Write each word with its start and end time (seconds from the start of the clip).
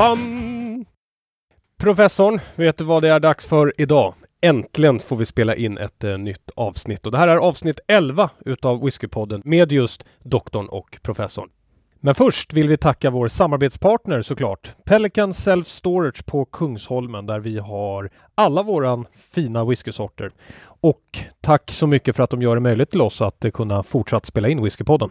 Bam. 0.00 0.84
Professorn, 1.78 2.40
vet 2.56 2.78
du 2.78 2.84
vad 2.84 3.02
det 3.02 3.08
är 3.08 3.20
dags 3.20 3.46
för 3.46 3.72
idag? 3.78 4.14
Äntligen 4.40 4.98
får 4.98 5.16
vi 5.16 5.26
spela 5.26 5.54
in 5.54 5.78
ett 5.78 6.04
eh, 6.04 6.18
nytt 6.18 6.50
avsnitt 6.56 7.06
och 7.06 7.12
det 7.12 7.18
här 7.18 7.28
är 7.28 7.36
avsnitt 7.36 7.80
11 7.88 8.30
utav 8.44 8.84
Whiskypodden 8.84 9.42
med 9.44 9.72
just 9.72 10.04
doktorn 10.22 10.68
och 10.68 10.98
professorn. 11.02 11.48
Men 12.00 12.14
först 12.14 12.52
vill 12.52 12.68
vi 12.68 12.76
tacka 12.76 13.10
vår 13.10 13.28
samarbetspartner 13.28 14.22
såklart, 14.22 14.74
Pelican 14.84 15.34
Self 15.34 15.66
Storage 15.66 16.26
på 16.26 16.44
Kungsholmen 16.44 17.26
där 17.26 17.40
vi 17.40 17.58
har 17.58 18.10
alla 18.34 18.62
våra 18.62 19.04
fina 19.32 19.64
whiskysorter. 19.64 20.30
Och 20.62 21.18
tack 21.40 21.70
så 21.70 21.86
mycket 21.86 22.16
för 22.16 22.22
att 22.22 22.30
de 22.30 22.42
gör 22.42 22.54
det 22.54 22.60
möjligt 22.60 22.90
till 22.90 23.00
oss 23.00 23.22
att 23.22 23.44
eh, 23.44 23.50
kunna 23.50 23.82
fortsatt 23.82 24.26
spela 24.26 24.48
in 24.48 24.62
Whiskypodden. 24.62 25.10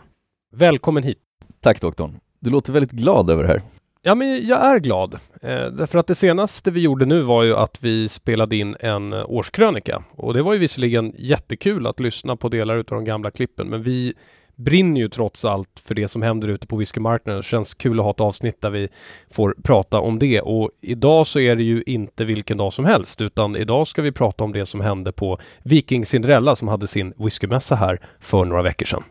Välkommen 0.52 1.04
hit! 1.04 1.20
Tack 1.62 1.82
doktorn. 1.82 2.20
Du 2.40 2.50
låter 2.50 2.74
väldigt 2.74 2.92
glad 2.92 3.30
över 3.30 3.44
det 3.44 3.50
här. 3.50 3.62
Ja, 4.02 4.16
men 4.16 4.48
jag 4.48 4.66
är 4.66 4.80
glad. 4.80 5.14
Eh, 5.42 5.66
därför 5.66 6.00
att 6.00 6.08
det 6.08 6.16
senaste 6.16 6.72
vi 6.72 6.80
gjorde 6.80 7.06
nu 7.06 7.22
var 7.22 7.44
ju 7.44 7.56
att 7.56 7.78
vi 7.84 8.10
spelade 8.10 8.56
in 8.56 8.76
en 8.80 9.14
eh, 9.14 9.26
årskrönika. 9.28 10.04
Och 10.12 10.34
det 10.34 10.42
var 10.42 10.54
ju 10.54 10.60
visserligen 10.60 11.14
jättekul 11.18 11.88
att 11.88 12.00
lyssna 12.00 12.36
på 12.36 12.50
delar 12.50 12.78
av 12.78 12.84
de 12.84 13.06
gamla 13.06 13.32
klippen, 13.32 13.68
men 13.68 13.84
vi 13.84 14.14
brinner 14.56 15.02
ju 15.02 15.10
trots 15.10 15.46
allt 15.46 15.82
för 15.86 15.96
det 15.96 16.08
som 16.08 16.22
händer 16.22 16.48
ute 16.48 16.68
på 16.68 16.76
whiskymarknaden. 16.76 17.42
Det 17.42 17.48
känns 17.48 17.74
kul 17.74 18.00
att 18.00 18.04
ha 18.04 18.12
ett 18.12 18.20
avsnitt 18.20 18.62
där 18.62 18.70
vi 18.70 18.88
får 19.32 19.56
prata 19.64 20.00
om 20.00 20.20
det. 20.20 20.42
Och 20.42 20.72
idag 20.82 21.28
så 21.28 21.40
är 21.40 21.56
det 21.56 21.64
ju 21.64 21.84
inte 21.86 22.26
vilken 22.26 22.58
dag 22.58 22.74
som 22.74 22.86
helst, 22.86 23.22
utan 23.22 23.56
idag 23.56 23.88
ska 23.88 24.02
vi 24.02 24.12
prata 24.12 24.44
om 24.44 24.54
det 24.54 24.66
som 24.66 24.82
hände 24.82 25.12
på 25.12 25.40
Viking 25.64 26.06
Cinderella 26.06 26.56
som 26.56 26.68
hade 26.68 26.88
sin 26.88 27.14
whiskymässa 27.18 27.76
här 27.76 28.00
för 28.20 28.46
några 28.46 28.62
veckor 28.62 28.86
sedan. 28.86 29.04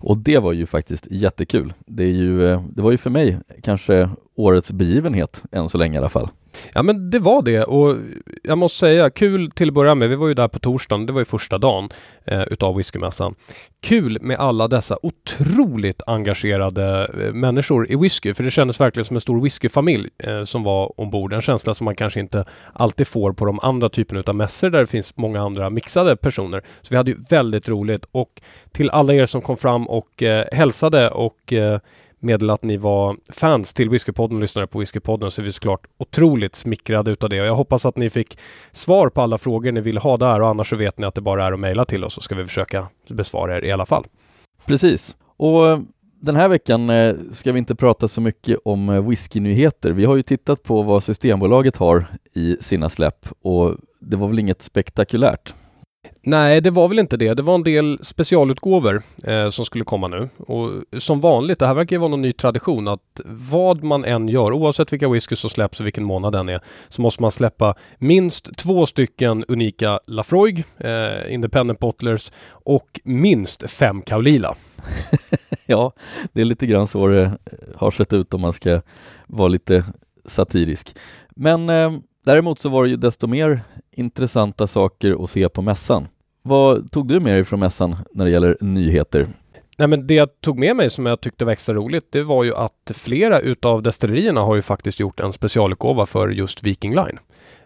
Och 0.00 0.18
det 0.18 0.38
var 0.38 0.52
ju 0.52 0.66
faktiskt 0.66 1.06
jättekul. 1.10 1.72
Det, 1.86 2.04
är 2.04 2.12
ju, 2.12 2.50
eh, 2.50 2.62
det 2.70 2.82
var 2.82 2.90
ju 2.90 2.98
för 2.98 3.10
mig 3.10 3.38
kanske 3.62 4.10
årets 4.34 4.72
begivenhet 4.72 5.44
än 5.52 5.68
så 5.68 5.78
länge 5.78 5.94
i 5.94 5.98
alla 5.98 6.08
fall. 6.08 6.28
Ja 6.74 6.82
men 6.82 7.10
det 7.10 7.18
var 7.18 7.42
det 7.42 7.64
och 7.64 7.96
jag 8.42 8.58
måste 8.58 8.78
säga 8.78 9.10
kul 9.10 9.50
till 9.50 9.68
att 9.68 9.74
börja 9.74 9.94
med. 9.94 10.08
Vi 10.08 10.16
var 10.16 10.28
ju 10.28 10.34
där 10.34 10.48
på 10.48 10.58
torsdagen. 10.58 11.06
Det 11.06 11.12
var 11.12 11.20
ju 11.20 11.24
första 11.24 11.58
dagen 11.58 11.88
eh, 12.24 12.42
utav 12.42 12.76
whiskymässan. 12.76 13.34
Kul 13.80 14.18
med 14.20 14.38
alla 14.38 14.68
dessa 14.68 14.98
otroligt 15.02 16.02
engagerade 16.06 17.10
eh, 17.24 17.32
människor 17.32 17.90
i 17.92 17.96
whisky. 17.96 18.34
För 18.34 18.44
det 18.44 18.50
kändes 18.50 18.80
verkligen 18.80 19.04
som 19.04 19.16
en 19.16 19.20
stor 19.20 19.40
whiskyfamilj 19.42 20.08
eh, 20.18 20.44
som 20.44 20.62
var 20.62 21.00
ombord. 21.00 21.32
En 21.32 21.42
känsla 21.42 21.74
som 21.74 21.84
man 21.84 21.94
kanske 21.94 22.20
inte 22.20 22.44
alltid 22.72 23.06
får 23.06 23.32
på 23.32 23.44
de 23.44 23.60
andra 23.60 23.88
typerna 23.88 24.20
utav 24.20 24.34
mässor 24.34 24.70
där 24.70 24.80
det 24.80 24.86
finns 24.86 25.16
många 25.16 25.42
andra 25.42 25.70
mixade 25.70 26.16
personer. 26.16 26.62
Så 26.82 26.86
vi 26.90 26.96
hade 26.96 27.10
ju 27.10 27.16
väldigt 27.30 27.68
roligt 27.68 28.06
och 28.12 28.40
till 28.72 28.90
alla 28.90 29.14
er 29.14 29.26
som 29.26 29.42
kom 29.42 29.56
fram 29.56 29.88
och 29.88 30.22
eh, 30.22 30.46
hälsade 30.52 31.10
och 31.10 31.52
eh, 31.52 31.80
meddela 32.20 32.52
att 32.52 32.62
ni 32.62 32.76
var 32.76 33.16
fans 33.28 33.74
till 33.74 33.90
Whiskypodden 33.90 34.36
och 34.36 34.40
lyssnade 34.40 34.66
på 34.66 34.78
Whiskypodden 34.78 35.30
så 35.30 35.40
är 35.40 35.44
vi 35.44 35.52
såklart 35.52 35.86
otroligt 35.98 36.56
smickrade 36.56 37.10
utav 37.10 37.30
det 37.30 37.40
och 37.40 37.46
jag 37.46 37.54
hoppas 37.54 37.86
att 37.86 37.96
ni 37.96 38.10
fick 38.10 38.38
svar 38.72 39.08
på 39.08 39.22
alla 39.22 39.38
frågor 39.38 39.72
ni 39.72 39.80
vill 39.80 39.98
ha 39.98 40.16
där 40.16 40.40
och 40.40 40.48
annars 40.48 40.70
så 40.70 40.76
vet 40.76 40.98
ni 40.98 41.06
att 41.06 41.14
det 41.14 41.20
bara 41.20 41.44
är 41.44 41.52
att 41.52 41.60
mejla 41.60 41.84
till 41.84 42.04
oss 42.04 42.14
så 42.14 42.20
ska 42.20 42.34
vi 42.34 42.46
försöka 42.46 42.88
besvara 43.08 43.56
er 43.56 43.64
i 43.64 43.72
alla 43.72 43.86
fall. 43.86 44.06
Precis. 44.66 45.16
Och 45.36 45.68
eh, 45.68 45.80
den 46.20 46.36
här 46.36 46.48
veckan 46.48 46.90
eh, 46.90 47.14
ska 47.32 47.52
vi 47.52 47.58
inte 47.58 47.74
prata 47.74 48.08
så 48.08 48.20
mycket 48.20 48.58
om 48.64 48.88
eh, 48.88 49.08
whiskynyheter. 49.08 49.90
Vi 49.90 50.04
har 50.04 50.16
ju 50.16 50.22
tittat 50.22 50.62
på 50.62 50.82
vad 50.82 51.02
Systembolaget 51.02 51.76
har 51.76 52.06
i 52.32 52.56
sina 52.60 52.88
släpp 52.88 53.26
och 53.42 53.76
det 54.00 54.16
var 54.16 54.28
väl 54.28 54.38
inget 54.38 54.62
spektakulärt. 54.62 55.54
Nej, 56.22 56.60
det 56.60 56.70
var 56.70 56.88
väl 56.88 56.98
inte 56.98 57.16
det. 57.16 57.34
Det 57.34 57.42
var 57.42 57.54
en 57.54 57.62
del 57.62 57.98
specialutgåvor 58.02 59.02
eh, 59.24 59.50
som 59.50 59.64
skulle 59.64 59.84
komma 59.84 60.08
nu. 60.08 60.28
Och 60.38 60.70
som 60.98 61.20
vanligt, 61.20 61.58
det 61.58 61.66
här 61.66 61.74
verkar 61.74 61.96
ju 61.96 62.00
vara 62.00 62.10
någon 62.10 62.22
ny 62.22 62.32
tradition 62.32 62.88
att 62.88 63.20
vad 63.24 63.84
man 63.84 64.04
än 64.04 64.28
gör, 64.28 64.52
oavsett 64.52 64.92
vilka 64.92 65.08
whisky 65.08 65.36
som 65.36 65.50
släpps 65.50 65.80
och 65.80 65.86
vilken 65.86 66.04
månad 66.04 66.32
den 66.32 66.48
är, 66.48 66.60
så 66.88 67.02
måste 67.02 67.22
man 67.22 67.30
släppa 67.30 67.74
minst 67.98 68.56
två 68.56 68.86
stycken 68.86 69.44
unika 69.48 70.00
Lafroig, 70.06 70.64
eh, 70.78 71.34
Independent 71.34 71.78
Bottlers 71.78 72.32
och 72.50 73.00
minst 73.04 73.70
fem 73.70 74.02
Kaulila. 74.02 74.54
ja, 75.66 75.92
det 76.32 76.40
är 76.40 76.44
lite 76.44 76.66
grann 76.66 76.86
så 76.86 77.06
det 77.06 77.22
eh, 77.22 77.32
har 77.76 77.90
sett 77.90 78.12
ut 78.12 78.34
om 78.34 78.40
man 78.40 78.52
ska 78.52 78.82
vara 79.26 79.48
lite 79.48 79.84
satirisk. 80.24 80.96
Men 81.36 81.68
eh, 81.68 81.92
däremot 82.24 82.58
så 82.58 82.68
var 82.68 82.84
det 82.84 82.90
ju 82.90 82.96
desto 82.96 83.26
mer 83.26 83.62
intressanta 83.92 84.66
saker 84.66 85.24
att 85.24 85.30
se 85.30 85.48
på 85.48 85.62
mässan. 85.62 86.08
Vad 86.42 86.90
tog 86.92 87.08
du 87.08 87.20
med 87.20 87.34
dig 87.34 87.44
från 87.44 87.60
mässan 87.60 87.96
när 88.12 88.24
det 88.24 88.30
gäller 88.30 88.56
nyheter? 88.60 89.26
Nej, 89.78 89.88
men 89.88 90.06
det 90.06 90.14
jag 90.14 90.40
tog 90.40 90.58
med 90.58 90.76
mig 90.76 90.90
som 90.90 91.06
jag 91.06 91.20
tyckte 91.20 91.44
var 91.44 91.52
extra 91.52 91.74
roligt, 91.74 92.06
det 92.12 92.22
var 92.22 92.44
ju 92.44 92.54
att 92.54 92.92
flera 92.94 93.40
utav 93.40 93.82
destillerierna 93.82 94.40
har 94.40 94.54
ju 94.54 94.62
faktiskt 94.62 95.00
gjort 95.00 95.20
en 95.20 95.32
specialutgåva 95.32 96.06
för 96.06 96.28
just 96.28 96.62
Viking 96.62 96.94
Line. 96.94 97.18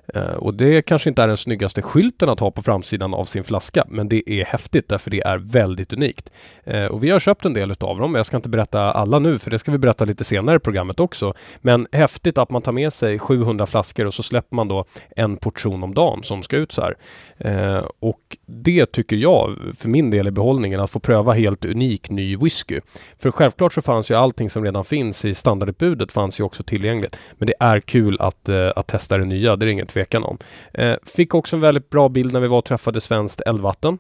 Eh, 0.09 0.23
och 0.23 0.55
det 0.55 0.83
kanske 0.83 1.09
inte 1.09 1.23
är 1.23 1.29
den 1.29 1.37
snyggaste 1.37 1.83
skylten 1.83 2.29
att 2.29 2.41
ha 2.41 2.51
på 2.51 2.63
framsidan 2.63 3.15
av 3.15 3.25
sin 3.25 3.45
flaska, 3.45 3.85
men 3.89 4.09
det 4.09 4.31
är 4.31 4.45
häftigt 4.45 4.89
därför 4.89 5.11
det 5.11 5.21
är 5.21 5.39
väldigt 5.39 5.93
unikt. 5.93 6.31
Eh, 6.65 6.85
och 6.85 7.05
vi 7.05 7.11
har 7.11 7.19
köpt 7.21 7.45
en 7.45 7.55
del 7.55 7.71
utav 7.71 7.99
dem. 7.99 8.15
Jag 8.15 8.27
ska 8.27 8.37
inte 8.37 8.49
berätta 8.49 8.81
alla 8.81 9.19
nu, 9.19 9.39
för 9.39 9.51
det 9.51 9.59
ska 9.59 9.73
vi 9.73 9.79
berätta 9.79 10.05
lite 10.05 10.25
senare 10.25 10.57
i 10.57 10.59
programmet 10.59 11.01
också. 11.01 11.35
Men 11.61 11.87
häftigt 11.93 12.39
att 12.39 12.51
man 12.51 12.63
tar 12.63 12.73
med 12.73 12.93
sig 12.93 13.19
700 13.19 13.67
flaskor 13.67 14.07
och 14.07 14.15
så 14.15 14.23
släpper 14.23 14.57
man 14.57 14.69
då 14.69 14.85
en 15.17 15.37
portion 15.37 15.83
om 15.83 15.95
dagen 15.95 16.23
som 16.23 16.43
ska 16.43 16.57
ut 16.57 16.73
så 16.73 16.83
här. 16.83 16.97
Eh, 17.39 17.85
och 17.99 18.37
det 18.47 18.87
tycker 18.87 19.17
jag, 19.17 19.59
för 19.79 19.89
min 19.89 20.11
del, 20.11 20.27
är 20.27 20.31
behållningen 20.31 20.81
att 20.81 20.91
få 20.91 21.01
pröva 21.01 21.33
helt 21.33 21.65
unik 21.65 22.11
ny 22.11 22.37
whisky. 22.37 22.81
För 23.19 23.31
självklart 23.31 23.73
så 23.73 23.83
fanns 23.83 24.11
ju 24.11 24.15
allting 24.15 24.51
som 24.51 24.65
redan 24.65 24.85
finns 24.85 25.25
i 25.25 25.35
standardutbudet 25.35 26.13
fanns 26.13 26.41
ju 26.41 26.45
också 26.45 26.63
tillgängligt. 26.63 27.19
Men 27.39 27.47
det 27.47 27.55
är 27.61 27.81
kul 27.81 28.21
att, 28.21 28.49
att 28.49 28.87
testa 28.87 29.19
det 29.19 29.25
nya, 29.25 29.57
det 29.57 29.67
är 29.67 29.69
inget 29.69 29.93
tvekan 29.95 30.25
om. 30.25 30.39
Eh, 30.75 30.97
fick 31.03 31.35
också 31.35 31.57
en 31.57 31.63
väldigt 31.63 31.91
bra 31.91 32.09
bild 32.09 32.33
när 32.33 32.41
vi 32.41 32.49
var 32.49 32.59
och 32.59 32.65
träffade 32.65 33.01
Svenskt 33.01 33.41
Eldvatten. 33.41 33.99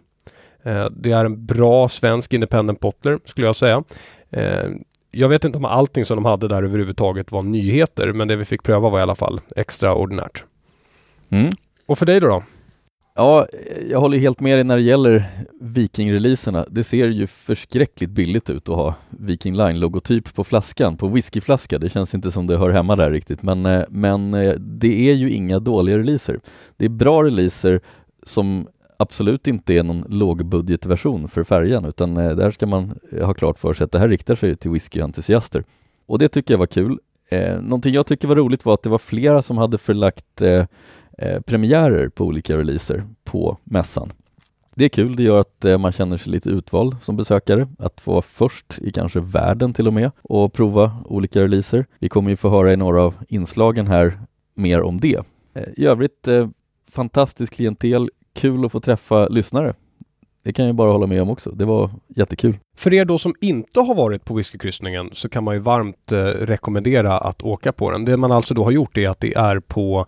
Eh, 0.62 0.86
det 0.90 1.12
är 1.12 1.24
en 1.24 1.46
bra 1.46 1.88
svensk 1.88 2.32
independent 2.32 2.80
bottler 2.80 3.18
skulle 3.24 3.46
jag 3.46 3.56
säga. 3.56 3.84
Eh, 4.30 4.68
jag 5.10 5.28
vet 5.28 5.44
inte 5.44 5.58
om 5.58 5.64
allting 5.64 6.04
som 6.04 6.16
de 6.16 6.24
hade 6.24 6.48
där 6.48 6.62
överhuvudtaget 6.62 7.32
var 7.32 7.42
nyheter, 7.42 8.12
men 8.12 8.28
det 8.28 8.36
vi 8.36 8.44
fick 8.44 8.62
pröva 8.62 8.88
var 8.88 8.98
i 8.98 9.02
alla 9.02 9.14
fall 9.14 9.40
extraordinärt. 9.56 10.44
Mm. 11.28 11.52
Och 11.86 11.98
för 11.98 12.06
dig 12.06 12.20
då? 12.20 12.28
då? 12.28 12.42
Ja, 13.16 13.46
jag 13.90 14.00
håller 14.00 14.18
helt 14.18 14.40
med 14.40 14.56
dig 14.56 14.64
när 14.64 14.76
det 14.76 14.82
gäller 14.82 15.24
Viking-releaserna. 15.60 16.66
Det 16.70 16.84
ser 16.84 17.08
ju 17.08 17.26
förskräckligt 17.26 18.10
billigt 18.10 18.50
ut 18.50 18.68
att 18.68 18.76
ha 18.76 18.94
Viking 19.10 19.56
Line-logotyp 19.56 20.34
på 20.34 20.44
flaskan, 20.44 20.96
på 20.96 21.08
whiskyflaska. 21.08 21.78
Det 21.78 21.88
känns 21.88 22.14
inte 22.14 22.30
som 22.30 22.46
det 22.46 22.56
hör 22.56 22.70
hemma 22.70 22.96
där 22.96 23.10
riktigt, 23.10 23.42
men, 23.42 23.66
eh, 23.66 23.84
men 23.88 24.34
eh, 24.34 24.54
det 24.58 25.10
är 25.10 25.14
ju 25.14 25.30
inga 25.30 25.58
dåliga 25.58 25.98
releaser. 25.98 26.40
Det 26.76 26.84
är 26.84 26.88
bra 26.88 27.24
releaser 27.24 27.80
som 28.22 28.66
absolut 28.96 29.46
inte 29.46 29.74
är 29.74 29.82
någon 29.82 30.04
lågbudgetversion 30.08 31.28
för 31.28 31.44
färgen, 31.44 31.84
utan 31.84 32.16
eh, 32.16 32.36
där 32.36 32.50
ska 32.50 32.66
man 32.66 32.98
ha 33.22 33.34
klart 33.34 33.58
för 33.58 33.74
sig 33.74 33.84
att 33.84 33.92
det 33.92 33.98
här 33.98 34.08
riktar 34.08 34.34
sig 34.34 34.56
till 34.56 34.70
whiskyentusiaster. 34.70 35.64
Och 36.06 36.18
det 36.18 36.28
tycker 36.28 36.54
jag 36.54 36.58
var 36.58 36.66
kul. 36.66 36.98
Eh, 37.28 37.60
någonting 37.60 37.94
jag 37.94 38.06
tycker 38.06 38.28
var 38.28 38.36
roligt 38.36 38.64
var 38.64 38.74
att 38.74 38.82
det 38.82 38.90
var 38.90 38.98
flera 38.98 39.42
som 39.42 39.58
hade 39.58 39.78
förlagt 39.78 40.40
eh, 40.40 40.64
eh, 41.18 41.40
premiärer 41.40 42.08
på 42.08 42.24
olika 42.24 42.56
releaser 42.56 43.04
på 43.24 43.58
mässan. 43.64 44.12
Det 44.74 44.84
är 44.84 44.88
kul, 44.88 45.16
det 45.16 45.22
gör 45.22 45.40
att 45.40 45.64
eh, 45.64 45.78
man 45.78 45.92
känner 45.92 46.16
sig 46.16 46.32
lite 46.32 46.50
utvald 46.50 46.96
som 47.02 47.16
besökare, 47.16 47.68
att 47.78 48.00
få 48.00 48.10
vara 48.10 48.22
först 48.22 48.78
i 48.78 48.92
kanske 48.92 49.20
världen 49.20 49.72
till 49.72 49.86
och 49.86 49.92
med 49.92 50.10
och 50.22 50.52
prova 50.52 50.96
olika 51.04 51.40
releaser. 51.40 51.86
Vi 51.98 52.08
kommer 52.08 52.30
ju 52.30 52.36
få 52.36 52.48
höra 52.48 52.72
i 52.72 52.76
några 52.76 53.02
av 53.02 53.14
inslagen 53.28 53.86
här 53.86 54.18
mer 54.54 54.82
om 54.82 55.00
det. 55.00 55.26
Eh, 55.54 55.62
I 55.76 55.86
övrigt, 55.86 56.28
eh, 56.28 56.48
fantastiskt 56.90 57.54
klientel, 57.54 58.10
kul 58.34 58.64
att 58.64 58.72
få 58.72 58.80
träffa 58.80 59.28
lyssnare. 59.28 59.74
Det 60.44 60.52
kan 60.52 60.66
jag 60.66 60.74
bara 60.74 60.92
hålla 60.92 61.06
med 61.06 61.22
om 61.22 61.30
också. 61.30 61.50
Det 61.50 61.64
var 61.64 61.90
jättekul. 62.08 62.58
För 62.76 62.94
er 62.94 63.04
då 63.04 63.18
som 63.18 63.34
inte 63.40 63.80
har 63.80 63.94
varit 63.94 64.24
på 64.24 64.34
whiskykryssningen 64.34 65.10
så 65.12 65.28
kan 65.28 65.44
man 65.44 65.54
ju 65.54 65.60
varmt 65.60 66.12
eh, 66.12 66.24
rekommendera 66.24 67.18
att 67.18 67.42
åka 67.42 67.72
på 67.72 67.90
den. 67.90 68.04
Det 68.04 68.16
man 68.16 68.32
alltså 68.32 68.54
då 68.54 68.64
har 68.64 68.70
gjort 68.70 68.96
är 68.96 69.08
att 69.08 69.20
det 69.20 69.34
är 69.34 69.60
på 69.60 70.06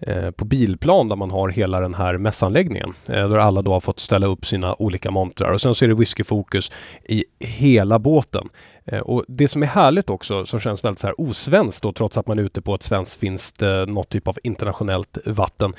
Eh, 0.00 0.30
på 0.30 0.44
Bilplan 0.44 1.08
där 1.08 1.16
man 1.16 1.30
har 1.30 1.48
hela 1.48 1.80
den 1.80 1.94
här 1.94 2.18
mässanläggningen. 2.18 2.94
Eh, 3.06 3.28
där 3.28 3.38
alla 3.38 3.62
då 3.62 3.72
har 3.72 3.80
fått 3.80 4.00
ställa 4.00 4.26
upp 4.26 4.46
sina 4.46 4.74
olika 4.74 5.10
montrar 5.10 5.52
och 5.52 5.60
sen 5.60 5.74
så 5.74 5.84
är 5.84 5.88
det 5.88 5.94
whiskyfokus 5.94 6.72
i 7.04 7.24
hela 7.38 7.98
båten. 7.98 8.48
Eh, 8.84 8.98
och 8.98 9.24
det 9.28 9.48
som 9.48 9.62
är 9.62 9.66
härligt 9.66 10.10
också, 10.10 10.46
som 10.46 10.60
känns 10.60 10.84
väldigt 10.84 10.98
så 10.98 11.06
här 11.06 11.20
osvenskt 11.20 11.82
då, 11.82 11.92
trots 11.92 12.18
att 12.18 12.26
man 12.26 12.38
är 12.38 12.42
ute 12.42 12.62
på 12.62 12.74
ett 12.74 12.82
svenskt-finskt, 12.82 13.62
något 13.86 14.08
typ 14.08 14.28
av 14.28 14.38
internationellt 14.42 15.18
vatten. 15.24 15.72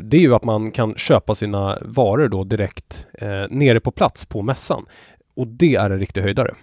det 0.00 0.16
är 0.16 0.20
ju 0.20 0.34
att 0.34 0.44
man 0.44 0.70
kan 0.70 0.94
köpa 0.94 1.34
sina 1.34 1.78
varor 1.82 2.28
då 2.28 2.44
direkt 2.44 3.06
nere 3.50 3.80
på 3.80 3.90
plats 3.90 4.26
på 4.26 4.42
mässan. 4.42 4.86
Och 5.36 5.46
det 5.46 5.74
är 5.74 5.90
en 5.90 5.98
riktig 5.98 6.20
höjdare. 6.20 6.54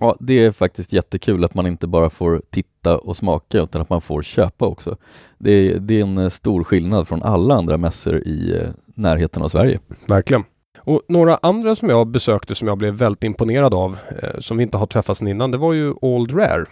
Ja, 0.00 0.16
det 0.20 0.44
är 0.44 0.52
faktiskt 0.52 0.92
jättekul 0.92 1.44
att 1.44 1.54
man 1.54 1.66
inte 1.66 1.86
bara 1.86 2.10
får 2.10 2.42
titta 2.50 2.98
och 2.98 3.16
smaka 3.16 3.60
utan 3.60 3.82
att 3.82 3.90
man 3.90 4.00
får 4.00 4.22
köpa 4.22 4.66
också. 4.66 4.96
Det 5.38 5.50
är, 5.50 5.78
det 5.78 5.94
är 5.94 6.02
en 6.02 6.18
eh, 6.18 6.28
stor 6.28 6.64
skillnad 6.64 7.08
från 7.08 7.22
alla 7.22 7.54
andra 7.54 7.76
mässor 7.76 8.16
i 8.16 8.56
eh, 8.56 8.68
närheten 8.94 9.42
av 9.42 9.48
Sverige. 9.48 9.78
Verkligen. 10.08 10.44
Och 10.78 11.02
några 11.08 11.38
andra 11.42 11.74
som 11.74 11.88
jag 11.88 12.06
besökte 12.06 12.54
som 12.54 12.68
jag 12.68 12.78
blev 12.78 12.94
väldigt 12.94 13.24
imponerad 13.24 13.74
av, 13.74 13.98
eh, 14.22 14.38
som 14.38 14.56
vi 14.56 14.62
inte 14.62 14.76
har 14.76 14.86
träffat 14.86 15.18
sedan 15.18 15.28
innan, 15.28 15.50
det 15.50 15.58
var 15.58 15.72
ju 15.72 15.92
Old 16.00 16.38
Rare. 16.38 16.64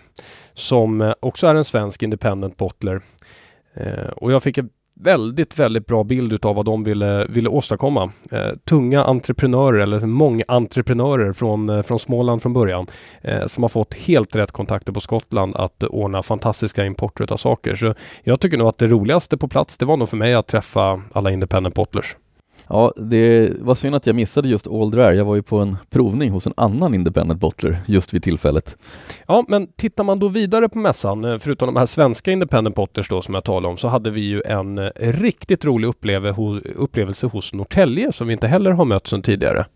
Som 0.54 1.00
eh, 1.00 1.14
också 1.20 1.46
är 1.46 1.54
en 1.54 1.64
svensk 1.64 2.02
independent 2.02 2.56
bottler. 2.56 3.00
Eh, 3.74 4.08
och 4.16 4.32
jag 4.32 4.42
fick 4.42 4.58
ett 4.58 4.70
väldigt, 5.00 5.58
väldigt 5.58 5.86
bra 5.86 6.04
bild 6.04 6.32
utav 6.32 6.56
vad 6.56 6.64
de 6.64 6.84
ville, 6.84 7.26
ville 7.26 7.48
åstadkomma. 7.48 8.12
Eh, 8.30 8.50
tunga 8.64 9.04
entreprenörer, 9.04 9.78
eller 9.78 10.06
många 10.06 10.44
entreprenörer 10.48 11.32
från, 11.32 11.68
eh, 11.68 11.82
från 11.82 11.98
Småland 11.98 12.42
från 12.42 12.52
början, 12.52 12.86
eh, 13.22 13.46
som 13.46 13.64
har 13.64 13.68
fått 13.68 13.94
helt 13.94 14.36
rätt 14.36 14.52
kontakter 14.52 14.92
på 14.92 15.00
Skottland 15.00 15.56
att 15.56 15.82
ordna 15.82 16.22
fantastiska 16.22 16.84
importer 16.84 17.24
utav 17.24 17.36
saker. 17.36 17.74
Så 17.74 17.94
jag 18.22 18.40
tycker 18.40 18.56
nog 18.56 18.68
att 18.68 18.78
det 18.78 18.86
roligaste 18.86 19.36
på 19.36 19.48
plats, 19.48 19.78
det 19.78 19.84
var 19.84 19.96
nog 19.96 20.08
för 20.08 20.16
mig 20.16 20.34
att 20.34 20.46
träffa 20.46 21.02
alla 21.12 21.30
independent 21.30 21.74
bottlers. 21.74 22.16
Ja, 22.68 22.92
det 22.96 23.52
var 23.60 23.74
synd 23.74 23.94
att 23.94 24.06
jag 24.06 24.16
missade 24.16 24.48
just 24.48 24.66
Old 24.66 24.96
Rare. 24.96 25.16
Jag 25.16 25.24
var 25.24 25.34
ju 25.34 25.42
på 25.42 25.58
en 25.58 25.76
provning 25.90 26.30
hos 26.30 26.46
en 26.46 26.52
annan 26.56 26.94
independent 26.94 27.40
bottler 27.40 27.78
just 27.86 28.14
vid 28.14 28.22
tillfället. 28.22 28.76
Ja, 29.26 29.44
men 29.48 29.66
tittar 29.76 30.04
man 30.04 30.18
då 30.18 30.28
vidare 30.28 30.68
på 30.68 30.78
mässan, 30.78 31.24
eh, 31.24 31.38
förutom 31.38 31.66
de 31.66 31.76
här 31.76 31.86
svenska 31.86 32.32
independent 32.32 32.76
bottlers 32.76 33.08
då 33.08 33.22
som 33.22 33.34
jag 33.34 33.44
talade 33.44 33.68
om, 33.68 33.76
så 33.76 33.88
hade 33.88 34.10
vi 34.10 34.20
ju 34.20 34.42
en 34.42 34.78
eh, 34.78 34.90
riktigt 34.96 35.64
rolig 35.64 35.88
uppleve, 35.88 36.34
upplevelse 36.76 37.26
hos 37.26 37.54
Norrtälje 37.54 38.12
som 38.12 38.26
vi 38.26 38.32
inte 38.32 38.46
heller 38.46 38.70
har 38.70 38.84
mött 38.84 39.06
sedan 39.06 39.22
tidigare. 39.22 39.66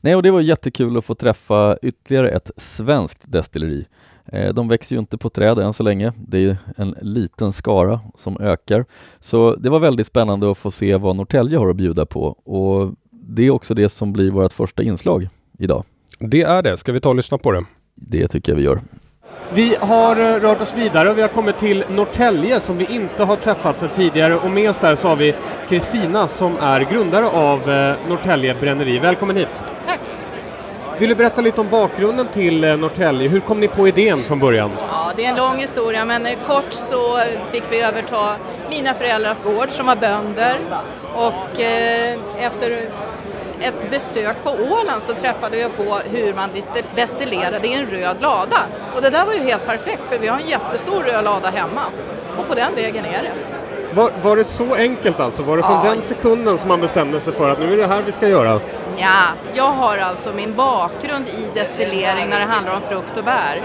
Nej, 0.00 0.16
och 0.16 0.22
det 0.22 0.30
var 0.30 0.40
jättekul 0.40 0.96
att 0.96 1.04
få 1.04 1.14
träffa 1.14 1.76
ytterligare 1.82 2.30
ett 2.30 2.50
svenskt 2.56 3.32
destilleri. 3.32 3.86
Eh, 4.26 4.54
de 4.54 4.68
växer 4.68 4.96
ju 4.96 5.00
inte 5.00 5.18
på 5.18 5.30
träd 5.30 5.58
än 5.58 5.72
så 5.72 5.82
länge. 5.82 6.12
Det 6.16 6.38
är 6.38 6.56
en 6.76 6.94
liten 7.00 7.52
skara 7.52 8.00
som 8.14 8.40
ökar. 8.40 8.84
Så 9.20 9.54
det 9.54 9.70
var 9.70 9.78
väldigt 9.78 10.06
spännande 10.06 10.50
att 10.50 10.58
få 10.58 10.70
se 10.70 10.96
vad 10.96 11.16
Norrtälje 11.16 11.58
har 11.58 11.68
att 11.68 11.76
bjuda 11.76 12.06
på 12.06 12.24
och 12.26 12.94
det 13.10 13.46
är 13.46 13.50
också 13.50 13.74
det 13.74 13.88
som 13.88 14.12
blir 14.12 14.30
vårt 14.30 14.52
första 14.52 14.82
inslag 14.82 15.28
idag. 15.58 15.84
Det 16.18 16.42
är 16.42 16.62
det. 16.62 16.76
Ska 16.76 16.92
vi 16.92 17.00
ta 17.00 17.08
och 17.08 17.14
lyssna 17.14 17.38
på 17.38 17.52
det? 17.52 17.64
Det 17.94 18.28
tycker 18.28 18.52
jag 18.52 18.56
vi 18.56 18.62
gör. 18.62 18.80
Vi 19.54 19.76
har 19.80 20.16
eh, 20.16 20.40
rört 20.40 20.60
oss 20.60 20.74
vidare 20.76 21.10
och 21.10 21.18
vi 21.18 21.22
har 21.22 21.28
kommit 21.28 21.58
till 21.58 21.84
Norrtälje 21.90 22.60
som 22.60 22.78
vi 22.78 22.86
inte 22.86 23.24
har 23.24 23.36
träffat 23.36 23.78
sedan 23.78 23.88
tidigare 23.94 24.36
och 24.36 24.50
med 24.50 24.70
oss 24.70 24.78
där 24.78 24.96
så 24.96 25.08
har 25.08 25.16
vi 25.16 25.34
Kristina 25.68 26.28
som 26.28 26.56
är 26.60 26.80
grundare 26.80 27.26
av 27.26 27.70
eh, 27.70 27.96
Norrtälje 28.08 28.54
Bränneri. 28.60 28.98
Välkommen 28.98 29.36
hit! 29.36 29.62
Vill 31.02 31.08
du 31.08 31.14
berätta 31.14 31.40
lite 31.40 31.60
om 31.60 31.68
bakgrunden 31.68 32.28
till 32.28 32.64
eh, 32.64 32.76
Norrtälje? 32.76 33.28
Hur 33.28 33.40
kom 33.40 33.60
ni 33.60 33.68
på 33.68 33.88
idén 33.88 34.24
från 34.24 34.38
början? 34.38 34.70
Ja, 34.78 35.12
det 35.16 35.24
är 35.24 35.28
en 35.30 35.36
lång 35.36 35.56
historia 35.56 36.04
men 36.04 36.26
eh, 36.26 36.38
kort 36.46 36.72
så 36.72 37.18
fick 37.50 37.62
vi 37.70 37.80
överta 37.80 38.36
mina 38.70 38.94
föräldrars 38.94 39.42
gård 39.42 39.70
som 39.70 39.86
var 39.86 39.96
bönder 39.96 40.58
och 41.14 41.60
eh, 41.60 42.18
efter 42.38 42.70
ett 43.60 43.90
besök 43.90 44.36
på 44.44 44.50
Åland 44.50 45.02
så 45.02 45.12
träffade 45.12 45.58
jag 45.58 45.76
på 45.76 46.00
hur 46.10 46.34
man 46.34 46.48
destillerade 46.94 47.68
i 47.68 47.72
en 47.72 47.86
röd 47.86 48.16
lada. 48.20 48.58
Och 48.96 49.02
det 49.02 49.10
där 49.10 49.26
var 49.26 49.32
ju 49.32 49.40
helt 49.40 49.66
perfekt 49.66 50.08
för 50.08 50.18
vi 50.18 50.28
har 50.28 50.38
en 50.38 50.48
jättestor 50.48 51.02
röd 51.02 51.24
lada 51.24 51.50
hemma 51.50 51.82
och 52.38 52.48
på 52.48 52.54
den 52.54 52.74
vägen 52.74 53.04
är 53.04 53.22
det. 53.22 53.32
Var, 53.94 54.12
var 54.22 54.36
det 54.36 54.44
så 54.44 54.74
enkelt 54.74 55.20
alltså? 55.20 55.42
Var 55.42 55.56
det 55.56 55.62
från 55.62 55.86
ja. 55.86 55.92
den 55.92 56.02
sekunden 56.02 56.58
som 56.58 56.68
man 56.68 56.80
bestämde 56.80 57.20
sig 57.20 57.32
för 57.32 57.50
att 57.50 57.58
nu 57.58 57.72
är 57.72 57.76
det 57.76 57.86
här 57.86 58.02
vi 58.06 58.12
ska 58.12 58.28
göra? 58.28 58.60
Ja, 59.02 59.24
jag 59.54 59.72
har 59.72 59.98
alltså 59.98 60.32
min 60.32 60.54
bakgrund 60.54 61.28
i 61.28 61.50
destillering 61.54 62.28
när 62.28 62.38
det 62.38 62.44
handlar 62.44 62.74
om 62.74 62.80
frukt 62.80 63.16
och 63.16 63.24
bär. 63.24 63.62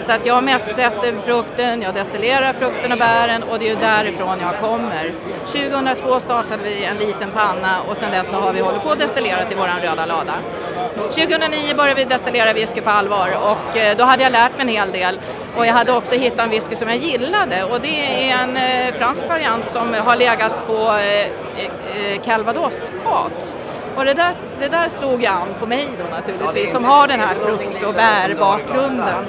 Så 0.00 0.12
att 0.12 0.26
jag 0.26 0.44
mäsksätter 0.44 1.20
frukten, 1.24 1.82
jag 1.82 1.94
destillerar 1.94 2.52
frukten 2.52 2.92
och 2.92 2.98
bären 2.98 3.42
och 3.42 3.58
det 3.58 3.64
är 3.66 3.74
ju 3.74 3.80
därifrån 3.80 4.36
jag 4.40 4.60
kommer. 4.60 5.12
2002 5.46 6.20
startade 6.20 6.62
vi 6.62 6.84
en 6.84 6.96
liten 6.96 7.30
panna 7.30 7.82
och 7.88 7.96
sedan 7.96 8.10
dess 8.10 8.30
så 8.30 8.36
har 8.36 8.52
vi 8.52 8.60
hållit 8.60 8.82
på 8.82 8.90
att 8.90 8.98
destillera 8.98 9.44
till 9.44 9.56
vår 9.56 9.68
röda 9.82 10.06
lada. 10.06 10.34
2009 10.94 11.74
började 11.76 11.94
vi 11.94 12.04
destillera 12.04 12.52
whisky 12.52 12.80
på 12.80 12.90
allvar 12.90 13.28
och 13.42 13.76
eh, 13.76 13.96
då 13.96 14.04
hade 14.04 14.22
jag 14.22 14.32
lärt 14.32 14.52
mig 14.52 14.60
en 14.60 14.68
hel 14.68 14.92
del. 14.92 15.20
Och 15.56 15.66
jag 15.66 15.72
hade 15.72 15.92
också 15.92 16.14
hittat 16.14 16.40
en 16.40 16.50
whisky 16.50 16.76
som 16.76 16.88
jag 16.88 16.98
gillade 16.98 17.64
och 17.64 17.80
det 17.80 18.30
är 18.30 18.36
en 18.42 18.56
eh, 18.56 18.94
fransk 18.94 19.28
variant 19.28 19.66
som 19.66 19.94
har 19.94 20.16
legat 20.16 20.66
på 20.66 20.98
eh, 20.98 22.22
calvados-fat. 22.24 23.56
Och 23.98 24.04
det 24.04 24.14
där, 24.14 24.34
det 24.58 24.68
där 24.68 24.88
slog 24.88 25.22
jag 25.22 25.34
an 25.34 25.54
på 25.60 25.66
mig 25.66 25.88
då 25.98 26.16
naturligtvis, 26.16 26.72
som 26.72 26.84
har 26.84 27.06
den 27.06 27.20
här 27.20 27.34
frukt 27.34 27.82
och 27.82 27.94
bärbakgrunden. 27.94 29.24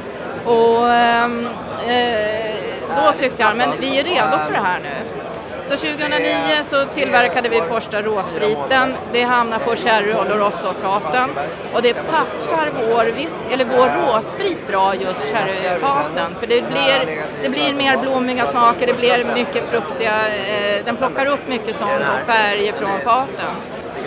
Och 0.46 0.90
ehm, 0.94 1.48
eh, 1.88 2.56
då 2.96 3.12
tyckte 3.18 3.42
jag, 3.44 3.58
men 3.58 3.70
vi 3.80 4.00
är 4.00 4.04
redo 4.04 4.38
för 4.48 4.54
det 4.54 4.60
här 4.60 4.80
nu. 4.80 5.20
Så 5.64 5.76
2009 5.78 6.64
så 6.64 6.86
tillverkade 6.86 7.50
vi 7.50 7.62
första 7.62 8.02
råspriten. 8.02 8.94
Det 9.14 9.24
hamnar 9.24 9.60
på 9.60 9.76
sherry 9.76 10.14
och 10.14 10.26
Oloroso-faten 10.26 11.30
och 11.74 11.82
det 11.82 11.94
passar 11.94 12.72
vår, 12.90 13.06
vis, 13.06 13.48
eller 13.52 13.66
vår 13.66 14.14
råsprit 14.14 14.68
bra 14.68 14.96
just 14.96 15.32
sherryfaten 15.32 16.36
för 16.40 16.48
det 16.48 16.62
blir, 16.62 17.20
det 17.44 17.50
blir 17.50 17.74
mer 17.74 17.98
blommiga 17.98 18.46
smaker, 18.46 18.88
det 18.88 18.98
blir 18.98 19.26
mycket 19.36 19.70
fruktiga, 19.72 20.28
eh, 20.28 20.86
den 20.86 20.96
plockar 20.96 21.26
upp 21.26 21.48
mycket 21.48 21.76
sånt 21.76 21.92
och 21.92 22.34
färger 22.34 22.74
från 22.74 23.00
faten. 23.04 23.56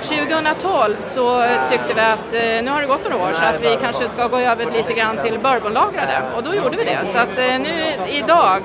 2012 0.03 0.97
så 1.01 1.43
tyckte 1.71 1.95
vi 1.95 2.01
att 2.01 2.35
eh, 2.35 2.65
nu 2.65 2.71
har 2.71 2.81
det 2.81 2.87
gått 2.87 3.11
några 3.11 3.25
år 3.25 3.33
så 3.33 3.45
att 3.45 3.63
vi 3.63 3.79
kanske 3.83 4.09
ska 4.09 4.27
gå 4.27 4.39
över 4.39 4.67
lite 4.71 4.93
grann 4.93 5.17
till 5.25 5.39
bourbonlagrade 5.39 6.23
och 6.37 6.43
då 6.43 6.55
gjorde 6.55 6.77
vi 6.77 6.85
det. 6.85 7.07
Så 7.07 7.19
att 7.19 7.39
eh, 7.39 7.59
nu 7.61 7.85
idag 8.07 8.63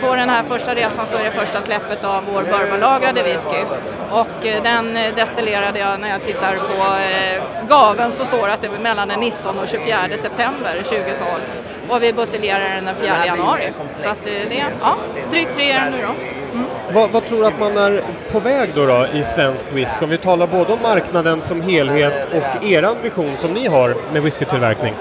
på 0.00 0.16
den 0.16 0.28
här 0.28 0.42
första 0.42 0.74
resan 0.74 1.06
så 1.06 1.16
är 1.16 1.24
det 1.24 1.30
första 1.30 1.60
släppet 1.60 2.04
av 2.04 2.24
vår 2.32 2.42
bourbonlagrade 2.42 3.22
whisky 3.22 3.62
och 4.10 4.46
eh, 4.46 4.62
den 4.62 4.94
destillerade 5.16 5.78
jag 5.78 6.00
när 6.00 6.08
jag 6.08 6.22
tittar 6.22 6.56
på 6.56 6.96
gaven 7.68 8.12
så 8.12 8.24
står 8.24 8.46
det 8.46 8.54
att 8.54 8.60
det 8.60 8.66
är 8.66 8.78
mellan 8.82 9.08
den 9.08 9.20
19 9.20 9.58
och 9.58 9.68
24 9.68 9.98
september 10.16 10.82
2012 10.82 11.28
och 11.88 12.02
vi 12.02 12.12
buteljerar 12.12 12.74
den 12.74 12.84
den 12.84 12.96
4 12.96 13.26
januari. 13.26 13.72
Så 13.98 14.08
att 14.08 14.24
det 14.24 14.60
är 14.60 14.72
ja, 14.80 14.96
drygt 15.30 15.54
tre 15.54 15.76
år 15.76 15.90
nu 15.90 15.98
då. 16.02 16.14
Mm. 16.58 16.66
Vad, 16.94 17.10
vad, 17.10 17.26
tror 17.26 17.40
du 17.40 17.46
att 17.46 17.58
man 17.58 17.76
är 17.76 18.02
på 18.32 18.40
väg 18.40 18.70
då, 18.74 18.86
då 18.86 19.06
i 19.14 19.24
svensk 19.24 19.72
whisky? 19.72 20.04
Om 20.04 20.10
vi 20.10 20.18
talar 20.18 20.46
både 20.46 20.72
om 20.72 20.82
marknaden 20.82 21.42
som 21.42 21.60
helhet 21.62 22.28
och 22.34 22.64
er 22.64 22.82
ambition 22.82 23.36
som 23.36 23.52
ni 23.52 23.66
har 23.66 23.94
med 24.12 24.22
whiskytillverkning. 24.22 24.94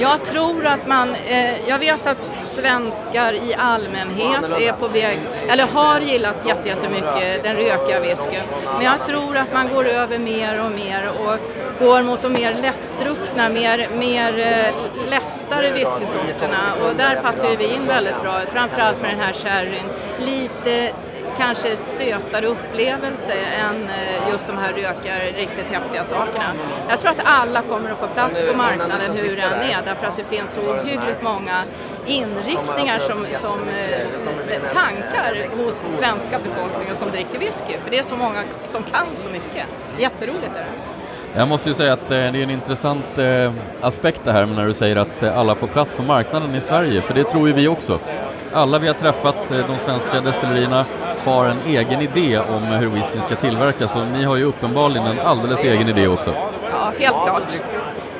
Jag 0.00 0.24
tror 0.24 0.66
att 0.66 0.86
man, 0.86 1.14
eh, 1.14 1.68
jag 1.68 1.78
vet 1.78 2.06
att 2.06 2.20
svenskar 2.20 3.32
i 3.32 3.54
allmänhet 3.54 4.44
är 4.60 4.72
på 4.72 4.88
väg, 4.88 5.18
eller 5.48 5.66
har 5.66 6.00
gillat 6.00 6.46
jättemycket 6.46 7.42
den 7.42 7.56
rökiga 7.56 8.00
whiskyn. 8.00 8.42
Men 8.76 8.84
jag 8.84 9.04
tror 9.04 9.36
att 9.36 9.54
man 9.54 9.68
går 9.74 9.86
över 9.86 10.18
mer 10.18 10.64
och 10.64 10.70
mer 10.70 11.08
och 11.08 11.38
går 11.86 12.02
mot 12.02 12.22
de 12.22 12.32
mer 12.32 12.54
lättdruckna, 12.54 13.48
mer, 13.48 13.88
mer 13.98 14.38
eh, 14.38 15.10
lättare 15.10 15.70
whiskysorterna 15.72 16.74
och 16.82 16.96
där 16.96 17.16
passar 17.22 17.50
ju 17.50 17.56
vi 17.56 17.74
in 17.74 17.86
väldigt 17.86 18.22
bra, 18.22 18.40
framförallt 18.52 19.02
med 19.02 19.10
den 19.10 19.20
här 19.20 19.32
sherryn. 19.32 19.88
Lite 20.18 20.92
kanske 21.38 21.76
sötare 21.76 22.46
upplevelse 22.46 23.32
än 23.58 23.84
eh, 23.84 24.30
just 24.32 24.46
de 24.46 24.56
här 24.56 24.72
rökiga, 24.72 25.14
riktigt 25.36 25.66
häftiga 25.70 26.04
sakerna. 26.04 26.52
Jag 26.88 27.00
tror 27.00 27.10
att 27.10 27.20
alla 27.24 27.62
kommer 27.62 27.90
att 27.90 27.98
få 27.98 28.06
plats 28.06 28.42
på 28.50 28.56
marknaden 28.56 29.12
hur 29.14 29.36
den 29.36 29.52
är 29.52 29.82
därför 29.84 30.06
att 30.06 30.16
det 30.16 30.24
finns 30.24 30.52
så 30.52 30.60
ohyggligt 30.60 31.22
många 31.22 31.64
inriktningar 32.06 32.98
som, 32.98 33.26
som 33.40 33.58
eh, 33.68 34.72
tankar 34.72 35.64
hos 35.64 35.74
svenska 35.74 36.38
befolkningen 36.38 36.96
som 36.96 37.10
dricker 37.10 37.38
whisky. 37.38 37.78
För 37.78 37.90
det 37.90 37.98
är 37.98 38.02
så 38.02 38.16
många 38.16 38.42
som 38.64 38.82
kan 38.82 39.06
så 39.14 39.30
mycket. 39.30 39.66
Jätteroligt 39.98 40.52
är 40.56 40.60
det. 40.60 41.38
Jag 41.38 41.48
måste 41.48 41.68
ju 41.68 41.74
säga 41.74 41.92
att 41.92 42.02
eh, 42.02 42.08
det 42.08 42.16
är 42.16 42.42
en 42.42 42.50
intressant 42.50 43.18
aspekt 43.80 44.20
det 44.24 44.32
här 44.32 44.46
när 44.46 44.66
du 44.66 44.72
säger 44.72 44.96
att 44.96 45.22
alla 45.22 45.54
får 45.54 45.66
plats 45.66 45.94
på 45.94 46.02
marknaden 46.02 46.54
i 46.54 46.60
Sverige, 46.60 47.02
för 47.02 47.14
det 47.14 47.24
tror 47.24 47.48
ju 47.48 47.54
vi 47.54 47.68
också. 47.68 47.98
Alla 48.52 48.78
vi 48.78 48.86
har 48.86 48.94
träffat, 48.94 49.36
de 49.48 49.78
svenska 49.84 50.20
destillerierna, 50.20 50.84
har 51.24 51.44
en 51.44 51.58
egen 51.66 52.00
idé 52.00 52.38
om 52.38 52.62
hur 52.62 52.88
whiskyn 52.88 53.22
ska 53.22 53.36
tillverkas 53.36 53.96
och 53.96 54.06
ni 54.06 54.24
har 54.24 54.36
ju 54.36 54.44
uppenbarligen 54.44 55.06
en 55.06 55.20
alldeles 55.20 55.64
egen 55.64 55.88
idé 55.88 56.08
också. 56.08 56.34
Ja, 56.70 56.92
helt 56.98 57.24
klart. 57.24 57.60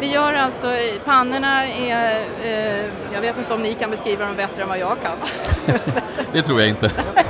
Vi 0.01 0.13
gör 0.13 0.35
alltså, 0.35 0.67
pannorna 1.05 1.67
är, 1.67 2.21
eh, 2.45 2.85
jag 3.15 3.21
vet 3.21 3.39
inte 3.39 3.55
om 3.55 3.63
ni 3.63 3.75
kan 3.75 3.91
beskriva 3.91 4.25
dem 4.25 4.37
bättre 4.37 4.63
än 4.63 4.69
vad 4.69 4.79
jag 4.79 4.97
kan. 5.03 5.17
det 6.33 6.43
tror 6.43 6.61
jag 6.61 6.69
inte. 6.69 6.91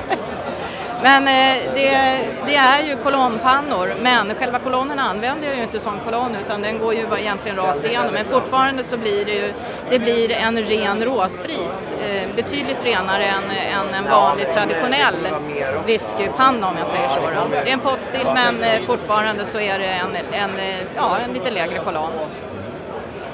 Men 1.02 1.28
eh, 1.28 1.72
det, 1.74 2.20
det, 2.46 2.54
är 2.54 2.82
ju 2.82 2.96
kolonnpannor, 2.96 3.94
men 4.02 4.34
själva 4.34 4.58
kolonnen 4.58 4.98
använder 4.98 5.48
jag 5.48 5.56
ju 5.56 5.62
inte 5.62 5.80
som 5.80 5.98
kolonn 6.04 6.36
utan 6.46 6.62
den 6.62 6.78
går 6.78 6.94
ju 6.94 7.06
egentligen 7.18 7.56
rakt 7.56 7.84
igenom. 7.84 8.10
Men 8.12 8.24
fortfarande 8.24 8.84
så 8.84 8.98
blir 8.98 9.24
det 9.24 9.32
ju 9.32 9.52
det 9.90 9.98
blir 9.98 10.32
en 10.32 10.58
ren 10.62 11.04
råsprit, 11.04 11.94
eh, 12.04 12.28
betydligt 12.36 12.84
renare 12.84 13.24
än, 13.24 13.42
än 13.50 13.94
en 13.94 14.10
vanlig 14.10 14.50
traditionell 14.50 15.28
whiskypanna 15.86 16.68
om 16.68 16.76
jag 16.78 16.88
säger 16.88 17.08
så. 17.08 17.20
Då. 17.20 17.48
Det 17.50 17.70
är 17.70 17.72
en 17.72 17.80
potstill 17.80 18.26
men 18.34 18.62
eh, 18.62 18.80
fortfarande 18.80 19.44
så 19.44 19.60
är 19.60 19.78
det 19.78 19.86
en, 19.86 20.16
en, 20.32 20.50
ja, 20.96 21.18
en 21.24 21.32
lite 21.32 21.50
lägre 21.50 21.78
kolonn. 21.78 22.12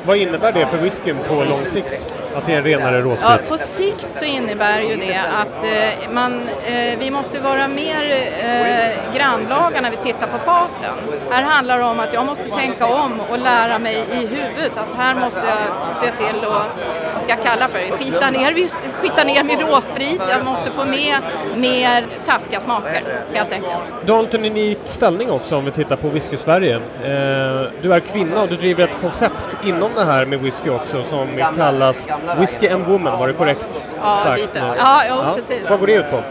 Vad 0.05 0.17
innebär 0.17 0.53
det 0.53 0.67
för 0.67 0.77
whiskyn 0.79 1.19
på 1.29 1.35
lång 1.35 1.67
sikt? 1.67 2.15
Att 2.35 2.47
det 2.47 2.53
är 2.53 2.59
en 2.59 2.65
renare 2.65 3.03
råsprit? 3.03 3.31
Ja, 3.31 3.39
på 3.49 3.59
sikt 3.59 4.09
så 4.19 4.25
innebär 4.25 4.81
ju 4.81 4.97
det 4.97 5.21
att 5.41 5.65
eh, 5.65 6.13
man, 6.13 6.49
eh, 6.67 6.99
vi 6.99 7.11
måste 7.11 7.41
vara 7.41 7.69
mer 7.69 8.11
eh, 8.11 9.17
grannlaga 9.17 9.81
när 9.81 9.91
vi 9.91 9.97
tittar 9.97 10.27
på 10.27 10.39
faten. 10.39 10.95
Här 11.31 11.43
handlar 11.43 11.79
det 11.79 11.85
om 11.85 12.01
att 12.01 12.13
jag 12.13 12.27
måste 12.27 12.45
tänka 12.45 12.87
om 12.87 13.21
och 13.31 13.39
lära 13.39 13.79
mig 13.79 14.05
i 14.13 14.27
huvudet 14.27 14.73
att 14.77 14.97
här 14.97 15.15
måste 15.15 15.41
jag 15.47 15.95
se 15.97 16.17
till 16.17 16.39
att, 16.45 16.69
vad 17.15 17.23
ska 17.23 17.31
jag 17.31 17.43
kalla 17.43 17.69
för 17.69 17.79
det, 17.79 17.91
skita 17.91 18.31
ner, 18.31 18.69
skita 18.93 19.25
ner 19.25 19.45
min 19.45 19.61
råsprit, 19.61 20.21
jag 20.31 20.45
måste 20.45 20.71
få 20.71 20.85
med 20.85 21.17
mer 21.57 22.07
taskiga 22.25 22.61
smaker 22.61 23.03
helt 23.33 23.53
enkelt. 23.53 23.75
Du 24.05 24.13
har 24.13 24.35
en 24.35 24.45
unik 24.45 24.79
ställning 24.85 25.31
också 25.31 25.57
om 25.57 25.65
vi 25.65 25.71
tittar 25.71 25.97
på 25.97 26.09
Whisky 26.09 26.37
Sverige. 26.37 26.75
Eh, 26.77 27.71
du 27.83 27.95
är 27.95 28.01
kvinna 28.01 28.43
och 28.43 28.49
du 28.49 28.57
driver 28.57 28.85
ett 28.85 29.01
koncept 29.01 29.57
inom 29.65 29.91
det 29.95 30.05
här 30.05 30.27
med 30.27 30.41
whisky 30.41 30.71
också 30.71 31.03
som 31.03 31.29
kallas 31.57 32.09
Whisky 32.39 32.69
and 32.69 32.87
Woman, 32.87 33.19
var 33.19 33.29
det 33.29 33.35
korrekt 33.35 33.89
ja, 34.03 34.21
sagt? 34.25 34.41
Lite. 34.41 34.59
Ja, 34.79 35.03
jo, 35.09 35.15
ja, 35.15 35.35
precis. 35.35 35.71
Vad 35.71 35.81
går 35.81 35.87
det 35.87 35.93
ut 35.93 36.11
på? 36.11 36.23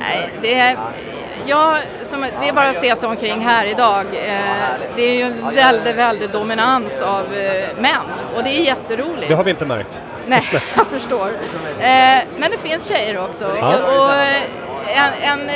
Nej, 0.00 0.30
det 0.42 0.54
är, 0.54 0.76
ja, 1.46 1.76
som, 2.02 2.20
det 2.20 2.48
är 2.48 2.52
bara 2.52 2.68
att 2.68 2.80
se 2.80 2.96
sig 2.96 3.08
omkring 3.08 3.40
här 3.40 3.66
idag. 3.66 4.06
Eh, 4.06 4.42
det 4.96 5.02
är 5.02 5.14
ju 5.14 5.22
en 5.22 5.54
väldigt, 5.54 5.96
väldigt 5.96 6.32
dominans 6.32 7.02
av 7.02 7.34
eh, 7.34 7.68
män 7.78 8.06
och 8.36 8.44
det 8.44 8.50
är 8.50 8.62
jätteroligt. 8.62 9.28
Det 9.28 9.34
har 9.34 9.44
vi 9.44 9.50
inte 9.50 9.66
märkt. 9.66 9.98
Nej, 10.26 10.46
jag 10.76 10.86
förstår. 10.86 11.28
Eh, 11.80 12.18
men 12.38 12.50
det 12.50 12.58
finns 12.58 12.88
tjejer 12.88 13.24
också. 13.24 13.56
Ja. 13.60 13.74
Och, 13.76 14.10
en, 14.96 15.12
en 15.22 15.50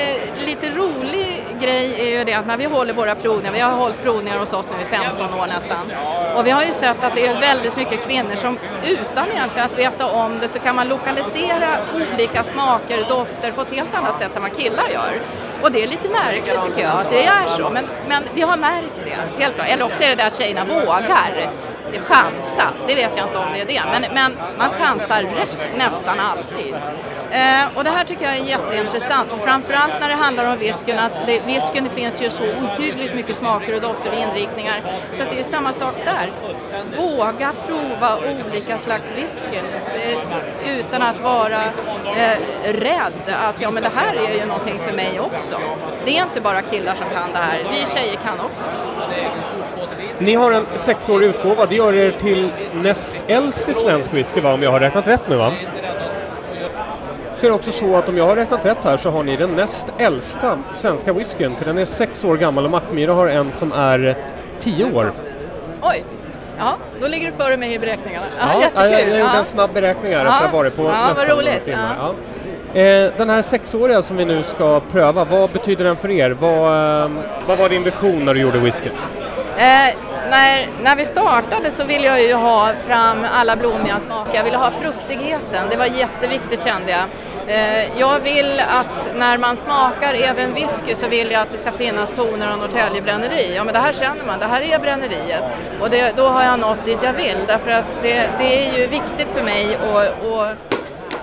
lite 0.46 0.70
rolig 0.70 1.33
grej 1.64 1.94
är 1.99 2.18
ju 2.18 2.25
det 2.25 2.35
att 2.35 2.47
när 2.47 2.56
vi 2.56 2.64
håller 2.64 2.92
våra 2.92 3.14
provningar, 3.14 3.52
vi 3.52 3.61
har 3.61 3.71
hållit 3.71 4.02
provningar 4.02 4.38
hos 4.38 4.52
oss 4.52 4.68
nu 4.76 4.83
i 4.83 4.85
15 4.85 5.35
år 5.40 5.47
nästan, 5.47 5.92
och 6.37 6.47
vi 6.47 6.50
har 6.50 6.64
ju 6.64 6.73
sett 6.73 7.04
att 7.04 7.14
det 7.14 7.26
är 7.26 7.40
väldigt 7.40 7.76
mycket 7.76 8.06
kvinnor 8.06 8.37
som 8.37 8.59
utan 8.85 9.28
egentligen 9.28 9.66
att 9.66 9.78
veta 9.78 10.06
om 10.06 10.38
det 10.40 10.49
så 10.49 10.59
kan 10.59 10.76
man 10.76 10.88
lokalisera 10.88 11.68
olika 11.94 12.44
smaker, 12.44 13.04
dofter 13.09 13.52
på 13.52 13.61
ett 13.62 13.73
helt 13.73 13.94
annat 13.94 14.18
sätt 14.18 14.37
än 14.37 14.42
vad 14.42 14.56
killar 14.56 14.88
gör. 14.88 15.21
Och 15.62 15.73
det 15.73 15.83
är 15.83 15.87
lite 15.87 16.09
märkligt 16.09 16.62
tycker 16.66 16.83
jag 16.83 17.00
att 17.00 17.11
det 17.11 17.25
är 17.26 17.47
så, 17.47 17.71
men, 17.71 17.85
men 18.09 18.23
vi 18.35 18.42
har 18.42 18.56
märkt 18.56 19.00
det, 19.04 19.42
helt 19.42 19.54
klart. 19.54 19.68
Eller 19.68 19.85
också 19.85 20.02
är 20.02 20.09
det 20.09 20.14
det 20.14 20.26
att 20.26 20.38
tjejerna 20.38 20.64
vågar 20.64 21.50
chansa, 21.98 22.68
det 22.86 22.94
vet 22.94 23.10
jag 23.16 23.26
inte 23.26 23.38
om 23.38 23.46
det 23.52 23.60
är 23.60 23.66
det, 23.66 23.82
men, 23.92 24.14
men 24.14 24.36
man 24.58 24.70
chansar 24.70 25.22
rätt 25.22 25.78
nästan 25.78 26.20
alltid. 26.20 26.74
Eh, 27.30 27.66
och 27.74 27.84
det 27.84 27.90
här 27.90 28.04
tycker 28.04 28.24
jag 28.24 28.36
är 28.36 28.44
jätteintressant 28.44 29.32
och 29.32 29.38
framförallt 29.38 30.00
när 30.00 30.08
det 30.08 30.14
handlar 30.14 30.52
om 30.52 30.58
whiskyn 30.58 30.98
att 30.98 31.26
det, 31.26 31.40
whiskyn 31.46 31.84
det 31.84 31.90
finns 31.90 32.22
ju 32.22 32.30
så 32.30 32.42
ohyggligt 32.44 33.14
mycket 33.14 33.36
smaker 33.36 33.74
och 33.74 33.80
dofter 33.80 34.10
och 34.10 34.18
inriktningar 34.18 34.80
så 35.12 35.22
att 35.22 35.30
det 35.30 35.38
är 35.38 35.44
samma 35.44 35.72
sak 35.72 35.94
där. 36.04 36.30
Våga 36.96 37.52
prova 37.66 38.16
olika 38.16 38.78
slags 38.78 39.12
whiskyn 39.12 39.64
eh, 39.94 40.78
utan 40.78 41.02
att 41.02 41.20
vara 41.20 41.62
eh, 42.16 42.38
rädd 42.64 43.34
att 43.48 43.60
ja 43.60 43.70
men 43.70 43.82
det 43.82 43.90
här 43.94 44.14
är 44.14 44.34
ju 44.34 44.46
någonting 44.46 44.78
för 44.78 44.92
mig 44.92 45.20
också. 45.20 45.56
Det 46.04 46.18
är 46.18 46.22
inte 46.22 46.40
bara 46.40 46.62
killar 46.62 46.94
som 46.94 47.06
kan 47.06 47.32
det 47.32 47.38
här, 47.38 47.58
vi 47.70 47.86
tjejer 47.86 48.16
kan 48.16 48.40
också. 48.40 48.66
Ni 50.18 50.35
har 50.35 50.52
en 50.52 50.66
sexårig 50.76 51.28
utgåva, 51.28 51.66
det 51.66 51.75
gör 51.75 51.94
er 51.94 52.11
till 52.11 52.50
näst 52.83 53.18
äldst 53.26 53.68
i 53.68 53.75
svensk 53.75 54.14
whisky 54.14 54.40
va, 54.40 54.52
om 54.52 54.62
jag 54.62 54.71
har 54.71 54.80
räknat 54.80 55.09
rätt 55.09 55.28
nu 55.28 55.37
va? 55.37 55.52
Så 57.37 57.47
är 57.47 57.50
det 57.50 57.56
också 57.56 57.73
så 57.73 57.97
att 57.97 58.09
om 58.09 58.16
jag 58.16 58.26
har 58.26 58.37
räknat 58.37 58.66
rätt 58.66 58.85
här 58.85 58.97
så 58.97 59.11
har 59.11 59.23
ni 59.23 59.37
den 59.37 59.50
näst 59.50 59.87
äldsta 59.99 60.59
svenska 60.73 61.12
whiskyn, 61.12 61.56
för 61.56 61.64
den 61.64 61.78
är 61.78 61.85
sex 61.85 62.25
år 62.25 62.37
gammal 62.37 62.64
och 62.64 62.71
Mackmyra 62.71 63.12
har 63.12 63.26
en 63.26 63.52
som 63.52 63.73
är 63.73 64.16
tio 64.61 64.85
år. 64.94 65.12
Oj! 65.83 66.04
Ja, 66.59 66.76
då 67.00 67.09
ligger 67.09 67.26
du 67.26 67.33
före 67.33 67.56
mig 67.56 67.75
i 67.75 67.78
beräkningarna. 67.78 68.26
Ja, 68.38 68.47
ja 68.52 68.61
jättekul! 68.61 68.90
Jag, 68.90 69.00
jag 69.00 69.26
gjorde 69.26 69.38
en 69.38 69.44
snabb 69.44 69.73
beräkning 69.73 70.12
här 70.12 70.21
efter 70.21 70.44
att 70.44 70.50
ha 70.50 70.59
varit 70.59 70.76
på 70.76 70.83
ja, 70.83 71.09
nästan 71.14 71.37
roligt. 71.37 71.64
timmar. 71.64 71.97
Ja. 71.99 72.14
Eh, 72.80 73.12
den 73.16 73.30
här 73.30 73.42
sexåriga 73.42 74.02
som 74.02 74.16
vi 74.16 74.25
nu 74.25 74.42
ska 74.42 74.80
pröva, 74.80 75.25
vad 75.25 75.50
betyder 75.50 75.85
den 75.85 75.97
för 75.97 76.11
er? 76.11 76.30
Vad, 76.30 77.02
eh, 77.04 77.11
vad 77.47 77.59
var 77.59 77.68
din 77.68 77.83
vision 77.83 78.25
när 78.25 78.35
du 78.35 78.40
gjorde 78.40 78.59
whiskyn? 78.59 78.92
Eh, 79.56 79.94
när, 80.30 80.68
när 80.82 80.96
vi 80.96 81.04
startade 81.04 81.70
så 81.70 81.84
ville 81.84 82.06
jag 82.06 82.23
ju 82.23 82.34
ha 82.34 82.73
fram 82.87 83.26
alla 83.32 83.56
blommiga 83.56 84.00
smaker, 84.00 84.34
jag 84.34 84.44
ville 84.44 84.56
ha 84.56 84.70
fruktigheten, 84.70 85.68
det 85.70 85.76
var 85.76 85.87
jätteviktigt 85.87 86.64
kände 86.64 86.90
jag. 86.90 87.04
Eh, 87.46 87.99
jag 87.99 88.20
vill 88.20 88.61
att 88.61 89.11
när 89.14 89.38
man 89.38 89.56
smakar 89.56 90.14
även 90.14 90.54
whisky 90.54 90.94
så 90.94 91.08
vill 91.08 91.30
jag 91.30 91.42
att 91.42 91.50
det 91.50 91.56
ska 91.56 91.73
finnas 91.73 92.12
toner 92.12 92.52
av 92.52 92.58
Norrtälje 92.58 93.02
bränneri. 93.02 93.54
Ja 93.56 93.64
men 93.64 93.75
det 93.75 93.80
här 93.80 93.92
känner 93.92 94.25
man, 94.26 94.38
det 94.38 94.46
här 94.46 94.62
är 94.62 94.78
bränneriet. 94.78 95.44
Och 95.80 95.90
det, 95.90 96.16
då 96.16 96.28
har 96.28 96.44
jag 96.44 96.61
nått 96.61 96.84
dit 96.84 96.99
jag 97.02 97.12
vill 97.12 97.38
därför 97.46 97.70
att 97.70 97.99
det, 98.02 98.30
det 98.38 98.68
är 98.68 98.78
ju 98.78 98.87
viktigt 98.87 99.32
för 99.32 99.44
mig 99.44 99.76
att 99.76 100.56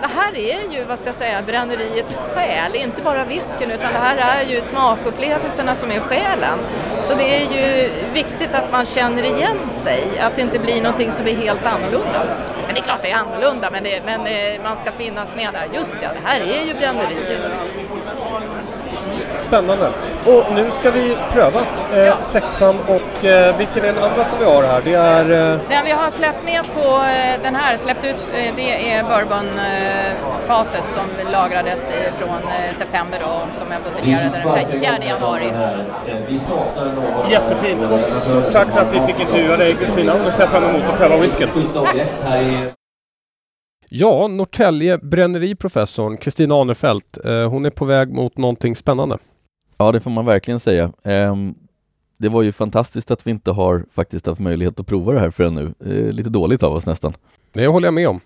det 0.01 0.07
här 0.07 0.37
är 0.37 0.71
ju, 0.71 0.83
vad 0.83 0.99
ska 0.99 1.07
jag 1.07 1.15
säga, 1.15 1.41
bränneriets 1.41 2.19
själ, 2.33 2.75
inte 2.75 3.01
bara 3.01 3.25
visken 3.25 3.71
utan 3.71 3.93
det 3.93 3.99
här 3.99 4.17
är 4.17 4.49
ju 4.49 4.61
smakupplevelserna 4.61 5.75
som 5.75 5.91
är 5.91 5.99
själen. 5.99 6.59
Så 7.01 7.15
det 7.15 7.35
är 7.35 7.41
ju 7.41 7.89
viktigt 8.13 8.53
att 8.53 8.71
man 8.71 8.85
känner 8.85 9.23
igen 9.23 9.69
sig, 9.69 10.03
att 10.19 10.35
det 10.35 10.41
inte 10.41 10.59
blir 10.59 10.81
någonting 10.81 11.11
som 11.11 11.27
är 11.27 11.35
helt 11.35 11.65
annorlunda. 11.65 12.23
Men 12.65 12.75
det 12.75 12.79
är 12.79 12.83
klart 12.83 13.01
det 13.01 13.11
är 13.11 13.17
annorlunda, 13.17 13.69
men, 13.71 13.83
det, 13.83 14.01
men 14.05 14.19
eh, 14.19 14.63
man 14.63 14.77
ska 14.77 14.91
finnas 14.91 15.35
med 15.35 15.49
där. 15.53 15.79
Just 15.79 15.97
ja, 16.01 16.09
det 16.13 16.29
här 16.29 16.39
är 16.39 16.65
ju 16.67 16.73
bränneriet. 16.73 17.53
Spännande. 19.51 19.91
Och 20.25 20.55
nu 20.55 20.71
ska 20.71 20.91
vi 20.91 21.17
pröva 21.31 21.59
eh, 21.93 21.99
ja. 21.99 22.23
sexan 22.23 22.75
och 22.79 23.25
eh, 23.25 23.57
vilken 23.57 23.83
är 23.83 23.93
den 23.93 24.03
andra 24.03 24.25
som 24.25 24.39
vi 24.39 24.45
har 24.45 24.63
här? 24.63 24.81
Det 24.85 24.93
är... 24.93 25.23
Eh... 25.23 25.59
Den 25.69 25.85
vi 25.85 25.91
har 25.91 26.09
släppt 26.09 26.45
med 26.45 26.61
på 26.73 26.79
eh, 26.79 27.43
den 27.43 27.55
här, 27.55 27.77
släppt 27.77 28.05
ut, 28.05 28.25
eh, 28.33 28.55
det 28.55 28.91
är 28.91 29.03
bourbonfatet 29.03 30.89
som 30.89 31.31
lagrades 31.31 31.91
från 32.17 32.41
september 32.73 33.19
och 33.23 33.55
som 33.55 33.67
jag 33.71 33.81
buteljerade 33.83 34.29
den 34.71 34.81
4 34.81 34.97
januari. 35.07 35.45
Jättefint 37.31 37.81
och 37.91 38.21
stort 38.21 38.51
tack 38.51 38.71
för 38.71 38.79
att 38.79 38.93
vi 38.93 38.99
fick 39.13 39.19
intervjua 39.19 39.57
dig 39.57 39.75
Kristina 39.75 40.13
och 40.13 40.27
vi 40.27 40.31
ser 40.31 40.47
fram 40.47 40.63
emot 40.63 40.83
att 40.83 40.97
pröva 40.97 41.17
whiskyn. 41.17 41.49
Ja, 43.89 44.27
Norrtälje 44.27 44.97
bränneriprofessorn 44.97 46.17
Kristina 46.17 46.55
Anerfelt, 46.55 47.17
eh, 47.25 47.49
hon 47.49 47.65
är 47.65 47.69
på 47.69 47.85
väg 47.85 48.13
mot 48.13 48.37
någonting 48.37 48.75
spännande. 48.75 49.17
Ja, 49.81 49.91
det 49.91 49.99
får 49.99 50.11
man 50.11 50.25
verkligen 50.25 50.59
säga. 50.59 50.91
Eh, 51.03 51.35
det 52.17 52.29
var 52.29 52.41
ju 52.41 52.51
fantastiskt 52.51 53.11
att 53.11 53.27
vi 53.27 53.31
inte 53.31 53.51
har 53.51 53.85
faktiskt 53.91 54.25
haft 54.25 54.41
möjlighet 54.41 54.79
att 54.79 54.87
prova 54.87 55.13
det 55.13 55.19
här 55.19 55.29
förrän 55.29 55.55
nu. 55.55 55.73
Eh, 55.85 56.13
lite 56.13 56.29
dåligt 56.29 56.63
av 56.63 56.73
oss 56.73 56.85
nästan. 56.85 57.13
Det 57.53 57.67
håller 57.67 57.87
jag 57.87 57.93
med 57.93 58.07
om. 58.07 58.19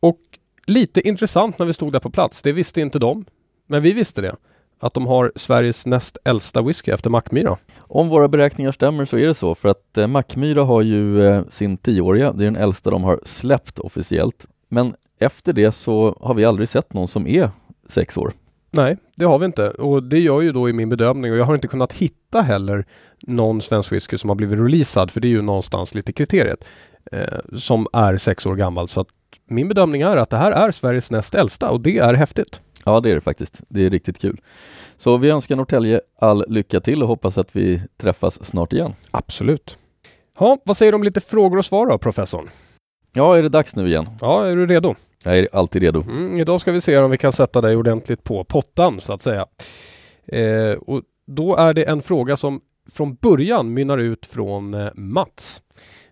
Och 0.00 0.18
lite 0.66 1.08
intressant 1.08 1.58
när 1.58 1.66
vi 1.66 1.72
stod 1.72 1.92
där 1.92 2.00
på 2.00 2.10
plats, 2.10 2.42
det 2.42 2.52
visste 2.52 2.80
inte 2.80 2.98
de, 2.98 3.24
men 3.66 3.82
vi 3.82 3.92
visste 3.92 4.20
det 4.20 4.36
att 4.80 4.94
de 4.94 5.06
har 5.06 5.32
Sveriges 5.36 5.86
näst 5.86 6.18
äldsta 6.24 6.62
whisky 6.62 6.90
efter 6.90 7.10
Mackmyra. 7.10 7.56
Om 7.78 8.08
våra 8.08 8.28
beräkningar 8.28 8.72
stämmer 8.72 9.04
så 9.04 9.18
är 9.18 9.26
det 9.26 9.34
så 9.34 9.54
för 9.54 9.68
att 9.68 9.98
eh, 9.98 10.06
Mackmyra 10.06 10.64
har 10.64 10.82
ju 10.82 11.26
eh, 11.26 11.42
sin 11.50 11.76
tioåriga, 11.76 12.32
det 12.32 12.44
är 12.44 12.50
den 12.50 12.62
äldsta 12.62 12.90
de 12.90 13.04
har 13.04 13.20
släppt 13.24 13.78
officiellt 13.78 14.46
men 14.68 14.94
efter 15.18 15.52
det 15.52 15.72
så 15.72 16.18
har 16.20 16.34
vi 16.34 16.44
aldrig 16.44 16.68
sett 16.68 16.92
någon 16.92 17.08
som 17.08 17.26
är 17.26 17.50
sex 17.88 18.16
år. 18.16 18.32
Nej, 18.70 18.96
det 19.16 19.24
har 19.24 19.38
vi 19.38 19.46
inte 19.46 19.70
och 19.70 20.02
det 20.02 20.18
gör 20.18 20.40
ju 20.40 20.52
då 20.52 20.68
i 20.68 20.72
min 20.72 20.88
bedömning 20.88 21.32
och 21.32 21.38
jag 21.38 21.44
har 21.44 21.54
inte 21.54 21.68
kunnat 21.68 21.92
hitta 21.92 22.42
heller 22.42 22.84
någon 23.20 23.60
svensk 23.60 23.92
whisky 23.92 24.18
som 24.18 24.30
har 24.30 24.34
blivit 24.34 24.58
releasad 24.58 25.10
för 25.10 25.20
det 25.20 25.28
är 25.28 25.30
ju 25.30 25.42
någonstans 25.42 25.94
lite 25.94 26.12
kriteriet 26.12 26.64
eh, 27.12 27.38
som 27.54 27.86
är 27.92 28.16
sex 28.16 28.46
år 28.46 28.56
gammal 28.56 28.88
så 28.88 29.00
att 29.00 29.08
min 29.46 29.68
bedömning 29.68 30.02
är 30.02 30.16
att 30.16 30.30
det 30.30 30.36
här 30.36 30.52
är 30.52 30.70
Sveriges 30.70 31.10
näst 31.10 31.34
äldsta 31.34 31.70
och 31.70 31.80
det 31.80 31.98
är 31.98 32.14
häftigt. 32.14 32.60
Ja, 32.84 33.00
det 33.00 33.10
är 33.10 33.14
det 33.14 33.20
faktiskt. 33.20 33.60
Det 33.68 33.86
är 33.86 33.90
riktigt 33.90 34.18
kul. 34.18 34.40
Så 34.96 35.16
vi 35.16 35.30
önskar 35.30 35.56
Norrtälje 35.56 36.00
all 36.20 36.44
lycka 36.48 36.80
till 36.80 37.02
och 37.02 37.08
hoppas 37.08 37.38
att 37.38 37.56
vi 37.56 37.82
träffas 37.96 38.44
snart 38.44 38.72
igen. 38.72 38.94
Absolut. 39.10 39.78
Ja, 40.38 40.58
vad 40.64 40.76
säger 40.76 40.92
du 40.92 40.96
om 40.96 41.02
lite 41.02 41.20
frågor 41.20 41.58
och 41.58 41.64
svar 41.64 41.86
då, 41.86 41.98
professorn? 41.98 42.48
Ja, 43.12 43.36
är 43.36 43.42
det 43.42 43.48
dags 43.48 43.76
nu 43.76 43.86
igen? 43.86 44.08
Ja, 44.20 44.46
är 44.46 44.56
du 44.56 44.66
redo? 44.66 44.94
Jag 45.24 45.38
är 45.38 45.48
alltid 45.52 45.82
redo. 45.82 46.02
Mm, 46.02 46.38
idag 46.38 46.60
ska 46.60 46.72
vi 46.72 46.80
se 46.80 46.98
om 46.98 47.10
vi 47.10 47.18
kan 47.18 47.32
sätta 47.32 47.60
dig 47.60 47.76
ordentligt 47.76 48.24
på 48.24 48.44
pottan 48.44 49.00
så 49.00 49.12
att 49.12 49.22
säga. 49.22 49.46
Eh, 50.26 50.72
och 50.72 51.02
då 51.26 51.56
är 51.56 51.72
det 51.72 51.84
en 51.84 52.02
fråga 52.02 52.36
som 52.36 52.60
från 52.90 53.14
början 53.14 53.74
mynnar 53.74 53.98
ut 53.98 54.26
från 54.26 54.74
eh, 54.74 54.88
Mats. 54.94 55.62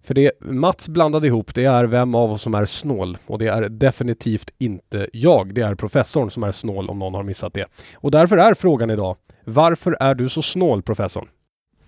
För 0.03 0.15
det 0.15 0.33
Mats 0.41 0.89
blandade 0.89 1.27
ihop 1.27 1.55
det 1.55 1.65
är 1.65 1.85
vem 1.85 2.15
av 2.15 2.33
oss 2.33 2.43
som 2.43 2.55
är 2.55 2.65
snål 2.65 3.19
och 3.27 3.39
det 3.39 3.47
är 3.47 3.69
definitivt 3.69 4.51
inte 4.59 5.09
jag. 5.13 5.55
Det 5.55 5.61
är 5.61 5.75
professorn 5.75 6.31
som 6.31 6.43
är 6.43 6.53
snål 6.53 6.91
om 6.91 6.99
någon 6.99 7.15
har 7.15 7.23
missat 7.23 7.55
det. 7.55 7.67
Och 7.95 8.11
därför 8.11 8.37
är 8.37 8.55
frågan 8.55 8.91
idag 8.91 9.17
Varför 9.45 9.97
är 10.01 10.15
du 10.15 10.29
så 10.29 10.43
snål 10.43 10.83
professorn? 10.83 11.29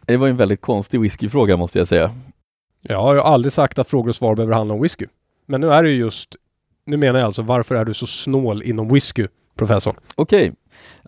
Det 0.07 0.17
var 0.17 0.29
en 0.29 0.37
väldigt 0.37 0.61
konstig 0.61 1.01
whiskyfråga 1.01 1.57
måste 1.57 1.79
jag 1.79 1.89
säga. 1.89 2.11
Ja, 2.81 3.15
jag 3.15 3.23
har 3.23 3.33
aldrig 3.33 3.53
sagt 3.53 3.79
att 3.79 3.89
frågor 3.89 4.09
och 4.09 4.15
svar 4.15 4.35
behöver 4.35 4.55
handla 4.55 4.75
om 4.75 4.83
whisky. 4.83 5.07
Men 5.47 5.61
nu 5.61 5.73
är 5.73 5.83
det 5.83 5.91
just, 5.91 6.37
nu 6.91 6.97
menar 6.97 7.19
jag 7.19 7.27
alltså, 7.27 7.43
varför 7.43 7.75
är 7.75 7.85
du 7.85 7.95
så 7.95 8.07
snål 8.07 8.63
inom 8.63 8.89
whisky, 8.89 9.27
professorn? 9.55 9.95
Okej, 10.15 10.49
okay. 10.49 10.57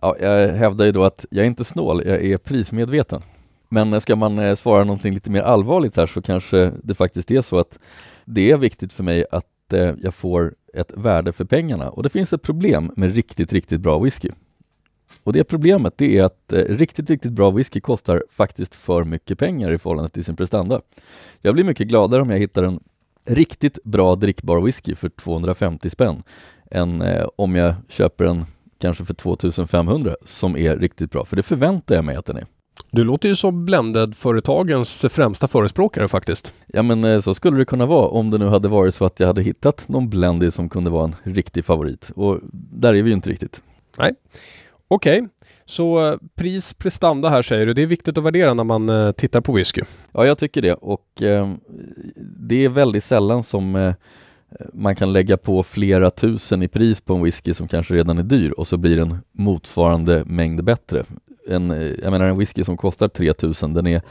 ja, 0.01 0.15
jag 0.19 0.47
hävdar 0.47 0.85
ju 0.85 0.91
då 0.91 1.03
att 1.03 1.25
jag 1.29 1.43
är 1.43 1.47
inte 1.47 1.63
snål, 1.63 2.01
jag 2.05 2.25
är 2.25 2.37
prismedveten. 2.37 3.21
Men 3.69 4.01
ska 4.01 4.15
man 4.15 4.39
eh, 4.39 4.55
svara 4.55 4.83
någonting 4.83 5.13
lite 5.13 5.31
mer 5.31 5.41
allvarligt 5.41 5.97
här 5.97 6.05
så 6.05 6.21
kanske 6.21 6.71
det 6.83 6.95
faktiskt 6.95 7.31
är 7.31 7.41
så 7.41 7.59
att 7.59 7.79
det 8.25 8.51
är 8.51 8.57
viktigt 8.57 8.93
för 8.93 9.03
mig 9.03 9.25
att 9.31 9.73
eh, 9.73 9.93
jag 10.01 10.13
får 10.13 10.53
ett 10.73 10.91
värde 10.95 11.31
för 11.31 11.45
pengarna 11.45 11.89
och 11.89 12.03
det 12.03 12.09
finns 12.09 12.33
ett 12.33 12.41
problem 12.41 12.91
med 12.95 13.15
riktigt, 13.15 13.53
riktigt 13.53 13.81
bra 13.81 13.99
whisky. 13.99 14.29
Och 15.23 15.33
det 15.33 15.43
problemet 15.43 15.93
det 15.97 16.17
är 16.17 16.23
att 16.23 16.53
eh, 16.53 16.59
riktigt, 16.59 17.09
riktigt 17.09 17.31
bra 17.31 17.51
whisky 17.51 17.79
kostar 17.79 18.23
faktiskt 18.29 18.75
för 18.75 19.03
mycket 19.03 19.39
pengar 19.39 19.71
i 19.71 19.77
förhållande 19.77 20.09
till 20.09 20.25
sin 20.25 20.35
prestanda. 20.35 20.81
Jag 21.41 21.53
blir 21.53 21.63
mycket 21.63 21.87
gladare 21.87 22.21
om 22.21 22.29
jag 22.29 22.39
hittar 22.39 22.63
en 22.63 22.79
riktigt 23.25 23.83
bra 23.83 24.15
drickbar 24.15 24.59
whisky 24.59 24.95
för 24.95 25.09
250 25.09 25.89
spänn 25.89 26.23
än 26.71 27.01
eh, 27.01 27.27
om 27.35 27.55
jag 27.55 27.75
köper 27.89 28.25
en 28.25 28.45
kanske 28.79 29.05
för 29.05 29.13
2500 29.13 30.15
som 30.25 30.57
är 30.57 30.77
riktigt 30.77 31.11
bra, 31.11 31.25
för 31.25 31.35
det 31.35 31.43
förväntar 31.43 31.95
jag 31.95 32.05
mig 32.05 32.15
att 32.15 32.25
den 32.25 32.37
är. 32.37 32.45
Du 32.91 33.03
låter 33.03 33.29
ju 33.29 33.35
som 33.35 33.65
Blended-företagens 33.65 35.05
främsta 35.09 35.47
förespråkare 35.47 36.07
faktiskt. 36.07 36.53
Ja 36.67 36.83
men 36.83 37.03
eh, 37.03 37.21
så 37.21 37.33
skulle 37.33 37.57
det 37.57 37.65
kunna 37.65 37.85
vara 37.85 38.07
om 38.07 38.29
det 38.29 38.37
nu 38.37 38.47
hade 38.47 38.67
varit 38.67 38.95
så 38.95 39.05
att 39.05 39.19
jag 39.19 39.27
hade 39.27 39.41
hittat 39.41 39.89
någon 39.89 40.09
Blended 40.09 40.53
som 40.53 40.69
kunde 40.69 40.89
vara 40.89 41.03
en 41.03 41.15
riktig 41.23 41.65
favorit 41.65 42.11
och 42.15 42.39
där 42.51 42.93
är 42.93 43.03
vi 43.03 43.09
ju 43.09 43.15
inte 43.15 43.29
riktigt. 43.29 43.61
Nej. 43.97 44.13
Okej, 44.87 45.21
okay 45.21 45.29
så 45.65 46.11
eh, 46.11 46.17
pris 46.35 46.73
prestanda 46.73 47.29
här 47.29 47.41
säger 47.41 47.65
du. 47.65 47.73
Det 47.73 47.81
är 47.81 47.87
viktigt 47.87 48.17
att 48.17 48.23
värdera 48.23 48.53
när 48.53 48.63
man 48.63 48.89
eh, 48.89 49.11
tittar 49.11 49.41
på 49.41 49.53
whisky. 49.53 49.81
Ja, 50.11 50.25
jag 50.25 50.37
tycker 50.37 50.61
det 50.61 50.73
och 50.73 51.21
eh, 51.21 51.53
det 52.39 52.65
är 52.65 52.69
väldigt 52.69 53.03
sällan 53.03 53.43
som 53.43 53.75
eh, 53.75 53.93
man 54.73 54.95
kan 54.95 55.13
lägga 55.13 55.37
på 55.37 55.63
flera 55.63 56.11
tusen 56.11 56.63
i 56.63 56.67
pris 56.67 57.01
på 57.01 57.13
en 57.13 57.23
whisky 57.23 57.53
som 57.53 57.67
kanske 57.67 57.93
redan 57.93 58.17
är 58.17 58.23
dyr 58.23 58.51
och 58.51 58.67
så 58.67 58.77
blir 58.77 58.97
den 58.97 59.17
motsvarande 59.31 60.23
mängd 60.25 60.63
bättre. 60.63 61.03
En, 61.47 61.71
eh, 61.71 61.91
jag 62.03 62.11
menar 62.11 62.25
en 62.25 62.37
whisky 62.37 62.63
som 62.63 62.77
kostar 62.77 63.07
3000 63.07 63.73
den 63.73 63.87
är 63.87 64.01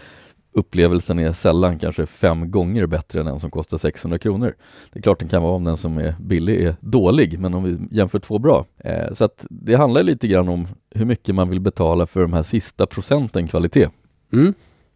upplevelsen 0.53 1.19
är 1.19 1.33
sällan 1.33 1.79
kanske 1.79 2.07
fem 2.07 2.51
gånger 2.51 2.87
bättre 2.87 3.21
än 3.21 3.27
den 3.27 3.41
som 3.41 3.51
kostar 3.51 3.77
600 3.79 4.19
kronor. 4.19 4.55
Det 4.93 4.99
är 4.99 5.03
klart 5.03 5.19
den 5.19 5.29
kan 5.29 5.43
vara 5.43 5.53
om 5.53 5.65
den 5.65 5.77
som 5.77 5.99
är 5.99 6.15
billig 6.21 6.65
är 6.65 6.77
dålig, 6.81 7.39
men 7.39 7.55
om 7.55 7.65
vi 7.65 7.97
jämför 7.97 8.19
två 8.19 8.39
bra. 8.39 8.67
Eh, 8.79 9.15
så 9.15 9.25
att 9.25 9.47
det 9.51 9.75
handlar 9.75 10.03
lite 10.03 10.29
grann 10.29 10.49
om 10.49 10.69
hur 10.91 11.05
mycket 11.05 11.35
man 11.35 11.51
vill 11.51 11.61
betala 11.61 12.07
för 12.07 12.21
de 12.21 12.33
här 12.33 12.43
sista 12.43 12.87
procenten 12.87 13.49
kvalitet. 13.49 13.89
Mm. 14.33 14.55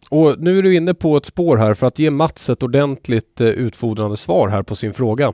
Och 0.09 0.35
nu 0.39 0.57
är 0.57 0.63
du 0.63 0.75
inne 0.75 0.93
på 0.93 1.17
ett 1.17 1.25
spår 1.25 1.57
här 1.57 1.73
för 1.73 1.87
att 1.87 1.99
ge 1.99 2.11
Mats 2.11 2.49
ett 2.49 2.63
ordentligt 2.63 3.41
eh, 3.41 3.47
utfordrande 3.47 4.17
svar 4.17 4.47
här 4.47 4.63
på 4.63 4.75
sin 4.75 4.93
fråga. 4.93 5.33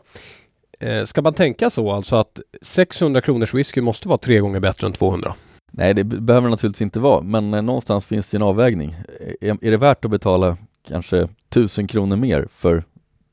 Eh, 0.80 1.04
ska 1.04 1.22
man 1.22 1.34
tänka 1.34 1.70
så 1.70 1.92
alltså 1.92 2.16
att 2.16 2.40
600 2.62 3.22
kronors 3.22 3.54
whisky 3.54 3.82
måste 3.82 4.08
vara 4.08 4.18
tre 4.18 4.40
gånger 4.40 4.60
bättre 4.60 4.88
än 4.88 4.94
200? 4.94 5.36
Nej, 5.76 5.94
det 5.94 6.04
behöver 6.04 6.48
det 6.48 6.52
naturligtvis 6.52 6.82
inte 6.82 7.00
vara, 7.00 7.22
men 7.22 7.54
eh, 7.54 7.62
någonstans 7.62 8.06
finns 8.06 8.30
det 8.30 8.38
en 8.38 8.44
avvägning. 8.44 8.96
Är, 9.42 9.58
är 9.66 9.72
det 9.72 9.78
värt 9.78 10.06
att 10.06 10.12
betala 10.12 10.58
kanske 10.88 11.28
tusen 11.50 11.88
kronor 11.88 12.16
mer 12.16 12.48
för 12.52 12.84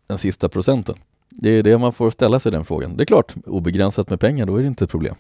den 0.07 0.19
sista 0.19 0.49
procenten? 0.49 0.95
Det 1.31 1.51
är 1.51 1.63
det 1.63 1.79
man 1.79 1.93
får 1.93 2.11
ställa 2.11 2.41
sig 2.41 2.53
den 2.53 2.65
frågan. 2.65 2.97
Det 2.97 3.03
är 3.03 3.07
klart, 3.07 3.35
obegränsat 3.47 4.11
med 4.11 4.21
pengar, 4.21 4.47
då 4.47 4.57
är 4.57 4.61
det 4.61 4.67
inte 4.67 4.85
ett 4.85 4.91
problem. 4.91 5.15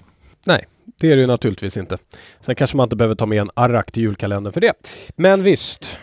Nej, 0.47 0.65
det 1.01 1.13
är 1.13 1.17
det 1.17 1.27
naturligtvis 1.27 1.77
inte. 1.77 1.99
Sen 2.41 2.55
kanske 2.55 2.77
man 2.77 2.85
inte 2.85 2.97
behöver 2.97 3.15
ta 3.15 3.27
med 3.27 3.39
en 3.41 3.51
arrak 3.55 3.93
till 3.93 4.03
julkalendern 4.03 4.53
för 4.53 4.61
det. 4.61 4.73
Men 5.17 5.43
visst. 5.43 5.99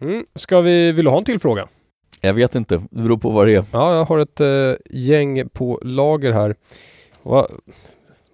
Mm. 0.00 0.26
Ska 0.34 0.60
vi, 0.60 0.92
vill 0.92 1.04
du 1.04 1.10
ha 1.10 1.18
en 1.18 1.24
till 1.24 1.40
fråga? 1.40 1.68
Jag 2.20 2.34
vet 2.34 2.54
inte, 2.54 2.82
det 2.90 3.02
beror 3.02 3.16
på 3.16 3.30
vad 3.30 3.46
det 3.46 3.54
är. 3.54 3.64
Ja, 3.72 3.96
jag 3.96 4.04
har 4.04 4.18
ett 4.18 4.40
eh, 4.40 4.72
gäng 4.90 5.48
på 5.48 5.80
lager 5.82 6.32
här. 6.32 6.54
Va, 7.22 7.46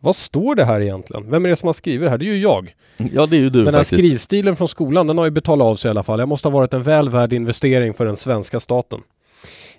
vad 0.03 0.17
står 0.17 0.55
det 0.55 0.65
här 0.65 0.81
egentligen? 0.81 1.31
Vem 1.31 1.45
är 1.45 1.49
det 1.51 1.57
som 1.57 1.67
har 1.67 1.73
skrivit 1.73 2.07
det 2.07 2.11
här? 2.11 2.19
Det 2.19 2.25
är 2.25 2.35
ju 2.35 2.39
jag. 2.41 2.75
Ja, 3.13 3.27
det 3.27 3.37
är 3.37 3.41
ju 3.41 3.51
du 3.51 3.65
Den 3.65 3.75
här 3.75 3.81
faktiskt. 3.81 3.99
skrivstilen 4.01 4.57
från 4.57 4.69
skolan, 4.69 5.07
den 5.07 5.19
har 5.19 5.25
ju 5.25 5.31
betalat 5.31 5.65
av 5.65 5.77
sig 5.77 5.89
i 5.89 5.91
alla 5.91 6.03
fall. 6.03 6.19
Jag 6.19 6.29
måste 6.29 6.49
ha 6.49 6.53
varit 6.59 6.75
en 6.75 6.83
väl 6.83 7.09
värd 7.09 7.33
investering 7.33 7.95
för 7.95 8.07
den 8.07 8.17
svenska 8.17 8.61
staten. 8.61 9.01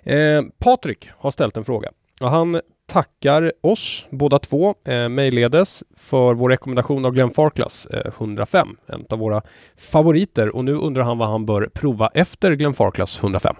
Eh, 0.02 0.42
Patrik 0.58 1.10
har 1.18 1.30
ställt 1.30 1.56
en 1.56 1.64
fråga 1.64 1.90
och 2.20 2.30
han 2.30 2.60
tackar 2.86 3.52
oss 3.60 4.06
båda 4.10 4.38
två 4.38 4.74
eh, 4.84 5.08
mejledes 5.08 5.84
för 5.96 6.34
vår 6.34 6.48
rekommendation 6.50 7.04
av 7.04 7.12
Glenn 7.12 7.30
Farklas 7.30 7.86
eh, 7.86 8.12
105, 8.18 8.76
en 8.86 9.04
av 9.10 9.18
våra 9.18 9.42
favoriter 9.76 10.56
och 10.56 10.64
nu 10.64 10.72
undrar 10.74 11.02
han 11.02 11.18
vad 11.18 11.28
han 11.28 11.46
bör 11.46 11.70
prova 11.74 12.10
efter 12.14 12.52
Glenn 12.52 12.74
Farklas 12.74 13.18
105. 13.22 13.56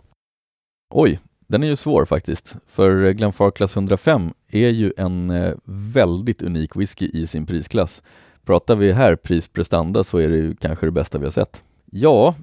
Oj, 0.94 1.20
den 1.46 1.62
är 1.62 1.66
ju 1.66 1.76
svår 1.76 2.04
faktiskt, 2.04 2.56
för 2.66 3.10
Glenfarclas 3.10 3.76
105 3.76 4.32
är 4.52 4.68
ju 4.68 4.92
en 4.96 5.30
eh, 5.30 5.54
väldigt 5.64 6.42
unik 6.42 6.76
whisky 6.76 7.10
i 7.12 7.26
sin 7.26 7.46
prisklass. 7.46 8.02
Pratar 8.44 8.76
vi 8.76 8.92
här 8.92 9.16
pris-prestanda 9.16 10.04
så 10.04 10.18
är 10.18 10.28
det 10.28 10.36
ju 10.36 10.54
kanske 10.56 10.86
det 10.86 10.92
bästa 10.92 11.18
vi 11.18 11.24
har 11.24 11.30
sett. 11.30 11.62
Ja, 11.90 12.34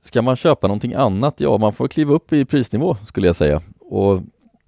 ska 0.00 0.22
man 0.22 0.36
köpa 0.36 0.66
någonting 0.66 0.94
annat? 0.94 1.40
Ja, 1.40 1.58
man 1.58 1.72
får 1.72 1.88
kliva 1.88 2.14
upp 2.14 2.32
i 2.32 2.44
prisnivå 2.44 2.96
skulle 3.06 3.26
jag 3.26 3.36
säga. 3.36 3.62
Och 3.80 4.22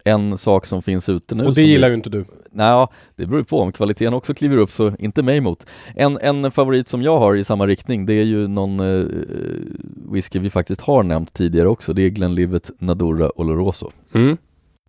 en 0.05 0.39
sak 0.39 0.67
som 0.67 0.83
finns 0.83 1.09
ute 1.09 1.35
nu. 1.35 1.45
Och 1.45 1.55
det 1.55 1.63
gillar 1.63 1.89
ju 1.89 1.95
inte 1.95 2.11
du. 2.11 2.25
Nej, 2.57 2.87
det 3.17 3.27
beror 3.27 3.43
på 3.43 3.61
om 3.61 3.73
kvaliteten 3.73 4.15
också 4.15 4.35
kliver 4.35 4.57
upp 4.57 4.71
så 4.71 4.93
inte 4.99 5.23
mig 5.23 5.37
emot. 5.37 5.67
En, 5.95 6.19
en 6.19 6.51
favorit 6.51 6.89
som 6.89 7.03
jag 7.03 7.19
har 7.19 7.37
i 7.37 7.45
samma 7.45 7.67
riktning 7.67 8.07
det 8.07 8.15
är 8.15 8.25
ju 8.25 8.49
någon 8.49 8.81
eh, 8.81 9.07
whisky 10.13 10.39
vi 10.39 10.51
faktiskt 10.51 10.81
har 10.81 11.03
nämnt 11.03 11.33
tidigare 11.33 11.69
också. 11.69 11.93
Det 11.93 12.03
är 12.03 12.09
Glenlivet 12.09 12.71
Nadura 12.79 13.41
Oloroso. 13.41 13.91
Mm. 14.15 14.37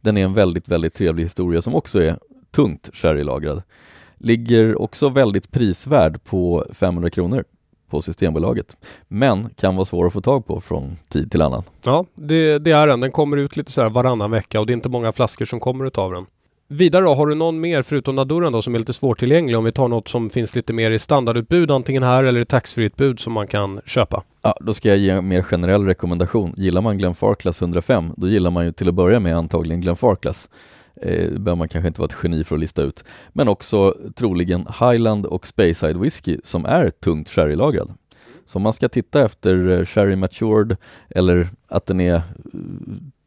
Den 0.01 0.17
är 0.17 0.23
en 0.23 0.33
väldigt, 0.33 0.67
väldigt 0.67 0.93
trevlig 0.93 1.23
historia 1.23 1.61
som 1.61 1.75
också 1.75 2.01
är 2.01 2.19
tungt 2.51 2.89
sherrylagrad. 2.93 3.63
Ligger 4.17 4.81
också 4.81 5.09
väldigt 5.09 5.51
prisvärd 5.51 6.23
på 6.23 6.65
500 6.73 7.09
kronor 7.09 7.43
på 7.89 8.01
Systembolaget. 8.01 8.77
Men 9.07 9.49
kan 9.49 9.75
vara 9.75 9.85
svår 9.85 10.07
att 10.07 10.13
få 10.13 10.21
tag 10.21 10.45
på 10.45 10.61
från 10.61 10.97
tid 11.09 11.31
till 11.31 11.41
annan. 11.41 11.63
Ja, 11.83 12.05
det, 12.15 12.59
det 12.59 12.71
är 12.71 12.87
den. 12.87 12.99
Den 12.99 13.11
kommer 13.11 13.37
ut 13.37 13.57
lite 13.57 13.71
så 13.71 13.81
här 13.81 13.89
varannan 13.89 14.31
vecka 14.31 14.59
och 14.59 14.65
det 14.65 14.71
är 14.71 14.75
inte 14.75 14.89
många 14.89 15.11
flaskor 15.11 15.45
som 15.45 15.59
kommer 15.59 15.85
utav 15.85 16.11
den. 16.11 16.25
Vidare 16.69 17.05
då, 17.05 17.13
har 17.13 17.27
du 17.27 17.35
någon 17.35 17.59
mer 17.59 17.81
förutom 17.81 18.15
Naduren 18.15 18.53
då 18.53 18.61
som 18.61 18.75
är 18.75 18.79
lite 18.79 18.93
svårtillgänglig? 18.93 19.57
Om 19.57 19.63
vi 19.63 19.71
tar 19.71 19.87
något 19.87 20.07
som 20.07 20.29
finns 20.29 20.55
lite 20.55 20.73
mer 20.73 20.91
i 20.91 20.99
standardutbud 20.99 21.71
antingen 21.71 22.03
här 22.03 22.23
eller 22.23 22.41
i 22.41 22.45
taxfree-utbud 22.45 23.19
som 23.19 23.33
man 23.33 23.47
kan 23.47 23.81
köpa? 23.85 24.23
Ja, 24.41 24.57
då 24.61 24.73
ska 24.73 24.89
jag 24.89 24.97
ge 24.97 25.09
en 25.09 25.27
mer 25.27 25.41
generell 25.41 25.85
rekommendation. 25.85 26.53
Gillar 26.57 26.81
man 26.81 26.97
Glenfarclas 26.97 27.61
105, 27.61 28.13
då 28.17 28.27
gillar 28.27 28.51
man 28.51 28.65
ju 28.65 28.71
till 28.71 28.89
att 28.89 28.95
börja 28.95 29.19
med 29.19 29.37
antagligen 29.37 29.81
Glenfarclas. 29.81 30.49
Eh, 31.01 31.31
behöver 31.31 31.55
man 31.55 31.69
kanske 31.69 31.87
inte 31.87 32.01
vara 32.01 32.09
ett 32.09 32.17
geni 32.23 32.43
för 32.43 32.55
att 32.55 32.61
lista 32.61 32.81
ut. 32.81 33.03
Men 33.33 33.47
också 33.47 33.95
troligen 34.15 34.67
Highland 34.79 35.25
och 35.25 35.47
Speyside 35.47 35.97
Whisky 35.97 36.37
som 36.43 36.65
är 36.65 36.89
tungt 36.89 37.29
sherrylagrad. 37.29 37.93
Så 38.45 38.59
om 38.59 38.63
man 38.63 38.73
ska 38.73 38.89
titta 38.89 39.25
efter 39.25 39.69
eh, 39.69 39.85
sherry 39.85 40.15
matured 40.15 40.77
eller 41.09 41.49
att 41.67 41.85
den 41.85 41.99
är 41.99 42.15
eh, 42.15 42.21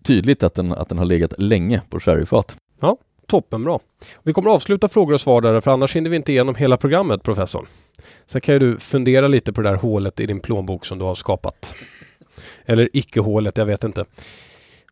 tydligt 0.03 0.43
att 0.43 0.55
den, 0.55 0.73
att 0.73 0.89
den 0.89 0.99
har 0.99 1.05
legat 1.05 1.33
länge 1.39 1.83
på 1.91 2.01
sherryfat. 2.01 2.57
Ja, 2.81 2.97
toppenbra. 3.31 3.79
Vi 4.23 4.33
kommer 4.33 4.51
att 4.51 4.55
avsluta 4.55 4.89
frågor 4.89 5.15
och 5.15 5.21
svar 5.21 5.41
där 5.41 5.61
för 5.61 5.71
annars 5.71 5.97
hinner 5.97 6.11
vi 6.11 6.17
inte 6.17 6.33
igenom 6.33 6.55
hela 6.55 6.77
programmet 6.77 7.23
professor. 7.23 7.67
Sen 8.27 8.41
kan 8.41 8.55
ju 8.55 8.59
du 8.59 8.79
fundera 8.79 9.29
lite 9.29 9.53
på 9.53 9.61
det 9.61 9.69
där 9.69 9.77
hålet 9.77 10.21
i 10.21 10.27
din 10.27 10.41
plånbok 10.41 10.87
som 10.87 10.99
du 10.99 11.05
har 11.05 11.15
skapat. 11.15 11.75
Eller 12.67 12.89
icke-hålet, 12.93 13.57
jag 13.57 13.67
vet 13.67 13.85
inte. 13.85 14.05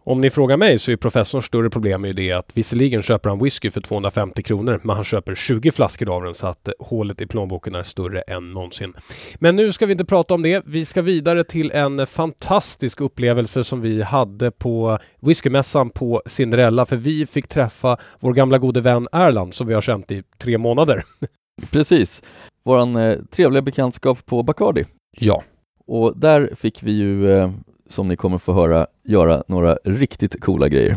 Om 0.08 0.20
ni 0.20 0.30
frågar 0.30 0.56
mig 0.56 0.78
så 0.78 0.90
är 0.92 0.96
professorns 0.96 1.44
större 1.44 1.70
problem 1.70 2.04
ju 2.04 2.12
det 2.12 2.32
att 2.32 2.50
visserligen 2.54 3.02
köper 3.02 3.30
han 3.30 3.38
whisky 3.38 3.70
för 3.70 3.80
250 3.80 4.42
kronor 4.42 4.80
men 4.82 4.96
han 4.96 5.04
köper 5.04 5.34
20 5.34 5.70
flaskor 5.70 6.16
av 6.16 6.24
den 6.24 6.34
så 6.34 6.46
att 6.46 6.68
hålet 6.78 7.20
i 7.20 7.26
plånboken 7.26 7.74
är 7.74 7.82
större 7.82 8.20
än 8.20 8.50
någonsin. 8.50 8.94
Men 9.38 9.56
nu 9.56 9.72
ska 9.72 9.86
vi 9.86 9.92
inte 9.92 10.04
prata 10.04 10.34
om 10.34 10.42
det. 10.42 10.62
Vi 10.66 10.84
ska 10.84 11.02
vidare 11.02 11.44
till 11.44 11.70
en 11.70 12.06
fantastisk 12.06 13.00
upplevelse 13.00 13.64
som 13.64 13.80
vi 13.80 14.02
hade 14.02 14.50
på 14.50 14.98
whiskymässan 15.20 15.90
på 15.90 16.22
Cinderella 16.26 16.86
för 16.86 16.96
vi 16.96 17.26
fick 17.26 17.48
träffa 17.48 17.96
vår 18.20 18.32
gamla 18.32 18.58
gode 18.58 18.80
vän 18.80 19.08
Erland 19.12 19.54
som 19.54 19.66
vi 19.66 19.74
har 19.74 19.80
känt 19.80 20.10
i 20.10 20.22
tre 20.38 20.58
månader. 20.58 21.02
Precis. 21.70 22.22
Våran 22.64 22.96
eh, 22.96 23.18
trevliga 23.30 23.62
bekantskap 23.62 24.26
på 24.26 24.42
Bacardi. 24.42 24.84
Ja. 25.18 25.42
Och 25.86 26.18
där 26.18 26.54
fick 26.56 26.82
vi 26.82 26.92
ju 26.92 27.32
eh, 27.32 27.50
som 27.88 28.09
ni 28.09 28.16
kommer 28.16 28.38
få 28.38 28.53
höra 28.53 28.87
göra 29.05 29.42
några 29.46 29.79
riktigt 29.85 30.40
coola 30.40 30.68
grejer. 30.68 30.96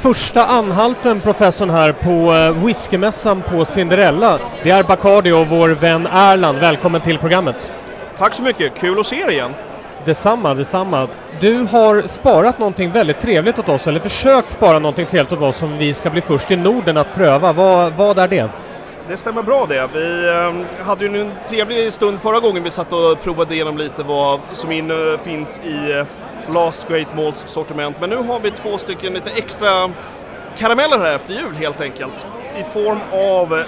Första 0.00 0.46
anhalten 0.46 1.20
professorn 1.20 1.70
här 1.70 1.92
på 1.92 2.34
eh, 2.34 2.64
whiskymässan 2.66 3.42
på 3.42 3.64
Cinderella. 3.64 4.38
Det 4.62 4.70
är 4.70 4.82
Bacardi 4.82 5.32
och 5.32 5.46
vår 5.46 5.68
vän 5.68 6.06
Erland. 6.06 6.58
Välkommen 6.58 7.00
till 7.00 7.18
programmet. 7.18 7.72
Tack 8.16 8.34
så 8.34 8.42
mycket, 8.42 8.80
kul 8.80 9.00
att 9.00 9.06
se 9.06 9.16
er 9.16 9.30
igen. 9.30 9.50
Detsamma, 10.04 10.54
detsamma. 10.54 11.08
Du 11.40 11.56
har 11.56 12.02
sparat 12.02 12.58
någonting 12.58 12.90
väldigt 12.90 13.20
trevligt 13.20 13.58
åt 13.58 13.68
oss, 13.68 13.86
eller 13.86 14.00
försökt 14.00 14.50
spara 14.50 14.78
någonting 14.78 15.06
trevligt 15.06 15.32
åt 15.32 15.42
oss 15.42 15.56
som 15.56 15.78
vi 15.78 15.94
ska 15.94 16.10
bli 16.10 16.20
först 16.20 16.50
i 16.50 16.56
Norden 16.56 16.96
att 16.96 17.14
pröva. 17.14 17.52
Vad, 17.52 17.92
vad 17.92 18.18
är 18.18 18.28
det? 18.28 18.48
Det 19.10 19.16
stämmer 19.16 19.42
bra 19.42 19.66
det. 19.68 19.88
Vi 19.94 20.28
eh, 20.28 20.84
hade 20.84 21.04
ju 21.04 21.20
en 21.20 21.32
trevlig 21.48 21.92
stund 21.92 22.20
förra 22.20 22.40
gången 22.40 22.62
vi 22.62 22.70
satt 22.70 22.92
och 22.92 23.20
provade 23.22 23.54
igenom 23.54 23.78
lite 23.78 24.02
vad 24.02 24.40
som 24.52 24.72
in, 24.72 24.90
uh, 24.90 25.18
finns 25.18 25.60
i 25.64 25.92
uh, 25.92 26.06
Last 26.54 26.88
Great 26.88 27.16
Malls 27.16 27.44
sortiment. 27.46 27.96
Men 28.00 28.10
nu 28.10 28.16
har 28.16 28.40
vi 28.40 28.50
två 28.50 28.78
stycken 28.78 29.12
lite 29.12 29.30
extra 29.30 29.90
karameller 30.56 30.98
här 30.98 31.14
efter 31.16 31.32
jul 31.32 31.54
helt 31.54 31.80
enkelt. 31.80 32.26
I 32.58 32.62
form 32.62 32.98
av 33.12 33.64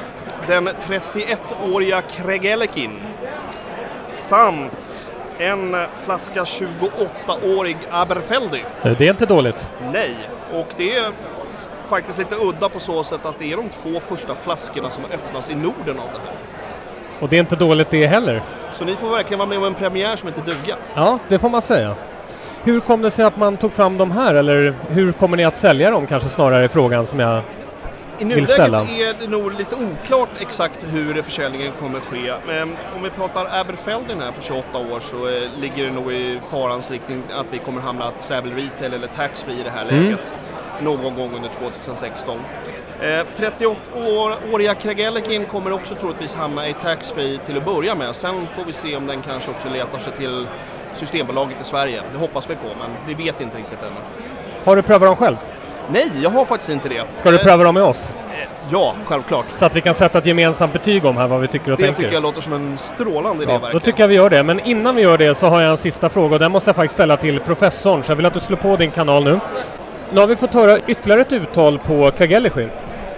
den 0.46 0.68
31-åriga 0.68 2.02
Craig 2.02 2.44
Ellekin 2.44 3.00
samt 4.12 5.12
en 5.38 5.76
flaska 6.04 6.44
28-årig 6.44 7.76
Aberfeldy. 7.90 8.60
Det 8.82 9.06
är 9.06 9.10
inte 9.10 9.26
dåligt. 9.26 9.68
Nej, 9.92 10.16
och 10.52 10.68
det 10.76 10.96
är 10.96 11.12
faktiskt 11.88 12.18
lite 12.18 12.34
udda 12.36 12.68
på 12.68 12.80
så 12.80 13.04
sätt 13.04 13.26
att 13.26 13.38
det 13.38 13.52
är 13.52 13.56
de 13.56 13.68
två 13.68 14.00
första 14.00 14.34
flaskorna 14.34 14.90
som 14.90 15.04
öppnas 15.04 15.50
i 15.50 15.54
Norden 15.54 15.98
av 15.98 16.08
det 16.12 16.20
här. 16.26 16.36
Och 17.20 17.28
det 17.28 17.36
är 17.36 17.40
inte 17.40 17.56
dåligt 17.56 17.90
det 17.90 18.06
heller. 18.06 18.42
Så 18.72 18.84
ni 18.84 18.96
får 18.96 19.10
verkligen 19.10 19.38
vara 19.38 19.48
med 19.48 19.58
om 19.58 19.64
en 19.64 19.74
premiär 19.74 20.16
som 20.16 20.28
heter 20.28 20.42
duga. 20.42 20.76
Ja, 20.94 21.18
det 21.28 21.38
får 21.38 21.48
man 21.48 21.62
säga. 21.62 21.94
Hur 22.64 22.80
kom 22.80 23.02
det 23.02 23.10
sig 23.10 23.24
att 23.24 23.36
man 23.36 23.56
tog 23.56 23.72
fram 23.72 23.98
de 23.98 24.10
här 24.10 24.34
eller 24.34 24.74
hur 24.88 25.12
kommer 25.12 25.36
ni 25.36 25.44
att 25.44 25.56
sälja 25.56 25.90
dem 25.90 26.06
kanske 26.06 26.28
snarare 26.28 26.64
är 26.64 26.68
frågan 26.68 27.06
som 27.06 27.20
jag 27.20 27.42
I 28.18 28.24
nuläget 28.24 28.58
är 28.58 29.20
det 29.20 29.28
nog 29.28 29.52
lite 29.58 29.76
oklart 29.76 30.28
exakt 30.38 30.84
hur 30.92 31.22
försäljningen 31.22 31.72
kommer 31.80 32.00
ske. 32.00 32.32
Men 32.46 32.76
om 32.96 33.02
vi 33.02 33.10
pratar 33.10 33.60
Aberfeldin 33.60 34.20
här 34.20 34.32
på 34.32 34.40
28 34.42 34.78
år 34.78 35.00
så 35.00 35.16
eh, 35.16 35.42
ligger 35.60 35.84
det 35.84 35.90
nog 35.92 36.12
i 36.12 36.40
farans 36.50 36.90
riktning 36.90 37.22
att 37.34 37.46
vi 37.50 37.58
kommer 37.58 37.80
hamna 37.80 38.10
travel 38.28 38.52
retail 38.52 38.94
eller 38.94 39.06
taxfree 39.06 39.54
i 39.60 39.62
det 39.62 39.70
här 39.70 39.82
Mm. 39.88 40.04
läget. 40.04 40.32
Någon 40.80 41.14
gång 41.14 41.30
under 41.36 41.48
2016. 41.48 42.38
Eh, 43.00 43.06
38-åriga 43.36 44.74
Kregellekin 44.74 45.44
kommer 45.44 45.72
också 45.72 45.94
troligtvis 45.94 46.34
hamna 46.34 46.68
i 46.68 46.72
taxfree 46.74 47.38
till 47.46 47.56
att 47.56 47.64
börja 47.64 47.94
med. 47.94 48.16
Sen 48.16 48.46
får 48.46 48.64
vi 48.64 48.72
se 48.72 48.96
om 48.96 49.06
den 49.06 49.22
kanske 49.22 49.50
också 49.50 49.68
letar 49.68 49.98
sig 49.98 50.12
till 50.12 50.46
Systembolaget 50.92 51.60
i 51.60 51.64
Sverige. 51.64 52.02
Det 52.12 52.18
hoppas 52.18 52.50
vi 52.50 52.54
på, 52.54 52.68
men 52.80 52.90
vi 53.06 53.24
vet 53.24 53.40
inte 53.40 53.58
riktigt 53.58 53.82
ännu. 53.82 53.90
Har 54.64 54.76
du 54.76 54.82
prövat 54.82 55.08
dem 55.08 55.16
själv? 55.16 55.36
Nej, 55.90 56.10
jag 56.22 56.30
har 56.30 56.44
faktiskt 56.44 56.70
inte 56.70 56.88
det. 56.88 57.02
Ska 57.14 57.30
du 57.30 57.36
Eh, 57.36 57.42
pröva 57.44 57.64
dem 57.64 57.74
med 57.74 57.82
oss? 57.84 58.10
Ja, 58.70 58.94
självklart. 59.06 59.44
Så 59.48 59.64
att 59.64 59.76
vi 59.76 59.80
kan 59.80 59.94
sätta 59.94 60.18
ett 60.18 60.26
gemensamt 60.26 60.72
betyg 60.72 61.04
om 61.04 61.16
här 61.16 61.26
vad 61.26 61.40
vi 61.40 61.48
tycker 61.48 61.72
och 61.72 61.76
Det 61.78 61.84
tänker. 61.84 62.02
tycker 62.02 62.14
jag 62.14 62.22
låter 62.22 62.40
som 62.40 62.52
en 62.52 62.78
strålande 62.78 63.42
idé 63.42 63.52
Ja, 63.52 63.58
verkligen. 63.58 63.72
då 63.72 63.80
tycker 63.80 64.02
jag 64.02 64.08
vi 64.08 64.14
gör 64.14 64.30
det. 64.30 64.42
Men 64.42 64.60
innan 64.60 64.94
vi 64.96 65.02
gör 65.02 65.18
det 65.18 65.34
så 65.34 65.46
har 65.46 65.60
jag 65.60 65.70
en 65.70 65.76
sista 65.76 66.08
fråga 66.08 66.34
och 66.34 66.38
den 66.40 66.52
måste 66.52 66.68
jag 66.68 66.76
faktiskt 66.76 66.94
ställa 66.94 67.16
till 67.16 67.40
professorn. 67.40 68.04
Så 68.04 68.10
jag 68.10 68.16
vill 68.16 68.26
att 68.26 68.34
du 68.34 68.40
slår 68.40 68.56
på 68.56 68.76
din 68.76 68.90
kanal 68.90 69.24
nu. 69.24 69.40
Nu 70.12 70.20
har 70.20 70.26
vi 70.26 70.36
fått 70.36 70.54
höra 70.54 70.78
ytterligare 70.86 71.20
ett 71.20 71.32
uttal 71.32 71.78
på 71.78 72.10
Kregellechi. 72.10 72.68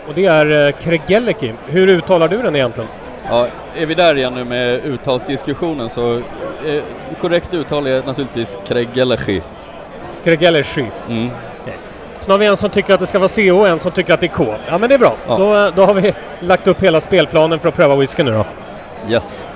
Och 0.08 0.14
det 0.14 0.26
är 0.26 0.66
eh, 0.66 0.72
Kregellechi. 0.72 1.54
Hur 1.66 1.88
uttalar 1.88 2.28
du 2.28 2.42
den 2.42 2.56
egentligen? 2.56 2.90
Ja, 3.28 3.46
är 3.76 3.86
vi 3.86 3.94
där 3.94 4.14
igen 4.14 4.34
nu 4.34 4.44
med 4.44 4.84
uttalsdiskussionen 4.84 5.88
så 5.88 6.14
eh, 6.14 6.82
korrekt 7.20 7.54
uttal 7.54 7.86
är 7.86 8.02
naturligtvis 8.02 8.56
Kregellechi. 8.66 9.42
Kregellechi. 10.24 10.86
Mm. 11.08 11.30
Så 12.20 12.28
nu 12.28 12.32
har 12.32 12.38
vi 12.38 12.46
en 12.46 12.56
som 12.56 12.70
tycker 12.70 12.94
att 12.94 13.00
det 13.00 13.06
ska 13.06 13.18
vara 13.18 13.28
C 13.28 13.52
och 13.52 13.68
en 13.68 13.78
som 13.78 13.92
tycker 13.92 14.14
att 14.14 14.20
det 14.20 14.26
är 14.26 14.28
K. 14.28 14.54
Ja 14.68 14.78
men 14.78 14.88
det 14.88 14.94
är 14.94 14.98
bra. 14.98 15.14
Ja. 15.28 15.36
Då, 15.36 15.70
då 15.76 15.82
har 15.82 15.94
vi 15.94 16.14
lagt 16.40 16.66
upp 16.66 16.82
hela 16.82 17.00
spelplanen 17.00 17.58
för 17.58 17.68
att 17.68 17.74
pröva 17.74 17.96
whisky 17.96 18.22
nu 18.22 18.32
då. 18.32 18.44
Yes. 19.12 19.46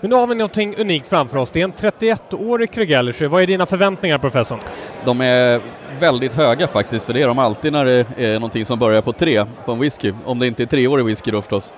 Men 0.00 0.10
nu 0.10 0.16
har 0.16 0.26
vi 0.26 0.34
någonting 0.34 0.74
unikt 0.78 1.08
framför 1.08 1.38
oss. 1.38 1.50
Det 1.50 1.60
är 1.60 1.64
en 1.64 1.72
31-årig 1.72 2.70
Kregellechi. 2.70 3.26
Vad 3.26 3.42
är 3.42 3.46
dina 3.46 3.66
förväntningar 3.66 4.18
professorn? 4.18 4.58
De 5.04 5.20
är 5.20 5.60
väldigt 6.00 6.34
höga 6.34 6.68
faktiskt, 6.68 7.04
för 7.04 7.12
det 7.12 7.22
är 7.22 7.26
de 7.26 7.38
alltid 7.38 7.72
när 7.72 7.84
det 7.84 8.06
är 8.16 8.34
någonting 8.34 8.66
som 8.66 8.78
börjar 8.78 9.02
på 9.02 9.12
tre 9.12 9.44
på 9.64 9.72
en 9.72 9.78
whisky. 9.78 10.12
Om 10.24 10.38
det 10.38 10.46
inte 10.46 10.62
är 10.62 10.66
treårig 10.66 11.04
whisky 11.04 11.30
då 11.30 11.42
förstås. 11.42 11.72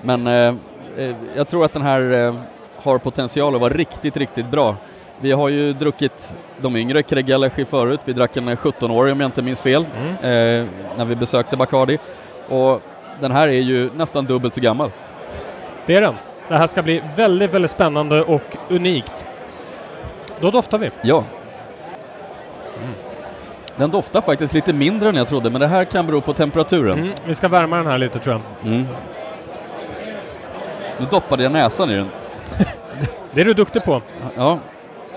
Men 0.00 0.26
eh, 0.26 0.54
eh, 0.96 1.16
jag 1.36 1.48
tror 1.48 1.64
att 1.64 1.72
den 1.72 1.82
här 1.82 2.12
eh, 2.12 2.34
har 2.76 2.98
potential 2.98 3.54
att 3.54 3.60
vara 3.60 3.74
riktigt, 3.74 4.16
riktigt 4.16 4.50
bra. 4.50 4.76
Vi 5.20 5.32
har 5.32 5.48
ju 5.48 5.72
druckit 5.72 6.34
de 6.60 6.76
yngre 6.76 7.02
Kregellechi 7.02 7.64
förut. 7.64 8.00
Vi 8.04 8.12
drack 8.12 8.36
en 8.36 8.48
17-årig 8.48 9.12
om 9.12 9.20
jag 9.20 9.28
inte 9.28 9.42
minns 9.42 9.62
fel, 9.62 9.82
eh, 9.82 10.28
när 10.96 11.04
vi 11.04 11.16
besökte 11.16 11.56
Bacardi. 11.56 11.98
Och 12.48 12.82
den 13.20 13.32
här 13.32 13.48
är 13.48 13.60
ju 13.60 13.90
nästan 13.94 14.24
dubbelt 14.24 14.54
så 14.54 14.60
gammal. 14.60 14.90
Det 15.86 15.94
är 15.96 16.00
den. 16.00 16.14
Det 16.52 16.58
här 16.58 16.66
ska 16.66 16.82
bli 16.82 17.02
väldigt, 17.16 17.50
väldigt 17.50 17.70
spännande 17.70 18.22
och 18.22 18.56
unikt. 18.68 19.26
Då 20.40 20.50
doftar 20.50 20.78
vi. 20.78 20.90
Ja. 21.02 21.24
Den 23.76 23.90
doftar 23.90 24.20
faktiskt 24.20 24.54
lite 24.54 24.72
mindre 24.72 25.08
än 25.08 25.16
jag 25.16 25.28
trodde, 25.28 25.50
men 25.50 25.60
det 25.60 25.66
här 25.66 25.84
kan 25.84 26.06
bero 26.06 26.20
på 26.20 26.32
temperaturen. 26.32 26.98
Mm, 26.98 27.12
vi 27.26 27.34
ska 27.34 27.48
värma 27.48 27.76
den 27.76 27.86
här 27.86 27.98
lite 27.98 28.18
tror 28.18 28.40
jag. 28.62 28.72
Mm. 28.72 28.86
Nu 30.98 31.06
doppade 31.10 31.42
jag 31.42 31.52
näsan 31.52 31.90
i 31.90 31.94
den. 31.94 32.08
Det 33.30 33.40
är 33.40 33.44
du 33.44 33.54
duktig 33.54 33.84
på. 33.84 34.02
Ja, 34.36 34.58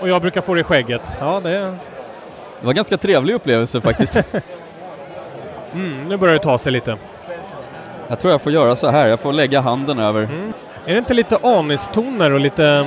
Och 0.00 0.08
jag 0.08 0.22
brukar 0.22 0.40
få 0.40 0.54
det 0.54 0.60
i 0.60 0.64
skägget. 0.64 1.10
Ja, 1.20 1.40
det 1.40 1.50
är... 1.50 1.64
det 1.64 2.62
var 2.62 2.70
en 2.70 2.76
ganska 2.76 2.96
trevlig 2.98 3.34
upplevelse 3.34 3.80
faktiskt. 3.80 4.16
Mm, 5.74 6.08
nu 6.08 6.16
börjar 6.16 6.34
det 6.34 6.40
ta 6.42 6.58
sig 6.58 6.72
lite. 6.72 6.96
jag 8.08 8.18
tror 8.18 8.30
jag 8.32 8.42
får 8.42 8.52
göra 8.52 8.76
så 8.76 8.88
här, 8.90 9.06
jag 9.06 9.20
får 9.20 9.32
lägga 9.32 9.60
handen 9.60 9.98
över. 9.98 10.28
Är 10.86 10.92
det 10.92 10.98
inte 10.98 11.14
lite 11.14 11.36
anistoner 11.42 12.32
och 12.32 12.40
lite 12.40 12.86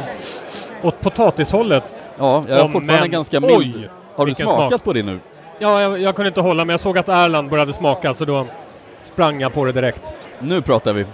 åt 0.82 1.02
potatishållet? 1.02 1.84
Ja, 2.18 2.44
jag 2.48 2.58
är 2.58 2.64
Åh, 2.64 2.70
fortfarande 2.72 3.02
men 3.02 3.12
ganska 3.12 3.40
mild. 3.40 3.54
oj, 3.76 3.90
Har 4.16 4.26
du 4.26 4.34
smakat 4.36 4.70
smak. 4.70 4.84
på 4.84 4.94
det 4.94 5.04
nu? 5.04 5.20
Ja, 5.60 5.82
jag, 5.82 6.00
jag 6.00 6.16
kunde 6.16 6.28
inte 6.28 6.42
hålla 6.42 6.66
men 6.66 6.74
jag 6.74 6.80
såg 6.80 6.98
att 6.98 7.10
Erland 7.10 7.50
började 7.50 7.74
smaka 7.74 8.14
så 8.14 8.26
då 8.26 8.46
sprang 9.02 9.42
jag 9.42 9.54
på 9.54 9.66
det 9.66 9.72
direkt. 9.72 10.14
Nu 10.40 10.62
pratar 10.62 10.94
vi. 10.94 11.06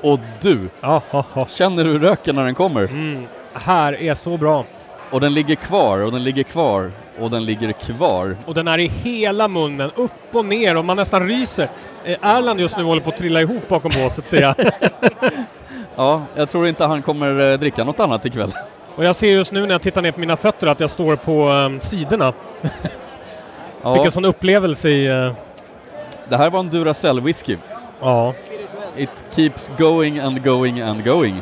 Och 0.00 0.18
du, 0.40 0.68
Ja, 0.80 1.02
ha, 1.10 1.24
ha. 1.32 1.46
känner 1.46 1.84
du 1.84 1.98
röken 1.98 2.34
när 2.36 2.44
den 2.44 2.54
kommer? 2.54 2.82
Mm, 2.82 3.26
här 3.54 4.02
är 4.02 4.14
så 4.14 4.36
bra. 4.36 4.64
Och 5.10 5.20
den 5.20 5.34
ligger 5.34 5.54
kvar, 5.54 5.98
och 5.98 6.12
den 6.12 6.24
ligger 6.24 6.42
kvar, 6.42 6.90
och 7.20 7.30
den 7.30 7.44
ligger 7.44 7.72
kvar. 7.72 8.36
Och 8.46 8.54
den 8.54 8.68
är 8.68 8.78
i 8.78 8.86
hela 8.86 9.48
munnen, 9.48 9.90
upp 9.96 10.12
och 10.32 10.44
ner 10.44 10.76
och 10.76 10.84
man 10.84 10.96
nästan 10.96 11.28
ryser. 11.28 11.68
Eh, 12.04 12.16
Erland 12.22 12.60
just 12.60 12.76
nu 12.76 12.82
håller 12.84 13.02
på 13.02 13.10
att 13.10 13.16
trilla 13.16 13.40
ihop 13.40 13.68
bakom 13.68 13.90
båset 14.02 14.26
ser 14.28 14.40
jag. 14.42 14.54
Ja, 15.98 16.22
jag 16.34 16.50
tror 16.50 16.66
inte 16.68 16.84
han 16.84 17.02
kommer 17.02 17.52
eh, 17.52 17.58
dricka 17.58 17.84
något 17.84 18.00
annat 18.00 18.26
ikväll. 18.26 18.52
och 18.96 19.04
jag 19.04 19.16
ser 19.16 19.30
just 19.32 19.52
nu 19.52 19.60
när 19.60 19.74
jag 19.74 19.82
tittar 19.82 20.02
ner 20.02 20.12
på 20.12 20.20
mina 20.20 20.36
fötter 20.36 20.66
att 20.66 20.80
jag 20.80 20.90
står 20.90 21.16
på 21.16 21.48
um, 21.48 21.80
sidorna. 21.80 22.32
Ja, 23.82 23.92
Vilken 23.92 24.10
sån 24.10 24.24
upplevelse 24.24 24.88
i... 24.88 25.06
eh, 25.06 25.32
det 26.28 26.36
här 26.36 26.50
var 26.50 26.60
en 26.60 26.70
Duracell 26.70 27.20
whisky. 27.20 27.56
ja. 28.00 28.34
It 28.96 29.10
keeps 29.36 29.70
going 29.78 30.18
and 30.18 30.42
going 30.44 30.80
and 30.80 31.04
going. 31.04 31.34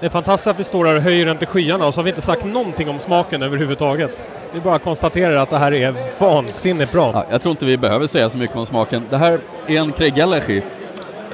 Det 0.00 0.06
är 0.06 0.10
fantastiskt 0.10 0.46
att 0.46 0.58
vi 0.58 0.64
står 0.64 0.84
här 0.86 0.94
och 0.96 1.02
höjer 1.02 1.26
den 1.26 1.36
till 1.38 1.46
skyarna 1.48 1.86
och 1.86 1.94
så 1.94 2.00
har 2.00 2.04
vi 2.04 2.10
inte 2.10 2.22
sagt 2.22 2.44
någonting 2.44 2.88
om 2.88 2.98
smaken 2.98 3.42
överhuvudtaget. 3.42 4.26
Vi 4.52 4.60
bara 4.60 4.78
konstaterar 4.78 5.36
att 5.36 5.50
det 5.50 5.58
här 5.58 5.72
är 5.72 5.94
vansinnigt 6.18 6.92
bra. 6.92 7.10
Ja, 7.14 7.24
jag 7.30 7.42
tror 7.42 7.50
inte 7.50 7.64
vi 7.64 7.76
behöver 7.76 8.06
säga 8.06 8.30
så 8.30 8.38
mycket 8.38 8.56
om 8.56 8.66
smaken. 8.66 9.02
Det 9.10 9.16
här 9.16 9.40
är 9.66 9.78
en 9.80 9.92
Kregellechi 9.92 10.62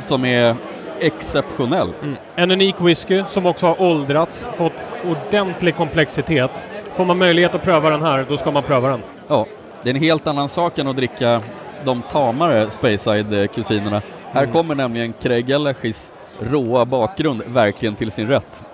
som 0.01 0.25
är 0.25 0.55
exceptionell. 1.01 1.89
Mm. 2.03 2.17
En 2.35 2.51
unik 2.51 2.75
whisky 2.81 3.23
som 3.29 3.47
också 3.47 3.67
har 3.67 3.83
åldrats, 3.83 4.49
fått 4.57 4.73
ordentlig 5.11 5.77
komplexitet. 5.77 6.51
Får 6.95 7.05
man 7.05 7.19
möjlighet 7.19 7.55
att 7.55 7.63
pröva 7.63 7.91
den 7.91 8.03
här, 8.03 8.27
då 8.29 8.37
ska 8.37 8.51
man 8.51 8.63
pröva 8.63 8.89
den. 8.89 9.03
Ja, 9.29 9.47
det 9.83 9.91
är 9.91 9.95
en 9.95 10.01
helt 10.01 10.27
annan 10.27 10.49
sak 10.49 10.79
än 10.79 10.89
att 10.89 10.97
dricka 10.97 11.41
de 11.85 12.03
tamare 12.03 12.67
Speyside-kusinerna. 12.71 14.03
Här 14.33 14.43
Mm. 14.43 14.53
kommer 14.53 14.75
nämligen 14.75 15.13
Kregellechis 15.23 16.13
råa 16.41 16.85
bakgrund 16.85 17.43
verkligen 17.47 17.95
till 17.95 18.11
sin 18.11 18.29
rätt. 18.29 18.65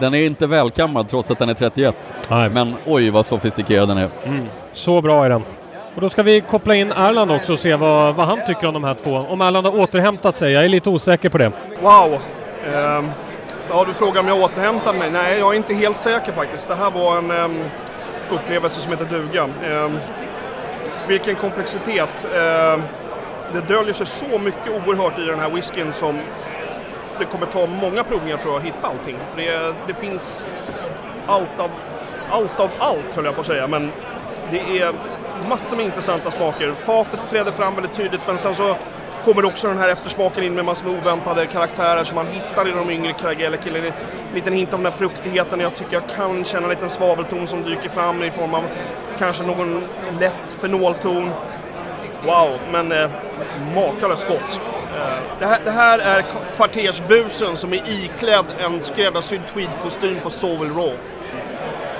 Den 0.00 0.14
är 0.14 0.26
inte 0.26 0.46
välkammad 0.46 1.08
trots 1.08 1.30
att 1.30 1.38
den 1.38 1.48
är 1.48 1.54
31, 1.54 1.96
Nej, 2.28 2.50
men 2.50 2.74
oj 2.86 3.10
vad 3.10 3.26
sofistikerad 3.26 3.88
den 3.88 3.98
är. 3.98 4.08
Mm. 4.24 4.46
Så 4.72 5.00
bra 5.00 5.24
är 5.24 5.28
den. 5.28 5.42
Och 5.94 6.00
då 6.00 6.08
ska 6.08 6.22
vi 6.22 6.40
koppla 6.40 6.74
in 6.74 6.92
Erland 6.92 7.30
också 7.30 7.52
och 7.52 7.58
se 7.58 7.76
vad, 7.76 8.14
vad 8.14 8.26
han 8.26 8.38
tycker 8.46 8.66
om 8.66 8.74
de 8.74 8.84
här 8.84 8.94
två. 8.94 9.16
Om 9.16 9.40
Erland 9.40 9.66
har 9.66 9.80
återhämtat 9.80 10.34
sig, 10.34 10.52
jag 10.52 10.64
är 10.64 10.68
lite 10.68 10.90
osäker 10.90 11.28
på 11.28 11.38
det. 11.38 11.52
Wow! 11.80 12.18
Ehm, 12.74 13.10
ja, 13.70 13.84
du 13.84 13.94
frågar 13.94 14.20
om 14.20 14.28
jag 14.28 14.40
återhämtar 14.40 14.94
mig. 14.94 15.10
Nej, 15.10 15.38
jag 15.38 15.52
är 15.52 15.56
inte 15.56 15.74
helt 15.74 15.98
säker 15.98 16.32
faktiskt. 16.32 16.68
Det 16.68 16.74
här 16.74 16.90
var 16.90 17.18
en 17.18 17.30
ehm, 17.30 17.64
upplevelse 18.30 18.80
som 18.80 18.92
heter 18.92 19.04
duga. 19.04 19.48
Ehm, 19.64 19.98
vilken 21.08 21.34
komplexitet. 21.34 22.26
Ehm, 22.34 22.82
det 23.52 23.60
döljer 23.74 23.94
sig 23.94 24.06
så 24.06 24.38
mycket 24.38 24.72
oerhört 24.86 25.18
i 25.18 25.22
den 25.22 25.40
här 25.40 25.50
whiskyn 25.50 25.92
som 25.92 26.18
det 27.18 27.24
kommer 27.24 27.46
ta 27.46 27.66
många 27.66 28.04
provningar 28.04 28.36
tror 28.36 28.52
jag 28.52 28.58
att 28.58 28.66
hitta 28.66 28.88
allting. 28.88 29.16
För 29.30 29.36
det, 29.36 29.74
det 29.86 29.94
finns 29.94 30.46
allt 31.26 31.60
av, 31.60 31.70
allt 32.30 32.60
av 32.60 32.70
allt 32.78 33.14
höll 33.14 33.24
jag 33.24 33.34
på 33.34 33.40
att 33.40 33.46
säga. 33.46 33.66
Men 33.66 33.90
det 34.50 34.80
är 34.80 34.92
massor 35.48 35.76
med 35.76 35.86
intressanta 35.86 36.30
smaker. 36.30 36.74
Fatet 36.74 37.20
träder 37.30 37.52
fram 37.52 37.74
väldigt 37.74 37.94
tydligt 37.94 38.20
men 38.26 38.38
sen 38.38 38.54
så 38.54 38.76
kommer 39.24 39.44
också 39.44 39.68
den 39.68 39.78
här 39.78 39.88
eftersmaken 39.88 40.44
in 40.44 40.54
med 40.54 40.64
massor 40.64 40.88
med 40.88 40.98
oväntade 41.00 41.46
karaktärer 41.46 42.04
som 42.04 42.14
man 42.14 42.26
hittar 42.26 42.68
i 42.68 42.70
de 42.70 42.90
yngre 42.90 43.12
Kragelekillen. 43.12 43.84
En 43.84 44.34
liten 44.34 44.52
hint 44.52 44.72
av 44.72 44.78
den 44.78 44.92
här 44.92 44.98
fruktigheten. 44.98 45.60
Jag 45.60 45.76
tycker 45.76 45.92
jag 45.92 46.08
kan 46.16 46.44
känna 46.44 46.64
en 46.64 46.70
liten 46.70 46.90
svavelton 46.90 47.46
som 47.46 47.62
dyker 47.62 47.88
fram 47.88 48.22
i 48.22 48.30
form 48.30 48.54
av 48.54 48.64
kanske 49.18 49.44
någon 49.44 49.82
lätt 50.20 50.56
fenolton. 50.60 51.30
Wow, 52.24 52.58
men 52.72 52.92
eh, 52.92 53.10
makalöst 53.74 54.28
gott. 54.28 54.73
Det, 55.38 55.46
här, 55.46 55.60
det 55.64 55.70
här 55.70 55.98
är 55.98 56.24
kvartersbusen 56.56 57.56
som 57.56 57.72
är 57.72 57.82
iklädd 57.88 58.44
en 58.64 58.80
skräddarsydd 58.80 59.40
tweedkostym 59.54 60.16
på 60.22 60.30
Sovel 60.30 60.68
Raw. 60.68 60.96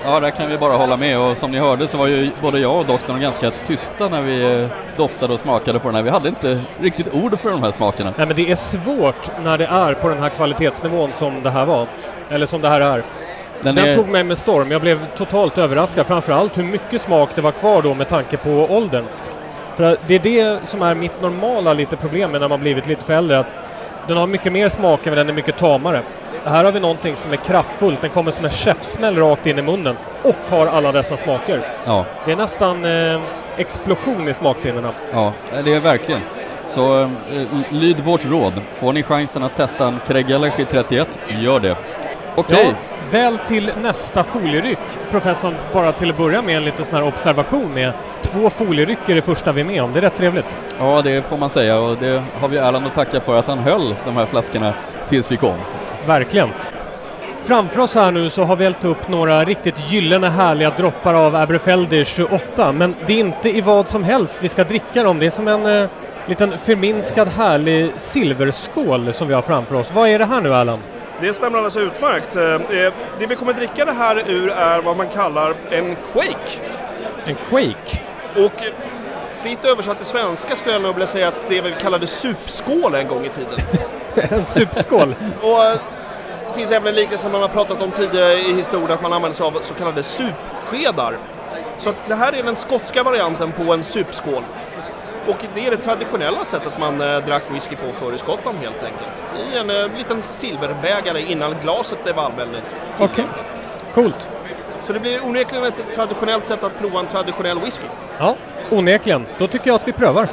Ja, 0.04 0.20
där 0.20 0.30
kan 0.30 0.50
vi 0.50 0.59
bara 0.59 0.76
hålla 0.76 0.96
med 0.96 1.18
och 1.18 1.37
som 1.37 1.50
ni 1.50 1.59
hörde 1.59 1.88
så 1.88 1.98
var 1.98 2.07
ju 2.07 2.30
både 2.42 2.59
jag 2.59 2.76
och 2.76 2.87
doktorn 2.87 3.20
ganska 3.20 3.50
tysta 3.66 4.09
när 4.09 4.22
vi 4.22 4.62
eh, 4.62 4.68
doftade 4.96 5.33
och 5.33 5.40
smakade 5.40 5.78
på 5.78 5.88
den 5.88 5.94
här. 5.94 6.02
Vi 6.02 6.11
hade 6.11 6.28
inte 6.28 6.61
riktigt 6.80 7.14
ord 7.14 7.40
för 7.40 7.50
de 7.50 7.62
här 7.62 7.72
smakerna. 7.72 8.12
Nej 8.16 8.26
men 8.26 8.37
det 8.37 8.50
är 8.50 8.54
svårt 8.54 9.30
när 9.44 9.59
det 9.59 9.66
är 9.66 9.94
på 9.94 10.09
den 10.09 10.18
här 10.18 10.28
kvalitetsnivån 10.28 11.12
som 11.12 11.42
det 11.42 11.50
här 11.50 11.66
var. 11.66 11.87
Eller 12.30 12.46
som 12.46 12.61
det 12.61 12.68
här 12.68 12.80
är. 12.80 13.02
Den, 13.62 13.74
den 13.74 13.88
är... 13.88 13.94
tog 13.94 14.09
mig 14.09 14.24
med 14.24 14.38
storm. 14.38 14.70
Jag 14.70 14.80
blev 14.80 15.07
totalt 15.16 15.59
överraskad. 15.59 16.07
Framförallt 16.07 16.59
hur 16.59 16.64
mycket 16.64 17.00
smak 17.00 17.30
det 17.35 17.40
var 17.40 17.52
kvar 17.52 17.83
då 17.83 17.94
med 17.94 18.09
tanke 18.09 18.37
på 18.37 18.50
åldern. 18.50 19.04
För 19.74 19.96
det 20.06 20.14
är 20.14 20.18
det 20.18 20.68
som 20.68 20.82
är 20.82 20.94
mitt 20.94 21.22
normala 21.22 21.72
lite 21.72 21.96
problem 21.96 22.30
med 22.30 22.40
när 22.40 22.48
man 22.48 22.60
blivit 22.60 22.87
lite 22.87 23.04
för 23.04 23.12
äldre. 23.12 23.38
Att 23.38 23.46
den 24.08 24.16
har 24.16 24.26
mycket 24.26 24.52
mer 24.52 24.68
smak 24.68 25.00
men 25.04 25.14
den 25.14 25.28
är 25.28 25.32
mycket 25.32 25.58
tamare. 25.58 26.02
Här 26.44 26.64
har 26.64 26.72
vi 26.72 26.80
någonting 26.80 27.16
som 27.16 27.32
är 27.32 27.37
kraftfullt. 27.37 28.00
Den 28.00 28.10
kommer 28.10 28.30
som 28.30 28.44
en 28.44 28.50
käftsmäll 28.50 29.16
rakt 29.16 29.46
in 29.46 29.58
i 29.58 29.62
munnen 29.62 29.96
och 30.22 30.37
har 30.48 30.66
alla 30.66 30.92
dessa 30.92 31.16
smaker. 31.16 31.60
Ja. 31.84 32.04
Det 32.24 32.32
är 32.32 32.37
nästan 32.37 32.84
eh, 32.84 33.20
explosion 33.56 34.28
i 34.28 34.34
smaksinnena. 34.34 34.90
Ja, 35.12 35.32
det 35.64 35.74
är 35.74 35.80
verkligen. 35.80 36.20
Så 36.68 37.02
eh, 37.02 37.08
lyd 37.70 38.00
vårt 38.00 38.24
råd. 38.24 38.52
Får 38.74 38.92
ni 38.92 39.02
chansen 39.02 39.42
att 39.42 39.56
testa 39.56 39.87
en 39.87 40.00
Craig 40.06 40.26
31, 40.70 41.08
gör 41.28 41.60
det. 41.60 41.76
Okej. 42.34 42.56
Okay. 42.56 42.64
Ja, 42.64 42.72
väl 43.10 43.38
till 43.38 43.70
nästa 43.82 44.24
folieryck. 44.24 44.78
Professorn, 45.10 45.54
bara 45.72 45.92
till 45.92 46.10
att 46.10 46.16
börja 46.16 46.42
med 46.42 46.56
en 46.56 46.64
liten 46.64 46.84
sån 46.84 46.94
här 46.94 47.04
observation 47.04 47.74
med 47.74 47.92
två 48.34 48.50
folieryck 48.50 49.08
är 49.08 49.14
det 49.14 49.22
första 49.22 49.52
vi 49.52 49.60
är 49.60 49.64
med 49.64 49.82
om. 49.82 49.92
Det 49.92 49.98
är 49.98 50.00
rätt 50.00 50.16
trevligt. 50.16 50.56
Ja, 50.78 51.02
det 51.02 51.26
får 51.26 51.36
man 51.36 51.50
säga 51.50 51.78
och 51.78 51.96
det 51.96 52.22
har 52.40 52.48
vi 52.48 52.56
Erland 52.56 52.86
att 52.86 52.94
tacka 52.94 53.20
för 53.20 53.38
att 53.38 53.46
han 53.46 53.58
höll 53.58 53.94
de 54.04 54.16
här 54.16 54.26
flaskorna 54.26 54.74
tills 55.08 55.32
vi 55.32 55.36
kom. 55.36 55.56
Verkligen. 56.06 56.48
Framför 57.44 57.80
oss 57.80 57.94
här 57.94 58.10
nu 58.10 58.30
så 58.30 58.44
har 58.44 58.56
vi 58.56 58.64
hällt 58.64 58.84
upp 58.84 59.08
några 59.08 59.44
riktigt 59.44 59.90
gyllene 59.90 60.28
härliga 60.28 60.70
droppar 60.70 61.14
av 61.14 61.36
Aberfeldy 61.36 62.04
28 62.04 62.72
men 62.72 62.94
det 63.06 63.12
är 63.12 63.18
inte 63.18 63.48
i 63.56 63.60
vad 63.60 63.88
som 63.88 64.04
helst 64.04 64.38
vi 64.42 64.48
ska 64.48 64.64
dricka 64.64 65.02
dem. 65.02 65.18
Det 65.18 65.26
är 65.26 65.30
som 65.30 65.48
en 65.48 65.66
eh, 65.66 65.88
liten 66.26 66.58
förminskad 66.58 67.28
härlig 67.28 67.92
silverskål 67.96 69.14
som 69.14 69.28
vi 69.28 69.34
har 69.34 69.42
framför 69.42 69.74
oss. 69.74 69.92
Vad 69.94 70.08
är 70.08 70.18
det 70.18 70.24
här 70.24 70.40
nu 70.40 70.54
Erland? 70.54 70.80
Det 71.20 71.34
stämmer 71.34 71.58
alldeles 71.58 71.76
utmärkt. 71.76 72.36
Eh, 72.36 72.78
eh, 72.78 72.92
det 73.18 73.26
vi 73.26 73.34
kommer 73.34 73.52
dricka 73.52 73.84
det 73.84 73.92
här 73.92 74.22
ur 74.28 74.50
är 74.50 74.82
vad 74.82 74.96
man 74.96 75.08
kallar 75.08 75.54
en 75.70 75.96
Quake. 76.12 76.60
En 77.26 77.36
Quake? 77.48 78.13
Och 78.36 78.52
fritt 79.34 79.64
översatt 79.64 79.96
till 79.96 80.06
svenska 80.06 80.56
skulle 80.56 80.72
jag 80.72 80.82
nog 80.82 80.94
vilja 80.94 81.06
säga 81.06 81.28
att 81.28 81.34
det 81.48 81.60
vi 81.60 81.74
kallade 81.80 82.06
supskål 82.06 82.94
en 82.94 83.08
gång 83.08 83.24
i 83.24 83.28
tiden. 83.28 83.58
en 84.38 84.46
supskål? 84.46 85.14
Och 85.42 85.64
eh, 85.64 85.78
det 86.48 86.54
finns 86.54 86.70
även 86.70 86.88
en 86.88 86.94
liknelse 86.94 87.28
man 87.28 87.40
har 87.40 87.48
pratat 87.48 87.82
om 87.82 87.90
tidigare 87.90 88.32
i 88.32 88.52
historien 88.52 88.90
att 88.90 89.02
man 89.02 89.12
använder 89.12 89.36
sig 89.36 89.46
av 89.46 89.58
så 89.62 89.74
kallade 89.74 90.02
supskedar. 90.02 91.18
Så 91.78 91.90
att 91.90 92.08
det 92.08 92.14
här 92.14 92.38
är 92.38 92.42
den 92.42 92.56
skotska 92.56 93.02
varianten 93.02 93.52
på 93.52 93.72
en 93.72 93.84
supskål. 93.84 94.44
Och 95.28 95.44
det 95.54 95.66
är 95.66 95.70
det 95.70 95.76
traditionella 95.76 96.44
sättet 96.44 96.78
man 96.78 97.00
äh, 97.00 97.26
drack 97.26 97.42
whisky 97.50 97.76
på 97.76 97.92
förr 97.92 98.12
i 98.14 98.18
Skottland 98.18 98.58
helt 98.58 98.82
enkelt. 98.82 99.24
I 99.52 99.58
en 99.58 99.70
äh, 99.70 99.96
liten 99.98 100.22
silverbägare 100.22 101.20
innan 101.20 101.54
glaset 101.62 102.04
blev 102.04 102.18
allmänt 102.18 102.50
Okej, 102.98 103.06
okay. 103.08 103.24
coolt. 103.94 104.28
Så 104.84 104.92
det 104.92 105.00
blir 105.00 105.24
onekligen 105.24 105.64
ett 105.64 105.94
traditionellt 105.94 106.46
sätt 106.46 106.64
att 106.64 106.78
prova 106.78 107.00
en 107.00 107.06
traditionell 107.06 107.60
whisky. 107.60 107.86
Ja, 108.18 108.36
onekligen. 108.70 109.26
Då 109.38 109.46
tycker 109.46 109.66
jag 109.66 109.74
att 109.74 109.88
vi 109.88 109.92
prövar. 109.92 110.28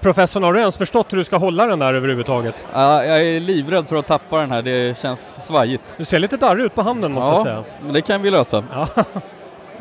Professorn, 0.00 0.42
har 0.42 0.52
du 0.52 0.60
ens 0.60 0.78
förstått 0.78 1.12
hur 1.12 1.18
du 1.18 1.24
ska 1.24 1.36
hålla 1.36 1.66
den 1.66 1.78
där 1.78 1.94
överhuvudtaget? 1.94 2.64
Ja, 2.72 3.04
jag 3.04 3.20
är 3.20 3.40
livrädd 3.40 3.86
för 3.86 3.96
att 3.96 4.06
tappa 4.06 4.40
den 4.40 4.50
här. 4.50 4.62
Det 4.62 4.98
känns 4.98 5.46
svajigt. 5.46 5.94
Du 5.96 6.04
ser 6.04 6.18
lite 6.18 6.36
darrig 6.36 6.64
ut 6.64 6.74
på 6.74 6.82
handen 6.82 7.12
måste 7.12 7.30
ja, 7.30 7.36
jag 7.36 7.44
säga. 7.44 7.64
men 7.82 7.92
det 7.92 8.02
kan 8.02 8.22
vi 8.22 8.30
lösa. 8.30 8.64
Ja. 8.72 8.88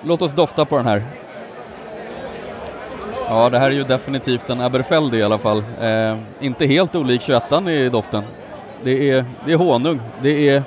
Låt 0.01 0.21
oss 0.21 0.33
dofta 0.33 0.65
på 0.65 0.77
den 0.77 0.85
här. 0.85 1.03
Ja, 3.29 3.49
det 3.49 3.59
här 3.59 3.69
är 3.69 3.73
ju 3.73 3.83
definitivt 3.83 4.49
en 4.49 4.61
Aberfeldy 4.61 5.17
i 5.17 5.23
alla 5.23 5.37
fall. 5.37 5.63
Eh, 5.81 6.17
inte 6.39 6.65
helt 6.65 6.95
olik 6.95 7.21
21 7.21 7.43
i 7.67 7.89
doften. 7.89 8.23
Det 8.83 9.09
är, 9.11 9.25
det 9.45 9.51
är 9.51 9.57
honung, 9.57 10.01
det 10.21 10.49
är 10.49 10.63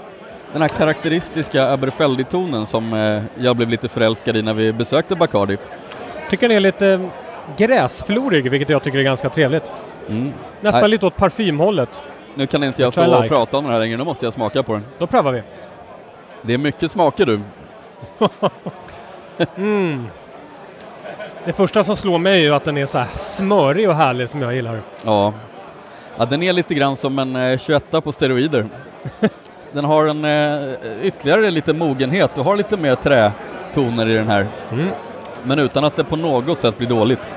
den 0.52 0.62
här 0.62 0.68
karaktäristiska 0.68 1.66
Aberfeldy-tonen 1.72 2.66
som 2.66 2.92
eh, 2.92 3.22
jag 3.44 3.56
blev 3.56 3.68
lite 3.68 3.88
förälskad 3.88 4.36
i 4.36 4.42
när 4.42 4.54
vi 4.54 4.72
besökte 4.72 5.14
Bacardi. 5.14 5.56
Tycker 6.30 6.48
den 6.48 6.56
är 6.56 6.60
lite 6.60 7.08
gräsflorig, 7.56 8.50
vilket 8.50 8.68
jag 8.68 8.82
tycker 8.82 8.98
är 8.98 9.02
ganska 9.02 9.28
trevligt. 9.28 9.72
Mm. 10.08 10.32
Nästan 10.60 10.80
Nej. 10.80 10.90
lite 10.90 11.06
åt 11.06 11.16
parfymhållet. 11.16 12.02
Nu 12.34 12.46
kan 12.46 12.64
inte 12.64 12.82
jag 12.82 12.92
stå 12.92 13.14
och 13.14 13.22
like. 13.22 13.34
prata 13.34 13.56
om 13.56 13.64
den 13.64 13.72
här 13.72 13.80
längre, 13.80 13.96
nu 13.96 14.04
måste 14.04 14.26
jag 14.26 14.32
smaka 14.32 14.62
på 14.62 14.72
den. 14.72 14.84
Då 14.98 15.06
prövar 15.06 15.32
vi. 15.32 15.42
Det 16.42 16.54
är 16.54 16.58
mycket 16.58 16.90
smaker 16.90 17.26
du. 17.26 17.40
mm. 19.56 20.06
Det 21.44 21.52
första 21.52 21.84
som 21.84 21.96
slår 21.96 22.18
mig 22.18 22.40
är 22.40 22.44
ju 22.44 22.54
att 22.54 22.64
den 22.64 22.76
är 22.76 22.86
så 22.86 22.98
här 22.98 23.08
smörig 23.16 23.88
och 23.88 23.94
härlig 23.94 24.28
som 24.28 24.42
jag 24.42 24.54
gillar. 24.54 24.80
Ja. 25.04 25.32
ja 26.16 26.24
den 26.24 26.42
är 26.42 26.52
lite 26.52 26.74
grann 26.74 26.96
som 26.96 27.18
en 27.18 27.36
eh, 27.36 27.58
21 27.58 27.90
på 28.04 28.12
steroider. 28.12 28.66
den 29.72 29.84
har 29.84 30.06
en 30.06 30.24
eh, 30.24 30.76
ytterligare 31.02 31.50
lite 31.50 31.72
mogenhet, 31.72 32.34
du 32.34 32.40
har 32.40 32.56
lite 32.56 32.76
mer 32.76 32.94
trätoner 32.94 34.08
i 34.08 34.14
den 34.14 34.28
här. 34.28 34.46
Mm. 34.72 34.88
Men 35.42 35.58
utan 35.58 35.84
att 35.84 35.96
det 35.96 36.04
på 36.04 36.16
något 36.16 36.60
sätt 36.60 36.78
blir 36.78 36.88
dåligt. 36.88 37.34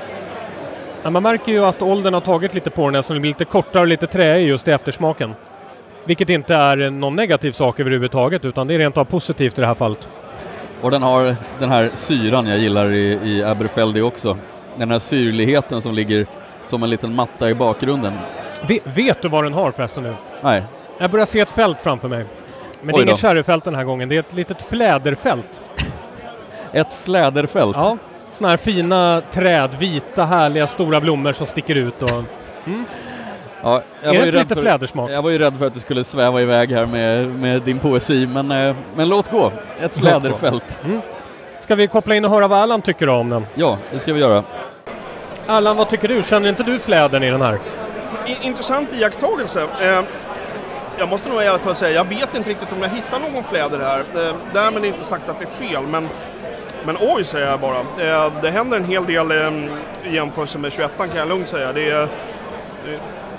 Ja, 1.02 1.10
man 1.10 1.22
märker 1.22 1.52
ju 1.52 1.64
att 1.64 1.82
åldern 1.82 2.14
har 2.14 2.20
tagit 2.20 2.54
lite 2.54 2.70
på 2.70 2.86
den 2.86 2.94
eftersom 2.94 3.14
det 3.14 3.20
blir 3.20 3.30
lite 3.30 3.44
kortare 3.44 3.80
och 3.80 3.88
lite 3.88 4.06
träig 4.06 4.48
just 4.48 4.68
i 4.68 4.70
eftersmaken. 4.70 5.34
Vilket 6.04 6.28
inte 6.28 6.54
är 6.54 6.90
någon 6.90 7.16
negativ 7.16 7.52
sak 7.52 7.80
överhuvudtaget 7.80 8.44
utan 8.44 8.66
det 8.66 8.74
är 8.74 8.78
rent 8.78 8.98
av 8.98 9.04
positivt 9.04 9.58
i 9.58 9.60
det 9.60 9.66
här 9.66 9.74
fallet. 9.74 10.08
Och 10.80 10.90
den 10.90 11.02
har 11.02 11.36
den 11.58 11.70
här 11.70 11.90
syran 11.94 12.46
jag 12.46 12.58
gillar 12.58 12.92
i, 12.92 13.18
i 13.22 13.42
Aberfeldy 13.42 14.00
också. 14.00 14.38
Den 14.76 14.90
här 14.90 14.98
syrligheten 14.98 15.82
som 15.82 15.94
ligger 15.94 16.26
som 16.64 16.82
en 16.82 16.90
liten 16.90 17.14
matta 17.14 17.50
i 17.50 17.54
bakgrunden. 17.54 18.12
Vet, 18.68 18.82
vet 18.84 19.22
du 19.22 19.28
vad 19.28 19.44
den 19.44 19.54
har 19.54 19.70
förresten 19.70 20.02
nu? 20.02 20.14
Nej. 20.42 20.62
Jag 21.02 21.10
börjar 21.10 21.26
se 21.26 21.40
ett 21.40 21.50
fält 21.50 21.78
framför 21.82 22.08
mig. 22.08 22.24
Men 22.82 22.94
det 22.94 23.00
är 23.00 23.02
inget 23.02 23.20
sherryfält 23.20 23.64
den 23.64 23.74
här 23.74 23.84
gången, 23.84 24.08
det 24.08 24.16
är 24.16 24.20
ett 24.20 24.32
litet 24.32 24.62
fläderfält. 24.62 25.60
ett 26.72 26.94
fläderfält? 26.94 27.76
Ja, 27.76 27.96
sådana 28.30 28.50
här 28.50 28.56
fina 28.56 29.22
träd, 29.30 29.70
vita 29.78 30.24
härliga 30.24 30.66
stora 30.66 31.00
blommor 31.00 31.32
som 31.32 31.46
sticker 31.46 31.74
ut 31.74 32.02
och... 32.02 32.10
Mm. 32.10 32.84
Ja, 33.62 33.82
jag 34.02 34.14
är 34.14 34.18
var 34.18 34.26
det 34.26 34.32
lite 34.32 34.54
för, 34.54 34.62
flädersmak? 34.62 35.10
Jag 35.10 35.22
var 35.22 35.30
ju 35.30 35.38
rädd 35.38 35.58
för 35.58 35.66
att 35.66 35.74
du 35.74 35.80
skulle 35.80 36.04
sväva 36.04 36.42
iväg 36.42 36.72
här 36.72 36.86
med, 36.86 37.28
med 37.28 37.62
din 37.62 37.78
poesi, 37.78 38.26
men, 38.26 38.50
eh, 38.50 38.76
men 38.96 39.08
låt 39.08 39.30
gå. 39.30 39.52
Ett 39.80 39.94
fläderfält. 39.94 40.78
Mm. 40.84 41.00
Ska 41.60 41.74
vi 41.74 41.88
koppla 41.88 42.14
in 42.14 42.24
och 42.24 42.30
höra 42.30 42.48
vad 42.48 42.58
Allan 42.58 42.82
tycker 42.82 43.08
om 43.08 43.30
den? 43.30 43.46
Ja, 43.54 43.78
det 43.90 43.98
ska 43.98 44.12
vi 44.12 44.20
göra. 44.20 44.44
Allan, 45.46 45.76
vad 45.76 45.88
tycker 45.88 46.08
du? 46.08 46.22
Känner 46.22 46.48
inte 46.48 46.62
du 46.62 46.78
flädern 46.78 47.22
i 47.22 47.30
den 47.30 47.42
här? 47.42 47.58
intressant 48.42 48.92
iakttagelse. 48.92 49.62
Eh, 49.62 50.02
jag 50.98 51.08
måste 51.08 51.28
nog 51.28 51.42
ärligt 51.42 51.76
säga, 51.76 51.94
jag 51.94 52.08
vet 52.08 52.34
inte 52.34 52.50
riktigt 52.50 52.72
om 52.72 52.82
jag 52.82 52.88
hittar 52.88 53.18
någon 53.18 53.44
fläder 53.44 53.78
här. 53.78 53.98
Eh, 53.98 54.34
därmed 54.52 54.84
inte 54.84 55.04
sagt 55.04 55.28
att 55.28 55.38
det 55.38 55.44
är 55.44 55.68
fel, 55.68 55.86
men 55.86 56.08
men 56.84 56.96
oj 57.00 57.24
säger 57.24 57.50
jag 57.50 57.60
bara. 57.60 57.78
Eh, 57.78 58.32
det 58.42 58.50
händer 58.50 58.76
en 58.76 58.84
hel 58.84 59.06
del 59.06 59.30
eh, 59.30 59.52
i 60.04 60.14
jämförelse 60.14 60.58
med 60.58 60.72
21 60.72 60.92
kan 60.96 61.16
jag 61.16 61.28
lugnt 61.28 61.48
säga. 61.48 61.72
Det 61.72 61.90
är, 61.90 62.08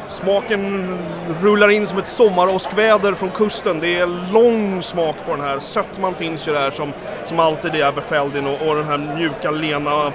Smaken 0.08 0.98
rullar 1.42 1.70
in 1.70 1.86
som 1.86 1.98
ett 1.98 2.08
sommaråskväder 2.08 3.14
från 3.14 3.30
kusten. 3.30 3.80
Det 3.80 4.00
är 4.00 4.34
lång 4.34 4.82
smak 4.82 5.16
på 5.26 5.32
den 5.32 5.42
här. 5.42 5.60
Sötman 5.60 6.14
finns 6.14 6.48
ju 6.48 6.54
där 6.54 6.72
som, 6.72 6.94
som 7.24 7.40
alltid 7.40 7.76
i 7.76 7.84
Aberfeldin 7.84 8.48
och, 8.48 8.68
och 8.68 8.76
den 8.76 8.86
här 8.86 8.98
mjuka, 8.98 9.52
lena 9.52 10.14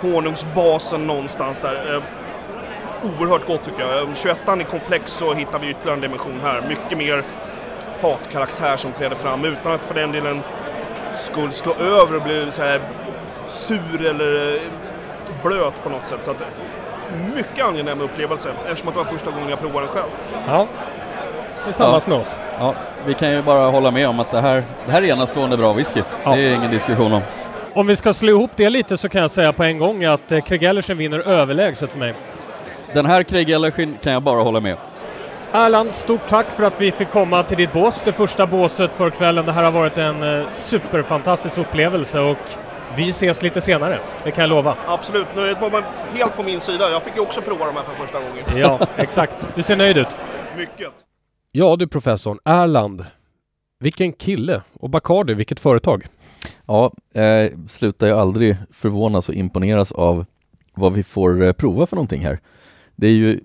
honungsbasen 0.00 1.06
någonstans 1.06 1.60
där. 1.60 2.02
Oerhört 3.02 3.46
gott 3.46 3.62
tycker 3.64 3.82
jag. 3.82 4.16
21 4.16 4.38
i 4.60 4.64
komplex 4.64 5.12
så 5.12 5.34
hittar 5.34 5.58
vi 5.58 5.70
ytterligare 5.70 5.94
en 5.94 6.00
dimension 6.00 6.40
här. 6.42 6.62
Mycket 6.68 6.98
mer 6.98 7.24
fatkaraktär 7.98 8.76
som 8.76 8.92
träder 8.92 9.16
fram 9.16 9.44
utan 9.44 9.72
att 9.72 9.84
för 9.84 9.94
den 9.94 10.12
delen 10.12 10.42
skulle 11.18 11.52
slå 11.52 11.74
över 11.74 12.16
och 12.16 12.22
bli 12.22 12.46
så 12.50 12.62
här 12.62 12.80
sur 13.46 14.06
eller 14.06 14.54
eh, 14.54 14.62
blöt 15.44 15.82
på 15.82 15.88
något 15.88 16.06
sätt. 16.06 16.24
Så 16.24 16.30
att 16.30 16.42
mycket 17.34 17.64
angenäm 17.64 18.00
upplevelse 18.00 18.48
eftersom 18.66 18.88
att 18.88 18.94
det 18.94 19.00
var 19.00 19.06
första 19.06 19.30
gången 19.30 19.48
jag 19.48 19.60
provade 19.60 19.86
den 19.86 19.94
själv. 19.94 20.10
Ja, 20.46 20.66
tillsammans 21.64 22.04
ja. 22.06 22.10
med 22.10 22.20
oss. 22.20 22.40
Ja, 22.58 22.74
vi 23.06 23.14
kan 23.14 23.32
ju 23.32 23.42
bara 23.42 23.70
hålla 23.70 23.90
med 23.90 24.08
om 24.08 24.20
att 24.20 24.30
det 24.30 24.40
här, 24.40 24.62
det 24.86 24.92
här 24.92 25.02
är 25.02 25.06
enastående 25.06 25.56
bra 25.56 25.72
whisky. 25.72 26.02
Ja. 26.24 26.34
Det 26.34 26.40
är 26.40 26.54
ingen 26.54 26.70
diskussion 26.70 27.12
om. 27.12 27.22
Om 27.74 27.86
vi 27.86 27.96
ska 27.96 28.14
slå 28.14 28.28
ihop 28.28 28.50
det 28.56 28.70
lite 28.70 28.96
så 28.96 29.08
kan 29.08 29.22
jag 29.22 29.30
säga 29.30 29.52
på 29.52 29.64
en 29.64 29.78
gång 29.78 30.04
att 30.04 30.32
eh, 30.32 30.40
Craig 30.40 30.62
Ellersen 30.62 30.98
vinner 30.98 31.18
överlägset 31.18 31.92
för 31.92 31.98
mig. 31.98 32.14
Den 32.94 33.06
här 33.06 33.22
Craig 33.22 33.50
Ellersen 33.50 33.96
kan 34.02 34.12
jag 34.12 34.22
bara 34.22 34.42
hålla 34.42 34.60
med. 34.60 34.76
Erland, 35.52 35.92
stort 35.92 36.26
tack 36.28 36.50
för 36.50 36.62
att 36.62 36.80
vi 36.80 36.92
fick 36.92 37.10
komma 37.10 37.42
till 37.42 37.56
ditt 37.56 37.72
bås, 37.72 38.02
det 38.04 38.12
första 38.12 38.46
båset 38.46 38.92
för 38.92 39.10
kvällen. 39.10 39.46
Det 39.46 39.52
här 39.52 39.64
har 39.64 39.72
varit 39.72 39.98
en 39.98 40.22
eh, 40.22 40.48
superfantastisk 40.48 41.58
upplevelse 41.58 42.20
och 42.20 42.36
vi 42.96 43.08
ses 43.08 43.42
lite 43.42 43.60
senare, 43.60 44.00
det 44.24 44.30
kan 44.30 44.42
jag 44.42 44.48
lova. 44.48 44.76
Absolut, 44.86 45.26
nöjet 45.36 45.60
var 45.60 45.84
helt 46.14 46.36
på 46.36 46.42
min 46.42 46.60
sida. 46.60 46.90
Jag 46.90 47.02
fick 47.02 47.16
ju 47.16 47.22
också 47.22 47.40
prova 47.40 47.66
de 47.66 47.76
här 47.76 47.82
för 47.82 48.02
första 48.02 48.18
gången. 48.20 48.44
Ja, 48.56 48.86
exakt. 48.96 49.46
Du 49.54 49.62
ser 49.62 49.76
nöjd 49.76 49.96
ut. 49.96 50.16
Mycket. 50.56 50.92
Ja 51.52 51.76
du 51.76 51.88
professorn, 51.88 52.38
Erland. 52.44 53.04
Vilken 53.80 54.12
kille! 54.12 54.62
Och 54.80 54.90
Bacardi, 54.90 55.34
vilket 55.34 55.60
företag? 55.60 56.06
Ja, 56.66 56.92
jag 57.12 57.50
slutar 57.70 58.06
ju 58.06 58.12
aldrig 58.12 58.56
förvånas 58.72 59.28
och 59.28 59.34
imponeras 59.34 59.92
av 59.92 60.24
vad 60.74 60.92
vi 60.92 61.02
får 61.02 61.42
eh, 61.42 61.52
prova 61.52 61.86
för 61.86 61.96
någonting 61.96 62.24
här. 62.24 62.40
Det 63.00 63.06
är 63.06 63.12
ju 63.12 63.40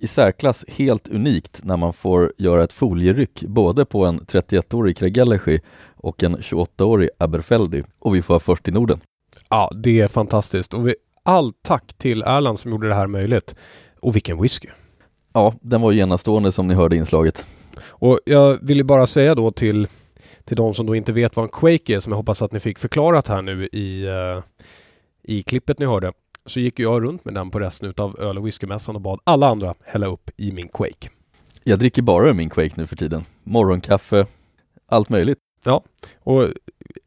i 0.00 0.06
särklass 0.06 0.64
helt 0.68 1.08
unikt 1.08 1.60
när 1.64 1.76
man 1.76 1.92
får 1.92 2.32
göra 2.38 2.64
ett 2.64 2.72
folieryck 2.72 3.42
både 3.42 3.84
på 3.84 4.06
en 4.06 4.20
31-årig 4.20 4.96
Craig 4.96 5.60
och 5.94 6.22
en 6.22 6.36
28-årig 6.36 7.10
Aberfeldy 7.18 7.82
och 7.98 8.14
vi 8.14 8.22
får 8.22 8.34
vara 8.34 8.40
först 8.40 8.68
i 8.68 8.70
Norden. 8.70 9.00
Ja, 9.48 9.72
det 9.74 10.00
är 10.00 10.08
fantastiskt 10.08 10.74
och 10.74 10.88
vi, 10.88 10.94
all 11.22 11.52
tack 11.52 11.94
till 11.98 12.22
Erland 12.22 12.58
som 12.58 12.70
gjorde 12.70 12.88
det 12.88 12.94
här 12.94 13.06
möjligt. 13.06 13.54
Och 14.00 14.16
vilken 14.16 14.42
whisky! 14.42 14.68
Ja, 15.32 15.54
den 15.60 15.80
var 15.80 15.92
enastående 15.92 16.52
som 16.52 16.66
ni 16.66 16.74
hörde 16.74 16.96
i 16.96 16.98
inslaget. 16.98 17.46
Och 17.84 18.18
jag 18.24 18.58
vill 18.62 18.76
ju 18.76 18.84
bara 18.84 19.06
säga 19.06 19.34
då 19.34 19.50
till, 19.50 19.86
till 20.44 20.56
de 20.56 20.74
som 20.74 20.86
då 20.86 20.94
inte 20.94 21.12
vet 21.12 21.36
vad 21.36 21.44
en 21.44 21.48
Quake 21.48 21.94
är, 21.94 22.00
som 22.00 22.12
jag 22.12 22.16
hoppas 22.16 22.42
att 22.42 22.52
ni 22.52 22.60
fick 22.60 22.78
förklarat 22.78 23.28
här 23.28 23.42
nu 23.42 23.66
i, 23.72 24.06
uh, 24.08 24.42
i 25.22 25.42
klippet 25.42 25.78
ni 25.78 25.86
hörde, 25.86 26.12
så 26.50 26.60
gick 26.60 26.78
jag 26.78 27.02
runt 27.02 27.24
med 27.24 27.34
den 27.34 27.50
på 27.50 27.60
resten 27.60 27.94
av 27.96 28.20
öl 28.20 28.38
och 28.38 28.46
whiskymässan 28.46 28.94
och 28.94 29.00
bad 29.00 29.20
alla 29.24 29.48
andra 29.48 29.74
hälla 29.84 30.06
upp 30.06 30.30
i 30.36 30.52
min 30.52 30.68
Quake. 30.68 31.08
Jag 31.64 31.78
dricker 31.78 32.02
bara 32.02 32.32
min 32.32 32.50
Quake 32.50 32.74
nu 32.76 32.86
för 32.86 32.96
tiden. 32.96 33.24
Morgonkaffe, 33.42 34.26
allt 34.86 35.08
möjligt. 35.08 35.38
Ja, 35.64 35.82
och 36.18 36.48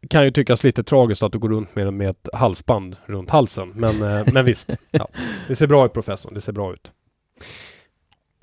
kan 0.09 0.23
ju 0.23 0.31
tyckas 0.31 0.63
lite 0.63 0.83
tragiskt 0.83 1.23
att 1.23 1.31
du 1.31 1.39
går 1.39 1.49
runt 1.49 1.75
med, 1.75 1.93
med 1.93 2.09
ett 2.09 2.29
halsband 2.33 2.95
runt 3.05 3.29
halsen. 3.29 3.71
Men, 3.75 4.01
eh, 4.01 4.33
men 4.33 4.45
visst, 4.45 4.77
ja. 4.91 5.07
det 5.47 5.55
ser 5.55 5.67
bra 5.67 5.85
ut 5.85 5.93
professorn. 5.93 6.33
Det 6.33 6.41
ser 6.41 6.53
bra 6.53 6.73
ut. 6.73 6.91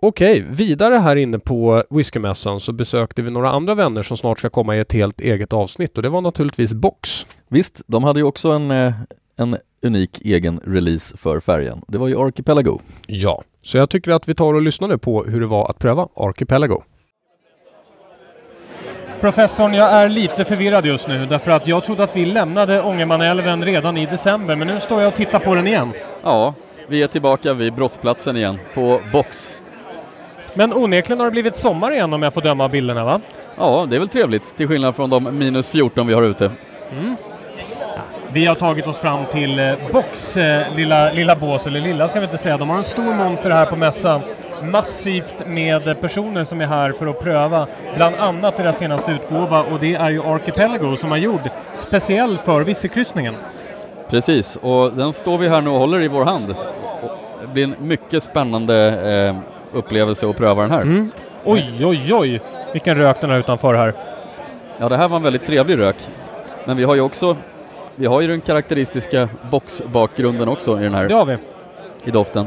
Okej, 0.02 0.46
vidare 0.50 0.94
här 0.94 1.16
inne 1.16 1.38
på 1.38 1.84
whiskymässan 1.90 2.60
så 2.60 2.72
besökte 2.72 3.22
vi 3.22 3.30
några 3.30 3.50
andra 3.50 3.74
vänner 3.74 4.02
som 4.02 4.16
snart 4.16 4.38
ska 4.38 4.50
komma 4.50 4.76
i 4.76 4.80
ett 4.80 4.92
helt 4.92 5.20
eget 5.20 5.52
avsnitt 5.52 5.96
och 5.96 6.02
det 6.02 6.08
var 6.08 6.20
naturligtvis 6.20 6.74
Box. 6.74 7.26
Visst, 7.48 7.82
de 7.86 8.04
hade 8.04 8.20
ju 8.20 8.24
också 8.24 8.48
en, 8.48 8.70
eh, 8.70 8.92
en 9.40 9.56
unik 9.82 10.20
egen 10.24 10.60
release 10.64 11.16
för 11.16 11.40
färgen. 11.40 11.82
Det 11.88 11.98
var 11.98 12.08
ju 12.08 12.20
Archipelago. 12.20 12.80
Ja, 13.06 13.42
så 13.62 13.78
jag 13.78 13.90
tycker 13.90 14.10
att 14.10 14.28
vi 14.28 14.34
tar 14.34 14.54
och 14.54 14.62
lyssnar 14.62 14.88
nu 14.88 14.98
på 14.98 15.24
hur 15.24 15.40
det 15.40 15.46
var 15.46 15.70
att 15.70 15.78
pröva 15.78 16.08
Archipelago. 16.16 16.82
Professorn, 19.20 19.74
jag 19.74 19.90
är 19.90 20.08
lite 20.08 20.44
förvirrad 20.44 20.86
just 20.86 21.08
nu 21.08 21.26
därför 21.26 21.50
att 21.50 21.66
jag 21.66 21.84
trodde 21.84 22.02
att 22.02 22.16
vi 22.16 22.26
lämnade 22.26 22.82
Ångermanälven 22.82 23.64
redan 23.64 23.96
i 23.96 24.06
december 24.06 24.56
men 24.56 24.66
nu 24.68 24.80
står 24.80 25.00
jag 25.00 25.08
och 25.08 25.14
tittar 25.14 25.38
på 25.38 25.54
den 25.54 25.66
igen. 25.66 25.92
Ja, 26.22 26.54
vi 26.88 27.02
är 27.02 27.06
tillbaka 27.06 27.54
vid 27.54 27.72
brottsplatsen 27.72 28.36
igen 28.36 28.58
på 28.74 29.00
Box. 29.12 29.50
Men 30.54 30.72
onekligen 30.72 31.20
har 31.20 31.26
det 31.26 31.30
blivit 31.30 31.56
sommar 31.56 31.92
igen 31.92 32.12
om 32.12 32.22
jag 32.22 32.34
får 32.34 32.42
döma 32.42 32.64
av 32.64 32.70
bilderna 32.70 33.04
va? 33.04 33.20
Ja, 33.56 33.86
det 33.90 33.96
är 33.96 34.00
väl 34.00 34.08
trevligt 34.08 34.56
till 34.56 34.68
skillnad 34.68 34.96
från 34.96 35.10
de 35.10 35.38
minus 35.38 35.68
14 35.68 36.06
vi 36.06 36.14
har 36.14 36.22
ute. 36.22 36.50
Mm. 36.92 37.16
Vi 38.32 38.46
har 38.46 38.54
tagit 38.54 38.86
oss 38.86 38.98
fram 38.98 39.26
till 39.32 39.58
eh, 39.58 39.72
Box 39.92 40.36
eh, 40.36 40.74
lilla, 40.76 41.12
lilla 41.12 41.36
bås, 41.36 41.66
eller 41.66 41.80
lilla 41.80 42.08
ska 42.08 42.20
vi 42.20 42.24
inte 42.24 42.38
säga. 42.38 42.56
De 42.56 42.70
har 42.70 42.76
en 42.76 42.84
stor 42.84 43.14
monter 43.14 43.50
här 43.50 43.66
på 43.66 43.76
mässan 43.76 44.20
massivt 44.62 45.34
med 45.46 46.00
personer 46.00 46.44
som 46.44 46.60
är 46.60 46.66
här 46.66 46.92
för 46.92 47.06
att 47.06 47.20
pröva 47.20 47.66
bland 47.96 48.16
annat 48.16 48.56
deras 48.56 48.78
senaste 48.78 49.12
utgåva 49.12 49.62
och 49.62 49.80
det 49.80 49.94
är 49.94 50.10
ju 50.10 50.22
Archipelago 50.22 50.96
som 50.96 51.10
har 51.10 51.18
gjort 51.18 51.40
speciell 51.74 52.38
för 52.38 52.60
Vissekryssningen. 52.60 53.34
Precis, 54.10 54.56
och 54.56 54.92
den 54.92 55.12
står 55.12 55.38
vi 55.38 55.48
här 55.48 55.60
nu 55.60 55.70
och 55.70 55.78
håller 55.78 56.00
i 56.00 56.08
vår 56.08 56.24
hand. 56.24 56.54
Det 57.40 57.46
blir 57.52 57.64
en 57.64 57.74
mycket 57.78 58.22
spännande 58.22 58.76
eh, 59.28 59.36
upplevelse 59.78 60.28
att 60.28 60.36
pröva 60.36 60.62
den 60.62 60.70
här. 60.70 60.82
Mm. 60.82 61.10
Oj, 61.44 61.84
oj, 61.84 62.14
oj, 62.14 62.40
vilken 62.72 62.96
rök 62.96 63.20
den 63.20 63.30
har 63.30 63.38
utanför 63.38 63.74
här. 63.74 63.94
Ja, 64.78 64.88
det 64.88 64.96
här 64.96 65.08
var 65.08 65.16
en 65.16 65.22
väldigt 65.22 65.46
trevlig 65.46 65.78
rök. 65.78 65.96
Men 66.64 66.76
vi 66.76 66.84
har 66.84 66.94
ju 66.94 67.00
också, 67.00 67.36
vi 68.00 68.06
har 68.06 68.20
ju 68.20 68.26
den 68.26 68.40
karaktäristiska 68.40 69.28
boxbakgrunden 69.50 70.48
också 70.48 70.80
i 70.80 70.82
den 70.82 70.94
här. 70.94 71.08
Det 71.08 71.14
har 71.14 71.24
vi. 71.24 71.36
I 72.04 72.10
doften. 72.10 72.46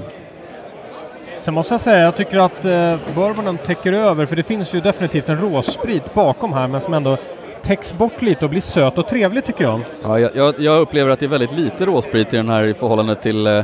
Sen 1.40 1.54
måste 1.54 1.74
jag 1.74 1.82
säga, 1.82 2.00
jag 2.00 2.16
tycker 2.16 2.38
att 2.38 2.66
eh, 2.66 2.96
bourbonen 3.16 3.58
täcker 3.58 3.94
över, 3.94 4.26
för 4.26 4.36
det 4.36 4.44
finns 4.44 4.76
ju 4.76 4.82
definitivt 4.82 5.30
en 5.30 5.40
råsprit 5.40 6.14
bakom 6.14 6.54
här, 6.54 6.68
men 6.68 6.82
som 6.82 6.94
ändå 6.94 7.18
täcks 7.62 7.94
bort 7.94 8.22
lite 8.22 8.46
och 8.46 8.50
blir 8.50 8.62
söt 8.62 8.98
och 8.98 9.08
trevlig 9.08 9.46
tycker 9.46 9.64
jag. 9.64 9.80
Ja, 10.04 10.20
jag, 10.20 10.60
jag 10.60 10.82
upplever 10.82 11.12
att 11.12 11.20
det 11.20 11.26
är 11.26 11.30
väldigt 11.30 11.52
lite 11.52 11.86
råsprit 11.86 12.34
i 12.34 12.38
den 12.38 12.50
här 12.50 12.64
i 12.64 12.74
förhållande 12.74 13.16
till 13.16 13.48
eh, 13.48 13.64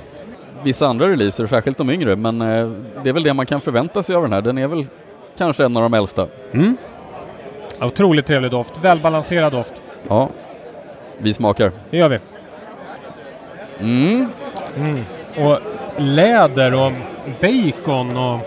vissa 0.63 0.87
andra 0.87 1.09
releaser, 1.09 1.45
särskilt 1.45 1.77
de 1.77 1.89
yngre, 1.89 2.15
men 2.15 2.41
eh, 2.41 2.71
det 3.03 3.09
är 3.09 3.13
väl 3.13 3.23
det 3.23 3.33
man 3.33 3.45
kan 3.45 3.61
förvänta 3.61 4.03
sig 4.03 4.15
av 4.15 4.21
den 4.21 4.33
här. 4.33 4.41
Den 4.41 4.57
är 4.57 4.67
väl 4.67 4.85
kanske 5.37 5.65
en 5.65 5.77
av 5.77 5.83
de 5.83 5.93
äldsta. 5.93 6.27
Mm. 6.51 6.77
otroligt 7.81 8.25
trevlig 8.25 8.51
doft, 8.51 8.77
välbalanserad 8.81 9.51
doft. 9.51 9.73
Ja, 10.07 10.29
vi 11.21 11.33
smakar. 11.33 11.71
Det 11.89 11.97
gör 11.97 12.09
vi. 12.09 12.17
Mm. 13.79 14.27
Mm. 14.77 15.03
Och 15.37 15.59
läder 15.97 16.73
och 16.73 16.91
bacon 17.41 18.17
och... 18.17 18.39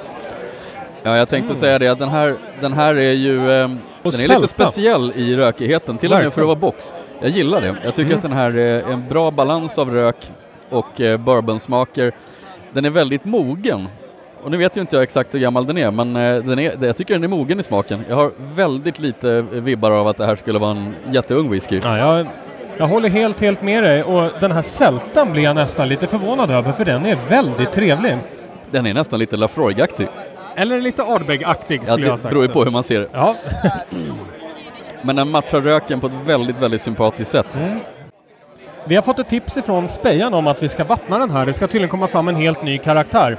Ja, 1.02 1.16
jag 1.16 1.28
tänkte 1.28 1.50
mm. 1.50 1.60
säga 1.60 1.78
det, 1.78 1.98
den 1.98 2.08
här, 2.08 2.34
den 2.60 2.72
här 2.72 2.94
är 2.94 3.12
ju... 3.12 3.52
Eh, 3.52 3.70
den 4.02 4.20
är 4.20 4.28
lite 4.28 4.48
speciell 4.48 5.12
i 5.16 5.36
rökigheten, 5.36 5.98
till 5.98 6.12
och 6.12 6.18
med 6.18 6.32
för 6.32 6.40
att 6.40 6.46
vara 6.46 6.56
box. 6.56 6.94
Jag 7.20 7.30
gillar 7.30 7.60
det. 7.60 7.76
Jag 7.84 7.94
tycker 7.94 8.14
att 8.14 8.22
den 8.22 8.32
här 8.32 8.56
är 8.56 8.92
en 8.92 9.08
bra 9.08 9.30
balans 9.30 9.78
av 9.78 9.90
rök 9.90 10.30
och 10.70 11.00
eh, 11.00 11.16
bourbonsmaker. 11.16 12.12
Den 12.72 12.84
är 12.84 12.90
väldigt 12.90 13.24
mogen. 13.24 13.88
Och 14.42 14.50
nu 14.50 14.56
vet 14.56 14.76
ju 14.76 14.80
inte 14.80 14.96
jag 14.96 15.02
exakt 15.02 15.34
hur 15.34 15.38
gammal 15.38 15.66
den 15.66 15.78
är, 15.78 15.90
men 15.90 16.16
eh, 16.16 16.44
den 16.44 16.58
är, 16.58 16.84
jag 16.84 16.96
tycker 16.96 17.14
den 17.14 17.24
är 17.24 17.28
mogen 17.28 17.60
i 17.60 17.62
smaken. 17.62 18.04
Jag 18.08 18.16
har 18.16 18.30
väldigt 18.54 18.98
lite 18.98 19.40
vibbar 19.40 19.90
av 19.90 20.08
att 20.08 20.16
det 20.16 20.26
här 20.26 20.36
skulle 20.36 20.58
vara 20.58 20.70
en 20.70 20.94
jätteung 21.10 21.50
whisky. 21.50 21.80
Ja, 21.82 21.98
jag 21.98 22.26
jag 22.82 22.88
håller 22.88 23.08
helt, 23.08 23.40
helt 23.40 23.62
med 23.62 23.84
dig 23.84 24.02
och 24.02 24.30
den 24.40 24.52
här 24.52 24.62
sältan 24.62 25.32
blir 25.32 25.42
jag 25.42 25.56
nästan 25.56 25.88
lite 25.88 26.06
förvånad 26.06 26.50
över 26.50 26.72
för 26.72 26.84
den 26.84 27.06
är 27.06 27.18
väldigt 27.28 27.72
trevlig. 27.72 28.16
Den 28.70 28.86
är 28.86 28.94
nästan 28.94 29.18
lite 29.18 29.36
Lafroig-aktig. 29.36 30.08
Eller 30.54 30.80
lite 30.80 31.02
Ardbeg-aktig 31.02 31.86
skulle 31.86 32.06
ja, 32.06 32.12
jag 32.12 32.18
säga. 32.18 32.28
Det 32.28 32.34
beror 32.34 32.46
ju 32.46 32.52
på 32.52 32.64
hur 32.64 32.70
man 32.70 32.82
ser 32.82 33.00
det. 33.00 33.08
Ja. 33.12 33.36
Men 35.02 35.16
den 35.16 35.30
matchar 35.30 35.60
röken 35.60 36.00
på 36.00 36.06
ett 36.06 36.12
väldigt, 36.24 36.58
väldigt 36.58 36.82
sympatiskt 36.82 37.30
sätt. 37.30 37.54
Mm. 37.54 37.78
Vi 38.84 38.94
har 38.94 39.02
fått 39.02 39.18
ett 39.18 39.28
tips 39.28 39.56
ifrån 39.56 39.88
Spejan 39.88 40.34
om 40.34 40.46
att 40.46 40.62
vi 40.62 40.68
ska 40.68 40.84
vattna 40.84 41.18
den 41.18 41.30
här. 41.30 41.46
Det 41.46 41.52
ska 41.52 41.66
tydligen 41.66 41.88
komma 41.88 42.08
fram 42.08 42.28
en 42.28 42.36
helt 42.36 42.62
ny 42.62 42.78
karaktär. 42.78 43.36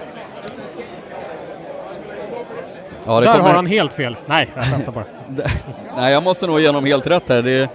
Ja, 3.05 3.19
Där 3.19 3.33
kommer... 3.33 3.47
har 3.47 3.53
han 3.53 3.65
helt 3.65 3.93
fel. 3.93 4.15
Nej, 4.25 4.49
jag 4.55 4.65
skämtar 4.65 4.91
bara. 4.91 5.05
Nej, 5.97 6.13
jag 6.13 6.23
måste 6.23 6.47
nog 6.47 6.59
igenom 6.59 6.85
helt 6.85 7.07
rätt 7.07 7.29
här. 7.29 7.41
Det 7.41 7.69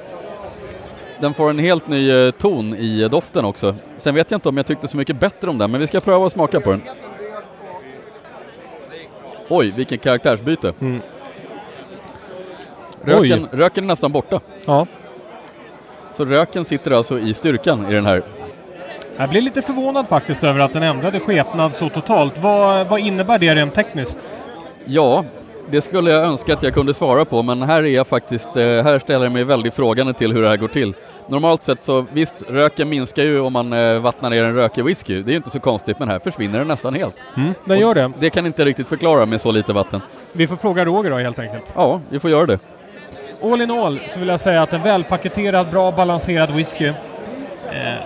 den 1.21 1.35
får 1.35 1.51
en 1.51 1.59
helt 1.59 1.89
ny 1.89 2.11
eh, 2.11 2.31
ton 2.31 2.75
i 2.75 3.09
doften 3.09 3.45
också. 3.45 3.75
Sen 3.99 4.15
vet 4.15 4.31
jag 4.31 4.37
inte 4.37 4.49
om 4.49 4.57
jag 4.57 4.67
tyckte 4.67 4.89
så 4.89 4.97
mycket 4.97 5.21
bättre 5.21 5.51
om 5.51 5.59
den, 5.59 5.71
men 5.71 5.81
vi 5.81 5.87
ska 5.87 6.01
pröva 6.01 6.27
att 6.27 6.33
smaka 6.33 6.61
på 6.61 6.71
den. 6.71 6.83
Oj, 9.49 9.71
vilken 9.77 9.99
karaktärsbyte. 9.99 10.73
Mm. 10.81 11.01
Röken, 13.03 13.49
röken 13.51 13.85
är 13.85 13.89
nästan 13.89 14.13
borta. 14.13 14.41
Ja. 14.65 14.87
Så 16.15 16.25
röken 16.25 16.65
sitter 16.65 16.91
alltså 16.91 17.19
i 17.19 17.35
styrkan 17.35 17.91
i 17.91 17.95
den 17.95 18.07
här. 18.07 18.23
Jag 19.17 19.31
blir 19.31 19.41
lite 19.41 19.63
förvånad 19.63 20.09
faktiskt 20.09 20.45
över 20.45 20.61
att 20.61 20.73
den 20.73 20.83
ändrade 20.83 21.21
skepnad 21.21 21.75
så 21.75 21.89
totalt. 21.89 22.39
Vad, 22.39 22.87
vad 22.87 23.01
innebär 23.01 23.39
det 23.39 23.55
rent 23.55 23.75
tekniskt? 23.75 24.19
Ja, 24.85 25.25
det 25.71 25.81
skulle 25.81 26.11
jag 26.11 26.23
önska 26.25 26.53
att 26.55 26.63
jag 26.63 26.75
kunde 26.75 26.95
svara 26.95 27.25
på, 27.25 27.43
men 27.43 27.63
här 27.63 27.83
är 27.83 27.89
jag 27.89 28.07
faktiskt, 28.07 28.57
eh, 28.57 28.63
här 28.63 28.99
ställer 28.99 29.25
jag 29.25 29.33
mig 29.33 29.45
väldigt 29.45 29.75
frågande 29.75 30.13
till 30.13 30.33
hur 30.33 30.43
det 30.43 30.49
här 30.49 30.57
går 30.57 30.69
till. 30.69 30.95
Normalt 31.29 31.63
sett 31.63 31.85
så, 31.85 32.05
visst, 32.13 32.35
röken 32.49 32.89
minskar 32.89 33.23
ju 33.23 33.41
om 33.41 33.53
man 33.53 33.73
eh, 33.73 33.99
vattnar 33.99 34.31
ner 34.31 34.45
en 34.45 34.55
rökig 34.55 34.85
whisky. 34.85 35.23
Det 35.23 35.33
är 35.33 35.37
inte 35.37 35.51
så 35.51 35.61
konstigt, 35.61 35.99
men 35.99 36.09
här 36.09 36.19
försvinner 36.19 36.59
den 36.59 36.69
nästan 36.69 36.95
helt. 36.95 37.17
Mm, 37.37 37.55
den 37.65 37.79
gör 37.79 37.95
det. 37.95 38.13
Det 38.19 38.31
kan 38.31 38.47
inte 38.47 38.65
riktigt 38.65 38.89
förklara 38.89 39.27
med 39.27 39.41
så 39.41 39.53
lite 39.53 39.73
vatten. 39.73 40.01
Vi 40.33 40.47
får 40.47 40.57
fråga 40.57 40.85
Roger 40.85 41.11
då 41.11 41.17
helt 41.17 41.39
enkelt. 41.39 41.73
Ja, 41.75 42.01
vi 42.09 42.19
får 42.19 42.31
göra 42.31 42.47
det. 42.47 42.59
All 43.43 43.61
in 43.61 43.71
all 43.71 44.01
så 44.15 44.19
vill 44.19 44.29
jag 44.29 44.41
säga 44.41 44.63
att 44.63 44.73
en 44.73 44.83
välpaketerad, 44.83 45.71
bra 45.71 45.91
balanserad 45.91 46.51
whisky. 46.51 46.87
Eh, 46.87 46.95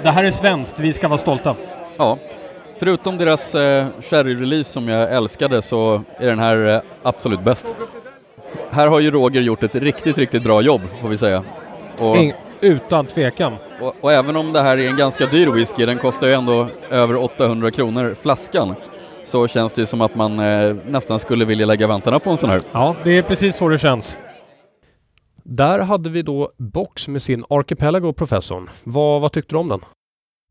det 0.03 0.11
här 0.11 0.25
är 0.25 0.31
svenskt, 0.31 0.79
vi 0.81 0.93
ska 0.93 1.09
vara 1.09 1.19
stolta. 1.19 1.57
Ja, 1.97 2.19
förutom 2.79 3.19
deras 3.19 3.55
eh, 3.55 3.87
sherry-release 4.01 4.63
som 4.63 4.89
jag 4.89 5.13
älskade 5.13 5.63
så 5.63 6.03
är 6.19 6.27
den 6.27 6.39
här 6.39 6.75
eh, 6.75 6.81
absolut 7.03 7.41
bäst. 7.41 7.75
Här 8.71 8.87
har 8.87 9.01
ju 9.01 9.11
Roger 9.11 9.41
gjort 9.41 9.63
ett 9.63 9.75
riktigt, 9.75 10.19
riktigt 10.19 10.43
bra 10.43 10.61
jobb 10.63 10.81
får 11.01 11.09
vi 11.09 11.19
säga. 11.19 11.43
Och, 11.99 12.17
utan 12.63 13.07
tvekan. 13.07 13.53
Och, 13.81 13.95
och, 14.01 14.13
även 14.13 14.37
om 14.37 14.53
det 14.53 14.61
här 14.61 14.79
är 14.79 14.89
en 14.89 14.97
ganska 14.97 15.27
dyr 15.27 15.47
whisky, 15.47 15.87
den 15.87 15.99
kostar 15.99 16.27
ju 16.27 16.33
ändå 16.33 16.69
över 16.91 17.17
800 17.17 17.71
kronor 17.71 18.15
flaskan, 18.15 18.75
så 19.25 19.49
känns 19.49 19.73
det 19.73 19.87
som 19.87 20.01
att 20.01 20.15
man 20.15 20.39
eh, 20.39 20.77
nästan 20.87 21.19
skulle 21.19 21.45
vilja 21.45 21.67
lägga 21.67 21.87
vantarna 21.87 22.19
på 22.19 22.31
en 22.31 22.37
sån 22.37 22.51
här. 22.51 22.63
Ja, 22.73 22.97
det 23.05 23.19
är 23.19 23.23
precis 23.23 23.57
så 23.57 23.69
det 23.69 23.79
känns. 23.79 24.17
Där 25.45 25.79
hade 25.79 26.11
vi 26.11 26.23
då 26.23 26.51
Box 26.57 27.09
med 27.09 27.23
sin 27.23 27.45
Archipelago 27.51 28.13
Professorn. 28.13 28.69
Vad, 28.85 29.21
vad 29.21 29.33
tyckte 29.33 29.55
du 29.55 29.59
om 29.59 29.69
den? 29.69 29.81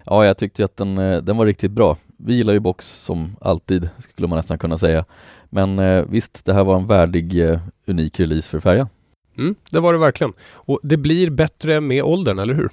Ja, 0.06 0.26
jag 0.26 0.38
tyckte 0.38 0.66
att 0.66 0.78
den, 0.78 0.98
eh, 0.98 1.22
den 1.22 1.38
var 1.38 1.46
riktigt 1.46 1.72
bra. 1.72 1.98
Vi 2.18 2.34
gillar 2.34 2.54
ju 2.54 2.60
Box 2.60 3.04
som 3.04 3.36
alltid, 3.42 3.90
skulle 4.00 4.28
man 4.28 4.38
nästan 4.38 4.60
kunna 4.60 4.78
säga. 4.78 5.06
Men 5.50 5.80
eh, 5.80 6.06
visst, 6.10 6.46
det 6.46 6.54
här 6.54 6.64
var 6.64 6.76
en 6.76 6.88
värdig, 6.88 7.50
eh, 7.50 7.60
unik 7.88 8.20
release 8.20 8.50
för 8.50 8.60
färjan. 8.60 8.88
Mm, 9.38 9.56
det 9.70 9.80
var 9.80 9.94
det 9.94 10.00
verkligen. 10.00 10.34
Och 10.54 10.80
det 10.84 10.98
blir 10.98 11.30
bättre 11.30 11.82
med 11.82 12.04
åldern, 12.04 12.40
eller 12.40 12.54
hur? 12.54 12.70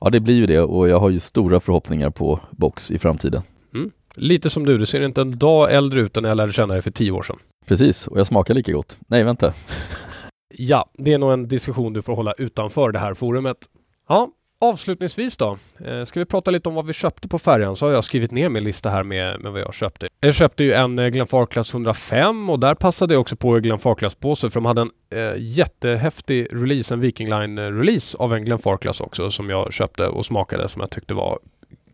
Ja, 0.00 0.10
det 0.10 0.20
blir 0.20 0.34
ju 0.34 0.46
det 0.46 0.60
och 0.60 0.88
jag 0.88 1.00
har 1.00 1.10
ju 1.10 1.20
stora 1.20 1.60
förhoppningar 1.60 2.10
på 2.10 2.40
Box 2.50 2.90
i 2.90 2.98
framtiden. 2.98 3.42
Mm. 3.74 3.90
Lite 4.14 4.50
som 4.50 4.66
du, 4.66 4.78
du 4.78 4.86
ser 4.86 5.00
inte 5.02 5.20
en 5.20 5.38
dag 5.38 5.72
äldre 5.72 6.00
ut 6.00 6.16
än 6.16 6.24
jag 6.24 6.36
lärde 6.36 6.52
känna 6.52 6.74
dig 6.74 6.82
för 6.82 6.90
tio 6.90 7.10
år 7.10 7.22
sedan. 7.22 7.36
Precis, 7.66 8.06
och 8.06 8.18
jag 8.18 8.26
smakar 8.26 8.54
lika 8.54 8.72
gott. 8.72 8.98
Nej, 9.06 9.24
vänta. 9.24 9.52
Ja, 10.54 10.90
det 10.98 11.12
är 11.12 11.18
nog 11.18 11.32
en 11.32 11.48
diskussion 11.48 11.92
du 11.92 12.02
får 12.02 12.16
hålla 12.16 12.32
utanför 12.38 12.92
det 12.92 12.98
här 12.98 13.14
forumet. 13.14 13.56
Ja, 14.08 14.28
avslutningsvis 14.60 15.36
då. 15.36 15.58
Eh, 15.84 16.04
ska 16.04 16.20
vi 16.20 16.26
prata 16.26 16.50
lite 16.50 16.68
om 16.68 16.74
vad 16.74 16.86
vi 16.86 16.92
köpte 16.92 17.28
på 17.28 17.38
färjan 17.38 17.76
så 17.76 17.86
har 17.86 17.92
jag 17.92 18.04
skrivit 18.04 18.30
ner 18.30 18.48
min 18.48 18.64
lista 18.64 18.90
här 18.90 19.02
med, 19.02 19.40
med 19.40 19.52
vad 19.52 19.60
jag 19.60 19.74
köpte. 19.74 20.08
Jag 20.20 20.34
köpte 20.34 20.64
ju 20.64 20.72
en 20.72 20.98
eh, 20.98 21.06
Glenfarclas 21.06 21.74
105 21.74 22.50
och 22.50 22.60
där 22.60 22.74
passade 22.74 23.14
jag 23.14 23.20
också 23.20 23.36
på 23.36 23.58
Glenfarclas-påse 23.58 24.50
för 24.50 24.60
de 24.60 24.66
hade 24.66 24.80
en 24.80 24.90
eh, 25.10 25.32
jättehäftig 25.38 26.48
release, 26.52 26.94
en 26.94 27.00
Viking 27.00 27.28
Line-release 27.28 28.16
eh, 28.16 28.24
av 28.24 28.34
en 28.34 28.44
Glenfarclas 28.44 29.00
också 29.00 29.30
som 29.30 29.50
jag 29.50 29.72
köpte 29.72 30.06
och 30.06 30.26
smakade 30.26 30.68
som 30.68 30.80
jag 30.80 30.90
tyckte 30.90 31.14
var 31.14 31.38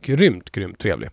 grymt, 0.03 0.51
grymt 0.51 0.79
trevlig. 0.79 1.11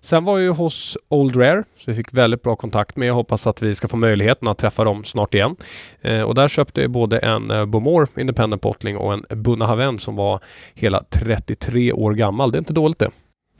Sen 0.00 0.24
var 0.24 0.38
jag 0.38 0.44
ju 0.44 0.50
hos 0.50 0.98
Old 1.08 1.36
Rare, 1.36 1.64
så 1.76 1.90
vi 1.90 1.96
fick 1.96 2.14
väldigt 2.14 2.42
bra 2.42 2.56
kontakt 2.56 2.96
med. 2.96 3.08
Jag 3.08 3.14
hoppas 3.14 3.46
att 3.46 3.62
vi 3.62 3.74
ska 3.74 3.88
få 3.88 3.96
möjligheten 3.96 4.48
att 4.48 4.58
träffa 4.58 4.84
dem 4.84 5.04
snart 5.04 5.34
igen. 5.34 5.56
Eh, 6.00 6.20
och 6.20 6.34
där 6.34 6.48
köpte 6.48 6.80
jag 6.80 6.90
både 6.90 7.18
en 7.18 7.50
eh, 7.50 7.66
Bomore 7.66 8.06
Independent 8.16 8.62
Bottling 8.62 8.96
och 8.96 9.12
en 9.12 9.24
Bunna 9.28 9.66
Haven 9.66 9.98
som 9.98 10.16
var 10.16 10.40
hela 10.74 11.04
33 11.10 11.92
år 11.92 12.14
gammal. 12.14 12.52
Det 12.52 12.56
är 12.56 12.60
inte 12.60 12.72
dåligt 12.72 12.98
det. 12.98 13.10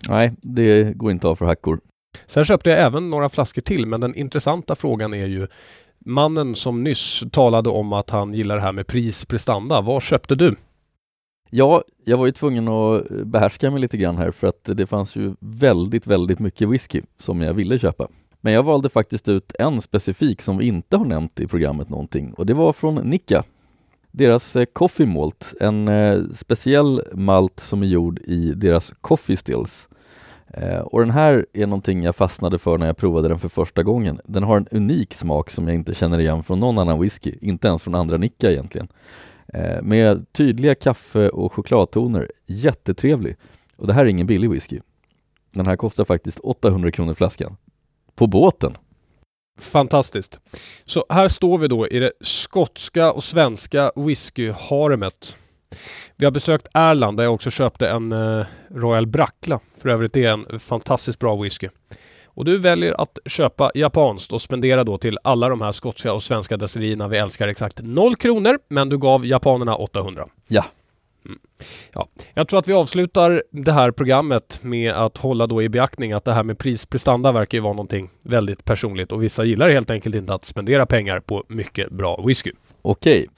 Nej, 0.08 0.32
det 0.42 0.96
går 0.96 1.10
inte 1.10 1.28
av 1.28 1.36
för 1.36 1.46
hackor. 1.46 1.80
Sen 2.26 2.44
köpte 2.44 2.70
jag 2.70 2.78
även 2.78 3.10
några 3.10 3.28
flaskor 3.28 3.62
till, 3.62 3.86
men 3.86 4.00
den 4.00 4.14
intressanta 4.14 4.74
frågan 4.74 5.14
är 5.14 5.26
ju 5.26 5.46
mannen 6.06 6.54
som 6.54 6.84
nyss 6.84 7.24
talade 7.32 7.70
om 7.70 7.92
att 7.92 8.10
han 8.10 8.34
gillar 8.34 8.56
det 8.56 8.62
här 8.62 8.72
med 8.72 8.86
pris 8.86 9.24
prestanda. 9.24 9.80
Vad 9.80 10.02
köpte 10.02 10.34
du? 10.34 10.56
Ja, 11.56 11.82
jag 12.04 12.16
var 12.16 12.26
ju 12.26 12.32
tvungen 12.32 12.68
att 12.68 13.10
eh, 13.10 13.16
behärska 13.16 13.70
mig 13.70 13.80
lite 13.80 13.96
grann 13.96 14.16
här 14.16 14.30
för 14.30 14.46
att 14.46 14.64
det 14.64 14.86
fanns 14.86 15.16
ju 15.16 15.34
väldigt, 15.40 16.06
väldigt 16.06 16.38
mycket 16.38 16.68
whisky 16.68 17.02
som 17.18 17.40
jag 17.40 17.54
ville 17.54 17.78
köpa. 17.78 18.08
Men 18.40 18.52
jag 18.52 18.62
valde 18.62 18.88
faktiskt 18.88 19.28
ut 19.28 19.52
en 19.58 19.80
specifik 19.80 20.42
som 20.42 20.58
vi 20.58 20.66
inte 20.66 20.96
har 20.96 21.04
nämnt 21.04 21.40
i 21.40 21.46
programmet 21.46 21.88
någonting 21.88 22.32
och 22.34 22.46
det 22.46 22.54
var 22.54 22.72
från 22.72 22.94
Nika. 22.94 23.42
Deras 24.10 24.56
eh, 24.56 24.64
Coffee 24.64 25.06
Malt, 25.06 25.54
en 25.60 25.88
eh, 25.88 26.22
speciell 26.34 27.02
malt 27.12 27.60
som 27.60 27.82
är 27.82 27.86
gjord 27.86 28.18
i 28.18 28.52
deras 28.54 28.94
Coffee 29.00 29.36
Stills. 29.36 29.88
Och 30.84 31.00
den 31.00 31.10
här 31.10 31.46
är 31.52 31.66
någonting 31.66 32.02
jag 32.02 32.16
fastnade 32.16 32.58
för 32.58 32.78
när 32.78 32.86
jag 32.86 32.96
provade 32.96 33.28
den 33.28 33.38
för 33.38 33.48
första 33.48 33.82
gången. 33.82 34.20
Den 34.24 34.42
har 34.42 34.56
en 34.56 34.68
unik 34.70 35.14
smak 35.14 35.50
som 35.50 35.68
jag 35.68 35.74
inte 35.74 35.94
känner 35.94 36.18
igen 36.18 36.42
från 36.42 36.60
någon 36.60 36.78
annan 36.78 37.00
whisky, 37.00 37.34
inte 37.40 37.68
ens 37.68 37.82
från 37.82 37.94
andra 37.94 38.16
Nika 38.16 38.50
egentligen. 38.50 38.88
Eh, 39.54 39.82
med 39.82 40.32
tydliga 40.32 40.74
kaffe 40.74 41.28
och 41.28 41.52
chokladtoner. 41.52 42.30
Jättetrevlig. 42.46 43.36
Och 43.76 43.86
det 43.86 43.92
här 43.92 44.04
är 44.04 44.08
ingen 44.08 44.26
billig 44.26 44.50
whisky. 44.50 44.80
Den 45.50 45.66
här 45.66 45.76
kostar 45.76 46.04
faktiskt 46.04 46.38
800 46.38 46.90
kronor 46.90 47.14
flaskan. 47.14 47.56
På 48.14 48.26
båten. 48.26 48.76
Fantastiskt. 49.60 50.40
Så 50.84 51.04
här 51.08 51.28
står 51.28 51.58
vi 51.58 51.68
då 51.68 51.88
i 51.88 51.98
det 51.98 52.12
skotska 52.20 53.12
och 53.12 53.24
svenska 53.24 53.92
whiskyharemet. 53.96 55.36
Vi 56.16 56.24
har 56.24 56.32
besökt 56.32 56.68
Erland 56.74 57.16
där 57.16 57.24
jag 57.24 57.34
också 57.34 57.50
köpte 57.50 57.88
en 57.88 58.12
eh, 58.12 58.46
Royal 58.70 59.06
Brackla. 59.06 59.60
För 59.78 59.88
övrigt 59.88 60.16
är 60.16 60.28
en 60.28 60.58
fantastiskt 60.58 61.18
bra 61.18 61.36
whisky 61.36 61.68
och 62.34 62.44
du 62.44 62.58
väljer 62.58 63.00
att 63.00 63.18
köpa 63.26 63.70
japanskt 63.74 64.32
och 64.32 64.42
spendera 64.42 64.84
då 64.84 64.98
till 64.98 65.18
alla 65.24 65.48
de 65.48 65.60
här 65.60 65.72
skotska 65.72 66.12
och 66.12 66.22
svenska 66.22 66.56
destillerierna 66.56 67.08
vi 67.08 67.18
älskar 67.18 67.48
exakt 67.48 67.80
0 67.82 68.16
kronor, 68.16 68.58
men 68.68 68.88
du 68.88 68.98
gav 68.98 69.26
japanerna 69.26 69.76
800. 69.76 70.28
Ja. 70.48 70.64
Mm. 71.26 71.38
Ja, 71.92 72.08
jag 72.34 72.48
tror 72.48 72.58
att 72.58 72.68
vi 72.68 72.72
avslutar 72.72 73.42
det 73.50 73.72
här 73.72 73.90
programmet 73.90 74.58
med 74.62 74.92
att 74.92 75.18
hålla 75.18 75.46
då 75.46 75.62
i 75.62 75.68
beaktning 75.68 76.12
att 76.12 76.24
det 76.24 76.32
här 76.32 76.44
med 76.44 76.58
prisprestanda 76.58 77.32
verkar 77.32 77.58
ju 77.58 77.62
vara 77.62 77.72
någonting 77.72 78.10
väldigt 78.22 78.64
personligt 78.64 79.12
och 79.12 79.22
vissa 79.22 79.44
gillar 79.44 79.70
helt 79.70 79.90
enkelt 79.90 80.14
inte 80.14 80.34
att 80.34 80.44
spendera 80.44 80.86
pengar 80.86 81.20
på 81.20 81.44
mycket 81.48 81.90
bra 81.90 82.24
whisky. 82.26 82.52
Okej, 82.82 83.28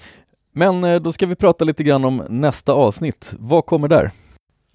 men 0.52 0.84
eh, 0.84 1.00
då 1.00 1.12
ska 1.12 1.26
vi 1.26 1.34
prata 1.34 1.64
lite 1.64 1.84
grann 1.84 2.04
om 2.04 2.22
nästa 2.28 2.72
avsnitt. 2.72 3.34
Vad 3.38 3.66
kommer 3.66 3.88
där? 3.88 4.10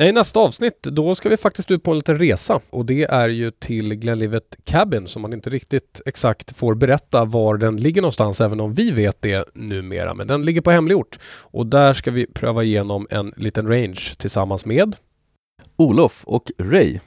I 0.02 0.12
nästa 0.12 0.40
avsnitt, 0.40 0.84
då 0.84 1.16
ska 1.16 1.30
vi 1.30 1.38
faktiskt 1.38 1.72
ut 1.72 1.84
på 1.84 1.92
en 1.92 1.98
liten 1.98 2.20
resa 2.20 2.60
och 2.70 2.86
det 2.86 3.04
är 3.04 3.30
ju 3.30 3.52
till 3.52 3.96
Glenlivet 3.96 4.58
Cabin 4.64 5.08
som 5.08 5.22
man 5.22 5.34
inte 5.34 5.50
riktigt 5.50 6.02
exakt 6.06 6.58
får 6.58 6.76
berätta 6.76 7.26
var 7.26 7.58
den 7.58 7.78
ligger 7.78 8.02
någonstans 8.02 8.42
även 8.42 8.60
om 8.60 8.74
vi 8.74 8.92
vet 8.92 9.22
det 9.22 9.46
numera. 9.54 10.14
Men 10.14 10.28
den 10.28 10.46
ligger 10.46 10.62
på 10.62 10.72
hemlig 10.72 10.98
ort 10.98 11.20
och 11.42 11.66
där 11.66 11.94
ska 11.94 12.12
vi 12.12 12.28
pröva 12.28 12.64
igenom 12.64 13.08
en 13.10 13.34
liten 13.38 13.68
range 13.68 14.16
tillsammans 14.18 14.66
med 14.66 14.96
Olof 15.76 16.24
och 16.26 16.52
Ray 16.58 17.00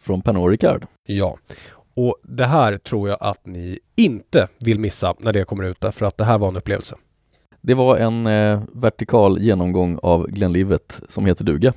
från 0.00 0.22
Pernod 0.22 0.50
Ricard. 0.50 0.86
Ja, 1.06 1.38
och 1.94 2.16
det 2.22 2.46
här 2.46 2.76
tror 2.76 3.08
jag 3.08 3.18
att 3.20 3.46
ni 3.46 3.78
inte 3.96 4.48
vill 4.58 4.78
missa 4.78 5.14
när 5.18 5.32
det 5.32 5.44
kommer 5.44 5.64
ut 5.64 5.80
därför 5.80 6.06
att 6.06 6.16
det 6.16 6.24
här 6.24 6.38
var 6.38 6.48
en 6.48 6.56
upplevelse. 6.56 6.96
Det 7.60 7.74
var 7.74 7.96
en 7.96 8.26
eh, 8.26 8.62
vertikal 8.72 9.38
genomgång 9.38 9.98
av 10.02 10.26
Glenlivet 10.26 11.00
som 11.08 11.26
heter 11.26 11.44
duga. 11.44 11.72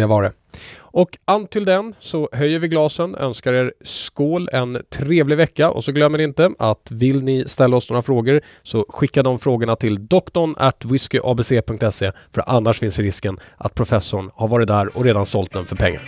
Det 0.00 0.06
var 0.06 0.22
det. 0.22 0.32
Och 0.78 1.18
antill 1.24 1.64
den 1.64 1.94
så 1.98 2.28
höjer 2.32 2.58
vi 2.58 2.68
glasen, 2.68 3.14
önskar 3.14 3.52
er 3.52 3.72
skål, 3.84 4.48
en 4.52 4.78
trevlig 4.90 5.36
vecka 5.36 5.70
och 5.70 5.84
så 5.84 5.92
glömmer 5.92 6.18
ni 6.18 6.24
inte 6.24 6.50
att 6.58 6.90
vill 6.90 7.22
ni 7.22 7.44
ställa 7.46 7.76
oss 7.76 7.90
några 7.90 8.02
frågor 8.02 8.40
så 8.62 8.86
skicka 8.88 9.22
de 9.22 9.38
frågorna 9.38 9.76
till 9.76 10.06
doktorn 10.06 10.54
at 10.58 10.84
whiskyabc.se 10.84 12.12
för 12.32 12.44
annars 12.46 12.78
finns 12.78 12.98
risken 12.98 13.38
att 13.56 13.74
professorn 13.74 14.30
har 14.34 14.48
varit 14.48 14.68
där 14.68 14.96
och 14.96 15.04
redan 15.04 15.26
sålt 15.26 15.52
den 15.52 15.66
för 15.66 15.76
pengar. 15.76 16.02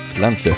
Slamsy. 0.14 0.52